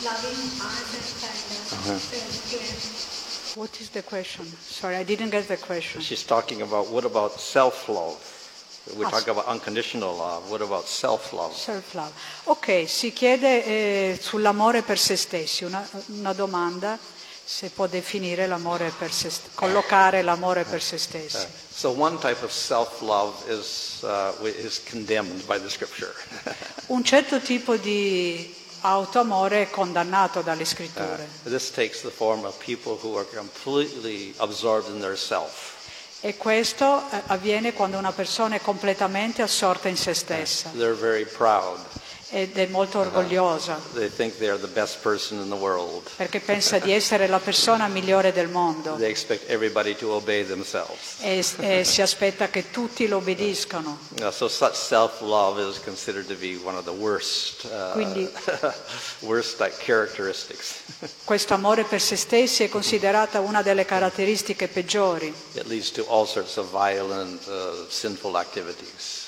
loving 0.00 0.40
ourselves 0.64 1.20
and 1.28 1.92
uh, 1.92 1.98
self-care. 2.00 3.60
What 3.60 3.80
is 3.82 3.90
the 3.90 4.00
question? 4.02 4.46
Sorry, 4.64 4.96
I 4.96 5.02
didn't 5.04 5.28
get 5.28 5.46
the 5.46 5.58
question. 5.58 6.00
She's 6.00 6.24
talking 6.24 6.62
about 6.62 6.88
what 6.88 7.04
about 7.04 7.38
self-love? 7.38 8.16
We're 8.96 9.04
Ah. 9.06 9.10
talking 9.10 9.32
about 9.36 9.44
unconditional 9.46 10.16
love. 10.16 10.48
What 10.48 10.62
about 10.62 10.88
self-love? 10.88 11.52
Self-love. 11.54 12.12
Ok, 12.44 12.86
si 12.88 13.12
chiede 13.12 13.62
eh, 13.66 14.18
sull'amore 14.18 14.80
per 14.82 14.96
se 14.98 15.16
stessi, 15.16 15.64
una, 15.64 15.86
una 16.16 16.32
domanda 16.32 16.98
se 17.52 17.68
può 17.70 17.88
definire 17.88 18.46
l'amore 18.46 18.92
per 18.96 19.12
se 19.12 19.28
st- 19.28 19.48
collocare 19.54 20.22
l'amore 20.22 20.62
per 20.62 20.80
se 20.80 20.98
stessi. 20.98 21.48
So 21.68 21.90
one 21.90 22.16
type 22.18 22.44
of 22.44 22.52
self-love 22.52 23.50
is 23.52 24.02
uh, 24.02 24.32
is 24.44 24.80
condemned 24.88 25.44
by 25.46 25.58
the 25.58 25.68
scripture. 25.68 26.14
Un 26.86 27.02
certo 27.02 27.40
tipo 27.40 27.76
di 27.76 28.54
autoamore 28.82 29.62
è 29.62 29.70
condannato 29.70 30.42
dalle 30.42 30.64
scritture. 30.64 31.26
this 31.42 31.72
takes 31.72 32.02
the 32.02 32.10
form 32.10 32.44
of 32.44 32.56
people 32.64 32.96
who 33.02 33.16
are 33.16 33.26
completely 33.26 34.32
absorbed 34.36 34.88
in 34.94 35.00
their 35.00 35.18
self. 35.18 35.78
E 36.20 36.36
questo 36.36 37.02
eh, 37.10 37.20
avviene 37.26 37.72
quando 37.72 37.98
una 37.98 38.12
persona 38.12 38.54
è 38.54 38.60
completamente 38.60 39.42
assorta 39.42 39.88
in 39.88 39.96
se 39.96 40.14
stessa 40.14 40.70
They're 40.70 40.94
very 40.94 41.24
proud. 41.24 41.80
Ed 42.30 42.56
è 42.56 42.66
molto 42.66 42.98
orgogliosa 43.00 43.80
They 43.94 44.08
think 44.08 44.38
they 44.38 44.48
are 44.48 44.58
the 44.58 44.66
best 44.66 44.98
person 44.98 45.40
in 45.40 45.48
the 45.48 45.56
world. 45.56 46.08
perché 46.16 46.40
pensa 46.40 46.78
di 46.78 46.92
essere 46.92 47.26
la 47.26 47.38
persona 47.38 47.88
migliore 47.88 48.32
del 48.32 48.48
mondo 48.48 48.96
e, 51.20 51.44
e 51.58 51.84
si 51.84 52.02
aspetta 52.02 52.48
che 52.48 52.70
tutti 52.70 53.08
lo 53.08 53.16
obbediscano. 53.18 53.98
Uh, 54.20 54.30
so 54.30 54.48
worst, 56.92 57.64
uh, 57.64 57.92
Quindi-. 57.92 58.30
Questo 61.24 61.54
amore 61.54 61.84
per 61.84 62.00
se 62.00 62.16
stessi 62.16 62.64
è 62.64 62.68
considerata 62.68 63.40
una 63.40 63.62
delle 63.62 63.84
caratteristiche 63.84 64.68
peggiori 64.68 65.32
it 65.54 65.66
leads 65.66 65.90
to 65.90 66.06
all 66.08 66.26
sorts 66.26 66.56
of 66.56 66.70
violent, 66.70 67.46
uh, 67.48 67.88
sinful 67.88 68.36
activities. 68.36 69.19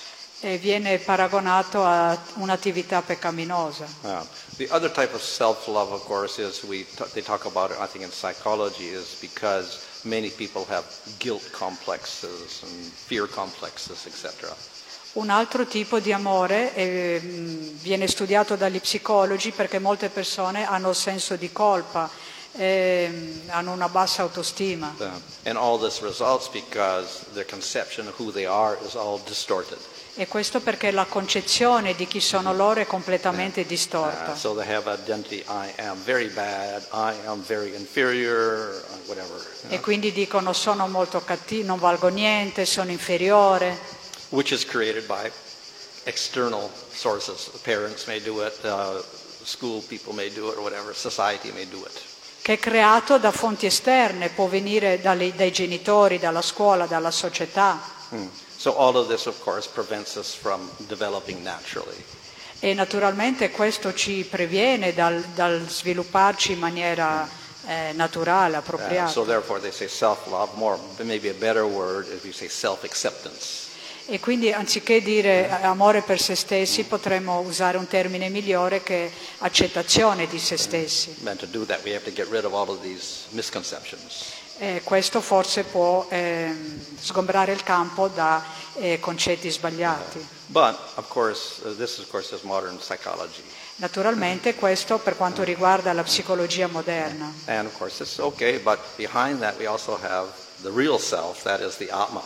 E 0.44 0.58
viene 0.58 0.98
paragonato 0.98 1.84
a 1.84 2.18
un'attività 2.34 3.00
peccaminosa. 3.00 3.86
Uh, 4.02 4.26
the 4.56 4.66
other 4.70 4.90
type 4.90 5.14
of 5.14 5.22
self-love, 5.22 5.92
of 5.92 6.04
course, 6.04 6.42
is 6.42 6.64
we 6.64 6.84
t- 6.96 7.04
they 7.12 7.22
talk 7.22 7.44
about 7.46 7.70
it. 7.70 7.76
I 7.78 7.86
think 7.86 8.04
in 8.04 8.10
psychology 8.10 8.88
is 8.88 9.16
because 9.20 9.78
many 10.02 10.30
people 10.30 10.64
have 10.68 10.84
guilt 11.18 11.48
complexes 11.52 12.62
and 12.64 12.92
fear 13.06 13.28
complexes, 13.28 14.04
etc. 14.06 14.52
Un 15.14 15.30
altro 15.30 15.64
tipo 15.64 16.00
di 16.00 16.12
amore 16.12 16.74
eh, 16.74 17.20
viene 17.22 18.08
studiato 18.08 18.56
dagli 18.56 18.80
psicologi 18.80 19.52
perché 19.52 19.78
molte 19.78 20.08
persone 20.08 20.66
hanno 20.66 20.92
senso 20.92 21.36
di 21.36 21.52
colpa, 21.52 22.10
ehm, 22.56 23.42
hanno 23.48 23.72
una 23.72 23.88
bassa 23.88 24.22
autostima 24.22 24.94
Uh, 24.98 25.10
and 25.44 25.56
all 25.56 25.78
this 25.78 26.00
results 26.00 26.48
because 26.48 27.24
their 27.34 27.46
conception 27.46 28.08
of 28.08 28.14
who 28.18 28.32
they 28.32 28.46
are 28.46 28.76
is 28.84 28.96
all 28.96 29.20
distorted. 29.24 29.78
E 30.14 30.26
questo 30.28 30.60
perché 30.60 30.90
la 30.90 31.06
concezione 31.06 31.94
di 31.94 32.06
chi 32.06 32.20
sono 32.20 32.52
loro 32.52 32.80
è 32.80 32.86
completamente 32.86 33.62
Uh, 33.62 33.66
distorta. 33.66 34.34
so 34.36 34.54
they 34.54 34.70
have 34.70 34.86
identity, 34.92 35.42
I 35.48 35.72
am 35.78 35.96
very 36.04 36.28
bad, 36.28 36.86
I 36.92 37.14
am 37.26 37.42
very 37.42 37.74
inferior, 37.74 38.82
uh, 38.90 39.06
whatever. 39.08 39.40
E 39.68 39.80
quindi 39.80 40.12
dicono 40.12 40.52
sono 40.52 40.86
molto 40.88 41.20
cattivo, 41.24 41.66
non 41.66 41.78
valgo 41.78 42.08
niente, 42.08 42.66
sono 42.66 42.90
inferiore, 42.90 44.00
Which 44.30 44.50
is 44.52 44.64
created 44.64 45.04
by 45.06 45.30
external 46.04 46.68
sources. 46.92 47.50
Parents 47.62 48.04
may 48.06 48.20
do 48.22 48.44
it, 48.44 48.58
uh, 48.64 49.02
school 49.44 49.82
people 49.82 50.12
may 50.14 50.30
do 50.32 50.48
it, 50.50 50.56
or 50.56 50.62
whatever, 50.62 50.94
society 50.94 51.50
may 51.52 51.66
do 51.68 51.78
it. 51.78 52.00
che 52.42 52.54
è 52.54 52.58
creato 52.58 53.18
da 53.18 53.30
fonti 53.30 53.66
esterne, 53.66 54.28
può 54.30 54.46
venire 54.48 55.00
dalle- 55.00 55.32
dai 55.34 55.52
genitori, 55.52 56.18
dalla 56.18 56.42
scuola, 56.42 56.86
dalla 56.86 57.10
società. 57.12 57.80
Hmm. 58.10 58.26
So 58.62 58.76
all 58.76 58.96
of 58.96 59.08
this, 59.08 59.26
of 59.26 59.40
course, 59.42 59.66
prevents 59.66 60.16
us 60.16 60.32
from 60.36 60.70
developing 60.86 61.42
naturally. 61.42 61.96
E 62.60 62.74
naturalmente 62.74 63.50
questo 63.50 63.92
ci 63.92 64.22
previene 64.24 64.94
dal, 64.94 65.20
dal 65.34 65.68
svilupparci 65.68 66.52
in 66.52 66.60
maniera 66.60 67.28
eh, 67.66 67.90
naturale, 67.92 68.54
Uh, 68.54 68.58
appropriata. 68.60 69.08
so 69.10 69.24
therefore, 69.24 69.58
they 69.60 69.72
say 69.72 69.88
self-love. 69.88 70.54
More, 70.54 70.78
maybe 71.02 71.28
a 71.28 71.34
better 71.34 71.66
word 71.66 72.06
is 72.06 72.22
we 72.22 72.30
say 72.30 72.46
self-acceptance. 72.46 73.70
E 74.06 74.20
quindi 74.20 74.52
anziché 74.52 75.00
dire 75.00 75.48
amore 75.62 76.02
per 76.02 76.20
se 76.20 76.34
stessi 76.34 76.84
potremmo 76.84 77.40
usare 77.40 77.78
un 77.78 77.86
termine 77.86 78.28
migliore 78.28 78.82
che 78.82 79.10
accettazione 79.38 80.26
di 80.26 80.38
se 80.38 80.56
stessi. 80.56 81.14
E 84.58 84.80
questo 84.84 85.20
forse 85.20 85.64
può 85.64 86.06
ehm, 86.08 86.80
sgombrare 87.00 87.52
il 87.52 87.62
campo 87.62 88.08
da 88.08 88.44
eh, 88.74 89.00
concetti 89.00 89.50
sbagliati. 89.50 90.40
But 90.46 90.76
of 90.96 91.08
course, 91.08 91.62
uh, 91.64 91.74
course 92.10 92.34
is 92.34 92.42
modern 92.42 92.78
psychology, 92.78 93.42
Naturalmente 93.76 94.54
questo 94.54 94.98
per 94.98 95.16
quanto 95.16 95.42
riguarda 95.42 95.92
la 95.94 96.02
psicologia 96.02 96.66
moderna. 96.66 97.32
and 97.46 97.66
of 97.66 97.76
course 97.78 98.02
it's 98.02 98.18
okay. 98.18 98.58
But 98.58 98.78
behind 98.96 99.40
that, 99.40 99.56
we 99.58 99.66
also 99.66 99.98
have 100.02 100.28
the 100.62 100.70
real 100.70 100.98
self, 100.98 101.42
that 101.44 101.60
is 101.60 101.76
the 101.76 101.90
Atma. 101.90 102.22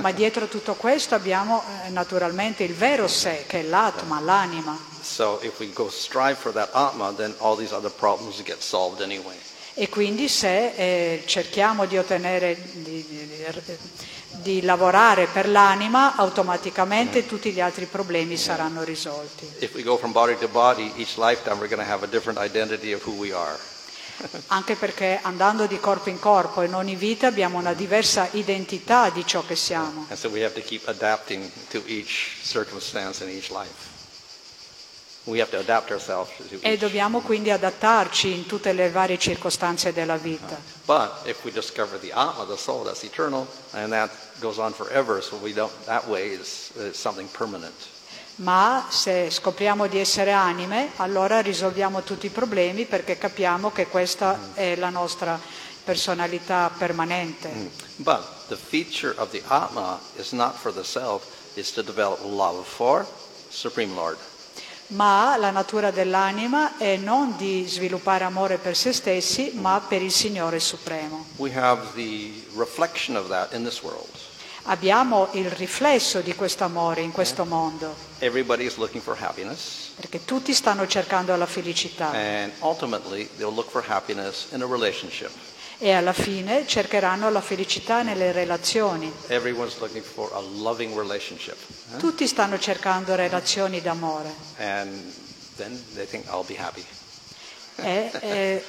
Ma 0.00 0.10
dietro 0.12 0.46
tutto 0.48 0.74
questo 0.74 1.14
abbiamo 1.14 1.62
eh, 1.84 1.90
naturalmente 1.90 2.64
il 2.64 2.74
vero 2.74 3.06
sé, 3.06 3.44
che 3.46 3.60
è 3.60 3.62
l'atma, 3.62 4.20
l'anima. 4.20 4.76
So 5.02 5.38
if 5.42 5.58
we 5.60 5.70
go 5.72 5.88
strive 5.88 6.34
for 6.34 6.52
that 6.52 6.70
Atma, 6.72 7.12
then 7.12 7.34
all 7.38 7.56
these 7.56 7.72
other 7.72 7.90
problems 7.90 8.42
get 8.42 8.60
solved 8.60 9.00
anyway. 9.02 9.36
E 9.74 9.88
quindi 9.88 10.28
se 10.28 10.72
eh, 10.74 11.22
cerchiamo 11.26 11.86
di 11.86 11.98
ottenere, 11.98 12.56
di, 12.72 13.04
di- 13.06 13.44
di- 14.30 14.62
lavorare 14.62 15.26
per 15.26 15.48
l'anima, 15.48 16.14
automaticamente 16.16 17.26
tutti 17.26 17.50
gli 17.50 17.60
altri 17.60 17.86
problemi 17.86 18.36
saranno 18.36 18.82
risolti. 18.82 19.48
If 19.58 19.74
we 19.74 19.82
go 19.82 19.96
from 19.96 20.12
body 20.12 20.36
to 20.38 20.48
body, 20.48 20.92
each 20.96 21.16
lifetime 21.16 21.58
we're 21.58 21.68
going 21.68 21.84
to 21.84 21.90
have 21.92 22.04
a 22.04 22.08
different 22.08 22.38
identity 22.38 22.92
of 22.92 23.04
who 23.04 23.12
we 23.18 23.32
are. 23.32 23.58
Anche 24.48 24.76
perché 24.76 25.18
andando 25.22 25.66
di 25.66 25.78
corpo 25.78 26.08
in 26.08 26.18
corpo 26.18 26.62
in 26.62 26.74
ogni 26.74 26.96
vita 26.96 27.26
abbiamo 27.26 27.58
una 27.58 27.74
diversa 27.74 28.28
identità 28.32 29.10
di 29.10 29.26
ciò 29.26 29.44
che 29.44 29.56
siamo. 29.56 30.06
And 30.08 30.18
so 30.18 30.28
we 30.28 30.44
have 30.44 30.54
to 30.54 30.60
keep 30.60 30.86
adapting 30.88 31.50
to 31.70 31.82
each 31.86 32.40
circumstance 32.42 33.22
in 33.24 33.30
each 33.30 33.50
life. 33.50 33.92
We 35.26 35.40
have 35.40 35.50
to 35.52 35.58
adapt 35.58 35.90
ourselves 35.90 36.30
to 36.50 36.58
E 36.60 36.76
dobbiamo 36.76 37.20
quindi 37.20 37.50
adattarci 37.50 38.30
in 38.30 38.44
tutte 38.44 38.74
le 38.74 38.90
varie 38.90 39.18
circostanze 39.18 39.92
della 39.92 40.16
vita. 40.16 40.60
But 40.84 41.26
if 41.26 41.42
we 41.44 41.50
discover 41.50 41.98
the 41.98 42.12
Atma, 42.12 42.44
the 42.44 42.58
soul, 42.58 42.84
that's 42.84 43.04
eternal, 43.04 43.46
and 43.72 43.90
that 43.92 44.10
goes 44.38 44.58
on 44.58 44.74
forever, 44.74 45.22
so 45.22 45.36
we 45.36 45.54
don't, 45.54 45.72
that 45.86 46.06
way 46.06 46.28
is, 46.28 46.70
is 46.76 46.98
something 46.98 47.26
permanent. 47.30 47.72
Ma 48.36 48.86
se 48.88 49.30
scopriamo 49.30 49.86
di 49.86 50.00
essere 50.00 50.32
anime, 50.32 50.90
allora 50.96 51.40
risolviamo 51.40 52.02
tutti 52.02 52.26
i 52.26 52.30
problemi 52.30 52.84
perché 52.84 53.16
capiamo 53.16 53.70
che 53.70 53.86
questa 53.86 54.50
è 54.54 54.74
la 54.74 54.88
nostra 54.88 55.40
personalità 55.84 56.70
permanente. 56.76 57.70
But 57.96 58.48
the 58.48 58.56
feature 58.56 59.14
of 59.18 59.30
the 59.30 59.42
Atma 59.46 60.00
is 60.16 60.32
not 60.32 60.56
for 60.56 60.72
the 60.72 60.82
self, 60.82 61.54
it's 61.54 61.72
to 61.74 61.82
develop 61.82 62.20
love 62.24 62.64
for 62.64 63.06
Supreme 63.50 63.94
Lord. 63.94 64.18
Ma 64.88 65.36
la 65.38 65.50
natura 65.50 65.90
dell'anima 65.90 66.76
è 66.76 66.96
non 66.96 67.36
di 67.36 67.64
sviluppare 67.66 68.24
amore 68.24 68.58
per 68.58 68.76
se 68.76 68.92
stessi, 68.92 69.52
ma 69.54 69.80
per 69.86 70.02
il 70.02 70.12
Signore 70.12 70.58
Supremo. 70.60 71.24
We 71.36 71.52
have 71.56 71.92
the 71.94 72.32
reflection 72.56 73.16
of 73.16 73.28
that 73.28 73.52
in 73.52 73.64
this 73.64 73.80
world. 73.82 74.10
Abbiamo 74.66 75.28
il 75.32 75.50
riflesso 75.50 76.20
di 76.20 76.34
questo 76.34 76.64
amore 76.64 77.02
in 77.02 77.12
questo 77.12 77.44
mondo, 77.44 77.94
Everybody 78.20 78.64
is 78.64 78.76
looking 78.76 79.02
for 79.02 79.14
happiness, 79.20 79.90
perché 79.96 80.24
tutti 80.24 80.54
stanno 80.54 80.86
cercando 80.86 81.36
la 81.36 81.44
felicità 81.44 82.10
and 82.12 82.50
ultimately 82.60 83.28
they'll 83.36 83.52
look 83.52 83.68
for 83.70 83.84
happiness 83.86 84.46
in 84.52 84.62
a 84.62 84.66
relationship. 84.66 85.30
e 85.78 85.90
alla 85.92 86.14
fine 86.14 86.66
cercheranno 86.66 87.28
la 87.30 87.42
felicità 87.42 88.00
nelle 88.02 88.32
relazioni. 88.32 89.12
Everyone's 89.26 89.78
looking 89.80 90.02
for 90.02 90.30
a 90.32 90.40
loving 90.40 90.96
relationship. 90.96 91.56
Tutti 91.98 92.26
stanno 92.26 92.58
cercando 92.58 93.14
relazioni 93.14 93.82
d'amore 93.82 94.32
And 94.58 95.12
then 95.56 95.78
they 95.94 96.06
think, 96.06 96.24
I'll 96.28 96.42
be 96.46 96.56
happy. 96.58 96.82
e, 97.76 98.10
e 98.20 98.64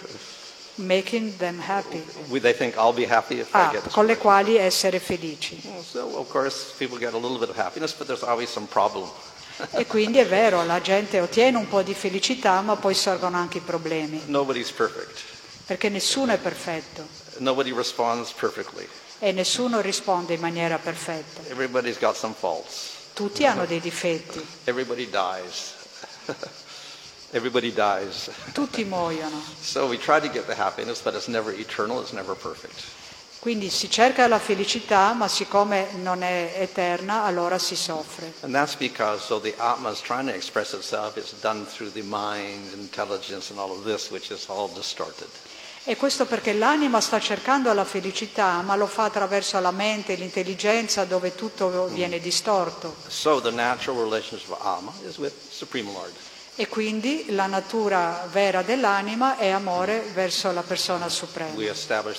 making 0.75 1.35
them 1.37 1.59
happy, 1.59 2.03
We- 2.27 2.39
They 2.39 2.53
think, 2.53 2.75
I'll 2.75 2.93
be 2.93 3.05
happy 3.05 3.39
if 3.39 3.47
I 3.53 3.57
Ah, 3.57 3.69
get 3.71 3.83
this 3.83 3.93
con 3.93 4.05
le 4.05 4.13
relationship." 4.13 4.21
quali 4.21 4.57
essere 4.57 4.99
felici. 4.99 5.61
So, 5.89 6.17
of 6.17 6.29
course, 6.29 6.73
people 6.77 6.97
get 6.97 7.13
a 7.13 7.17
little 7.17 7.37
bit 7.37 7.49
of 7.49 7.57
happiness, 7.57 7.93
but 7.93 8.07
there's 8.07 8.23
always 8.23 8.49
some 8.49 8.65
problem. 8.67 9.09
E 9.71 9.85
quindi 9.85 10.17
è 10.17 10.25
vero, 10.27 10.63
la 10.65 10.81
gente 10.81 11.21
ottiene 11.21 11.57
un 11.57 11.67
po' 11.69 11.81
di 11.81 11.93
felicità, 11.93 12.59
ma 12.61 12.75
poi 12.75 12.93
sorgono 12.93 13.37
anche 13.37 13.59
i 13.59 13.61
problemi, 13.61 14.21
Nobody's 14.25 14.69
perfect. 14.71 15.21
perché 15.65 15.87
nessuno 15.87 16.33
è 16.33 16.37
perfetto 16.37 17.07
Nobody 17.37 17.71
responds 17.73 18.31
perfectly. 18.31 18.85
e 19.19 19.31
nessuno 19.31 19.79
risponde 19.79 20.33
in 20.33 20.41
maniera 20.41 20.77
perfetta. 20.77 21.41
Everybody's 21.49 21.97
got 21.97 22.15
some 22.17 22.33
faults. 22.37 22.89
Tutti 23.13 23.45
hanno 23.45 23.65
dei 23.65 23.79
difetti, 23.79 24.45
Everybody 24.65 25.09
dies. 25.09 25.73
Everybody 27.35 27.73
dies. 27.73 28.29
tutti 28.53 28.85
muoiono. 28.85 29.41
So 29.59 29.87
we 29.87 29.97
try 29.97 30.21
to 30.21 30.29
get 30.29 30.45
the 30.45 30.55
happiness, 30.55 31.01
but 31.01 31.15
it's 31.15 31.27
never 31.27 31.51
eternal, 31.51 31.99
it's 31.99 32.13
never 32.13 32.33
perfect. 32.33 32.81
Quindi 33.39 33.69
si 33.69 33.89
cerca 33.91 34.25
la 34.27 34.39
felicità, 34.39 35.11
ma 35.11 35.27
siccome 35.27 35.89
non 36.01 36.23
è 36.23 36.55
eterna, 36.59 37.23
allora 37.25 37.59
si 37.59 37.75
soffre. 37.75 38.33
And 38.39 38.53
that's 38.53 38.75
because, 38.75 39.25
so 39.25 39.39
the 39.39 39.53
Atma 39.57 39.91
is 39.91 39.99
trying 39.99 40.29
to 40.29 40.33
express 40.33 40.71
itself, 40.71 41.17
it's 41.17 41.33
done 41.41 41.65
through 41.65 41.91
the 41.91 42.03
mind, 42.03 42.71
intelligence, 42.73 43.51
and 43.51 43.59
all 43.59 43.69
of 43.69 43.83
this, 43.83 44.09
which 44.09 44.31
is 44.31 44.45
all 44.47 44.69
distorted. 44.73 45.27
E 45.83 45.97
questo 45.97 46.25
perché 46.25 46.53
l'anima 46.53 47.01
sta 47.01 47.19
cercando 47.19 47.71
la 47.73 47.83
felicità, 47.83 48.61
ma 48.61 48.75
lo 48.75 48.87
fa 48.87 49.03
attraverso 49.03 49.59
la 49.59 49.71
mente, 49.71 50.15
l'intelligenza, 50.15 51.03
dove 51.03 51.35
tutto 51.35 51.87
viene 51.91 52.19
distorto. 52.19 52.95
So 53.07 53.41
the 53.41 53.51
natural 53.51 54.01
relationship 54.01 54.49
of 54.51 54.65
Atma 54.65 54.93
is 55.05 55.17
with 55.17 55.33
Supreme 55.51 55.91
Lord. 55.91 56.13
E 56.57 56.67
quindi 56.67 57.25
la 57.33 57.47
natura 57.47 58.27
vera 58.31 58.61
dell'anima 58.61 59.37
è 59.37 59.49
amore 59.49 59.99
verso 60.13 60.51
la 60.51 60.61
persona 60.61 61.09
suprema. 61.09 61.51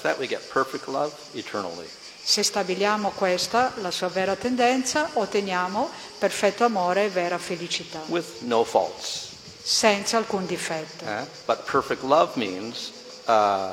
That, 0.03 0.19
we 0.19 0.27
get 0.27 0.43
perfect 0.53 0.87
love 0.89 1.13
eternally. 1.33 1.89
Se 2.23 2.43
stabiliamo 2.43 3.11
questa, 3.11 3.73
la 3.77 3.91
sua 3.91 4.09
vera 4.09 4.35
tendenza, 4.35 5.09
otteniamo 5.15 5.89
perfetto 6.19 6.65
amore 6.65 7.05
e 7.05 7.09
vera 7.09 7.39
felicità, 7.39 8.03
with 8.09 8.41
no 8.41 8.65
faults. 8.65 9.29
senza 9.63 10.17
alcun 10.17 10.45
difetto. 10.45 11.05
eh? 11.07 11.25
But 11.47 11.63
perfect 11.71 12.03
love 12.03 12.33
means 12.35 12.91
uh, 13.27 13.73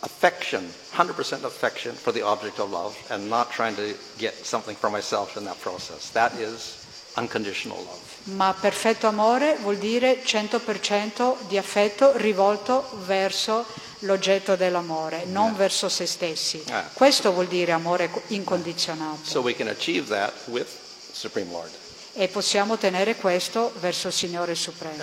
affection, 0.00 0.72
100% 0.96 1.44
affection 1.44 1.94
for 1.94 2.12
the 2.12 2.22
object 2.22 2.58
of 2.58 2.70
love, 2.70 2.96
and 3.10 3.28
not 3.28 3.50
trying 3.50 3.76
to 3.76 3.94
get 4.16 4.34
something 4.44 4.74
for 4.76 4.90
myself 4.90 5.36
in 5.36 5.44
that 5.44 5.60
process. 5.60 6.10
That 6.10 6.32
is 6.38 6.76
unconditional 7.16 7.76
love. 7.76 8.05
Ma 8.34 8.54
perfetto 8.58 9.06
amore 9.06 9.56
vuol 9.60 9.76
dire 9.76 10.22
100% 10.24 11.46
di 11.46 11.56
affetto 11.56 12.16
rivolto 12.16 12.88
verso 13.04 13.64
l'oggetto 14.00 14.56
dell'amore, 14.56 15.24
non 15.26 15.54
verso 15.54 15.88
se 15.88 16.06
stessi. 16.06 16.62
Eh. 16.66 16.82
Questo 16.92 17.32
vuol 17.32 17.46
dire 17.46 17.72
amore 17.72 18.10
incondizionato. 18.28 19.20
So 19.22 19.40
we 19.40 19.54
can 19.54 19.68
achieve 19.68 20.08
that 20.08 20.32
with 20.46 20.66
Supreme 21.12 21.50
Lord. 21.50 21.70
E 22.14 22.28
possiamo 22.28 22.74
ottenere 22.74 23.14
questo 23.16 23.72
verso 23.78 24.08
il 24.08 24.12
Signore 24.12 24.54
Supremo. 24.54 25.02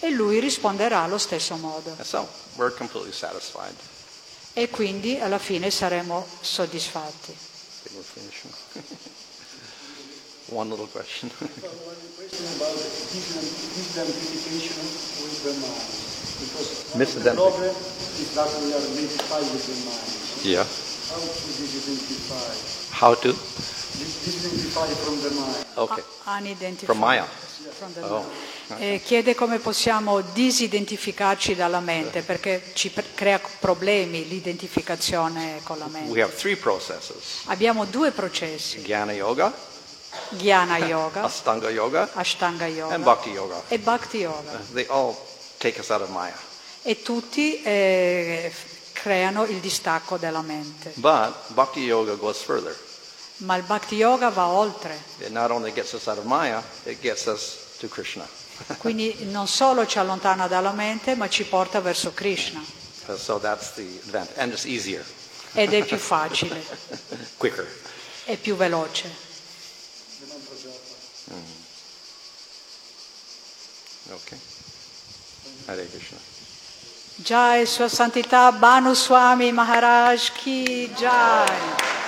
E 0.00 0.10
Lui 0.10 0.38
risponderà 0.38 1.02
allo 1.02 1.18
stesso 1.18 1.56
modo. 1.56 1.96
So. 2.02 2.28
E 4.52 4.68
quindi 4.68 5.18
alla 5.18 5.38
fine 5.38 5.70
saremo 5.70 6.24
soddisfatti. 6.40 7.32
I 7.84 7.88
think 7.88 7.96
we're 7.96 8.02
finishing. 8.02 8.52
One 10.50 10.68
little 10.70 10.86
question. 10.86 11.30
One 11.30 11.48
question 12.16 12.46
about 12.56 12.76
misidentification 12.76 14.76
with 15.24 15.42
the 15.44 15.52
mind. 15.60 15.90
Because 16.40 16.68
of 16.92 16.98
the 17.24 17.30
problem 17.32 17.74
is 18.20 18.28
that 18.34 18.48
we 18.62 18.72
are 18.74 18.78
identified 18.78 19.44
with 19.50 19.64
the 19.64 19.74
mind. 19.88 20.12
yeah. 20.44 20.66
How 21.08 21.16
to 21.16 21.22
disidentify? 21.48 22.52
How 22.92 23.14
to? 23.14 23.32
Dis- 23.32 24.20
Disidentify 24.24 24.88
from 25.02 25.16
the 25.22 25.30
mind. 25.30 25.64
Okay. 25.76 26.02
Unidentified. 26.26 26.86
From 26.86 26.98
Maya. 26.98 27.24
From 27.24 27.92
the 27.94 28.02
Oh. 28.04 28.22
mind. 28.68 28.82
Eh, 28.82 29.00
chiede 29.04 29.34
come 29.34 29.58
possiamo 29.58 30.20
disidentificarci 30.20 31.54
dalla 31.54 31.80
mente, 31.80 32.20
perché 32.22 32.62
ci 32.74 32.90
pre- 32.90 33.04
crea 33.14 33.40
problemi 33.60 34.26
l'identificazione 34.28 35.60
con 35.62 35.78
la 35.78 35.84
We 35.86 35.90
mente. 35.90 36.20
have 36.22 36.34
three 36.34 36.56
processes. 36.56 37.42
Abbiamo 37.46 37.84
due 37.86 38.10
processi, 38.10 38.80
Jnana 38.82 39.12
Yoga, 39.12 39.52
Jnana 40.30 40.78
Yoga, 40.78 41.22
Astanga 41.26 41.70
Yoga, 41.70 42.08
Ashtanga 42.14 42.64
and 42.66 42.76
Yoga 42.76 42.98
Bhakti 42.98 43.30
Yoga. 43.30 43.62
e 43.68 43.78
Bhakti 43.78 44.18
Yoga. 44.18 44.60
They 44.72 44.86
all 44.88 45.16
take 45.58 45.78
us 45.80 45.90
out 45.90 46.02
of 46.02 46.08
Maya. 46.10 46.36
E 46.82 47.02
tutti 47.02 47.62
eh, 47.62 48.52
creano 48.92 49.44
il 49.44 49.58
distacco 49.60 50.16
della 50.16 50.42
mente. 50.42 50.92
But 50.96 51.34
Bhakti 51.48 51.80
Yoga 51.80 52.14
goes 52.14 52.38
further. 52.42 52.76
Ma 53.38 53.56
il 53.56 53.62
Bhakti 53.64 53.96
Yoga 53.96 54.30
va 54.30 54.46
oltre. 54.48 54.96
It 55.18 55.30
not 55.30 55.50
only 55.50 55.72
gets 55.72 55.92
us 55.92 56.06
out 56.06 56.18
of 56.18 56.24
Maya, 56.24 56.62
it 56.84 57.00
gets 57.00 57.26
us 57.26 57.76
to 57.80 57.88
Krishna. 57.88 58.26
Quindi 58.78 59.16
non 59.30 59.48
solo 59.48 59.86
ci 59.86 59.98
allontana 59.98 60.46
dalla 60.46 60.70
mente, 60.72 61.14
ma 61.16 61.28
ci 61.28 61.44
porta 61.44 61.80
verso 61.80 62.12
Krishna. 62.12 62.60
Uh, 63.06 63.16
So 63.16 63.38
that's 63.38 63.72
the 63.74 63.82
advantage. 64.04 64.38
And 64.40 64.52
it's 64.52 64.64
easier, 64.64 65.04
Ed 65.52 65.72
è 65.74 65.84
più 65.84 65.96
facile, 65.98 66.64
quicker. 67.36 67.66
è 68.24 68.36
più 68.36 68.54
veloce. 68.56 69.10
Okay. 74.14 74.38
Hare 75.66 75.86
Krishna. 75.86 76.18
Jai 77.16 77.64
Sua 77.66 77.88
Santità 77.88 78.52
Bhanu 78.52 78.94
Swami 78.94 79.50
Maharaj 79.50 80.30
Ki 80.30 80.90
Jai. 80.94 82.03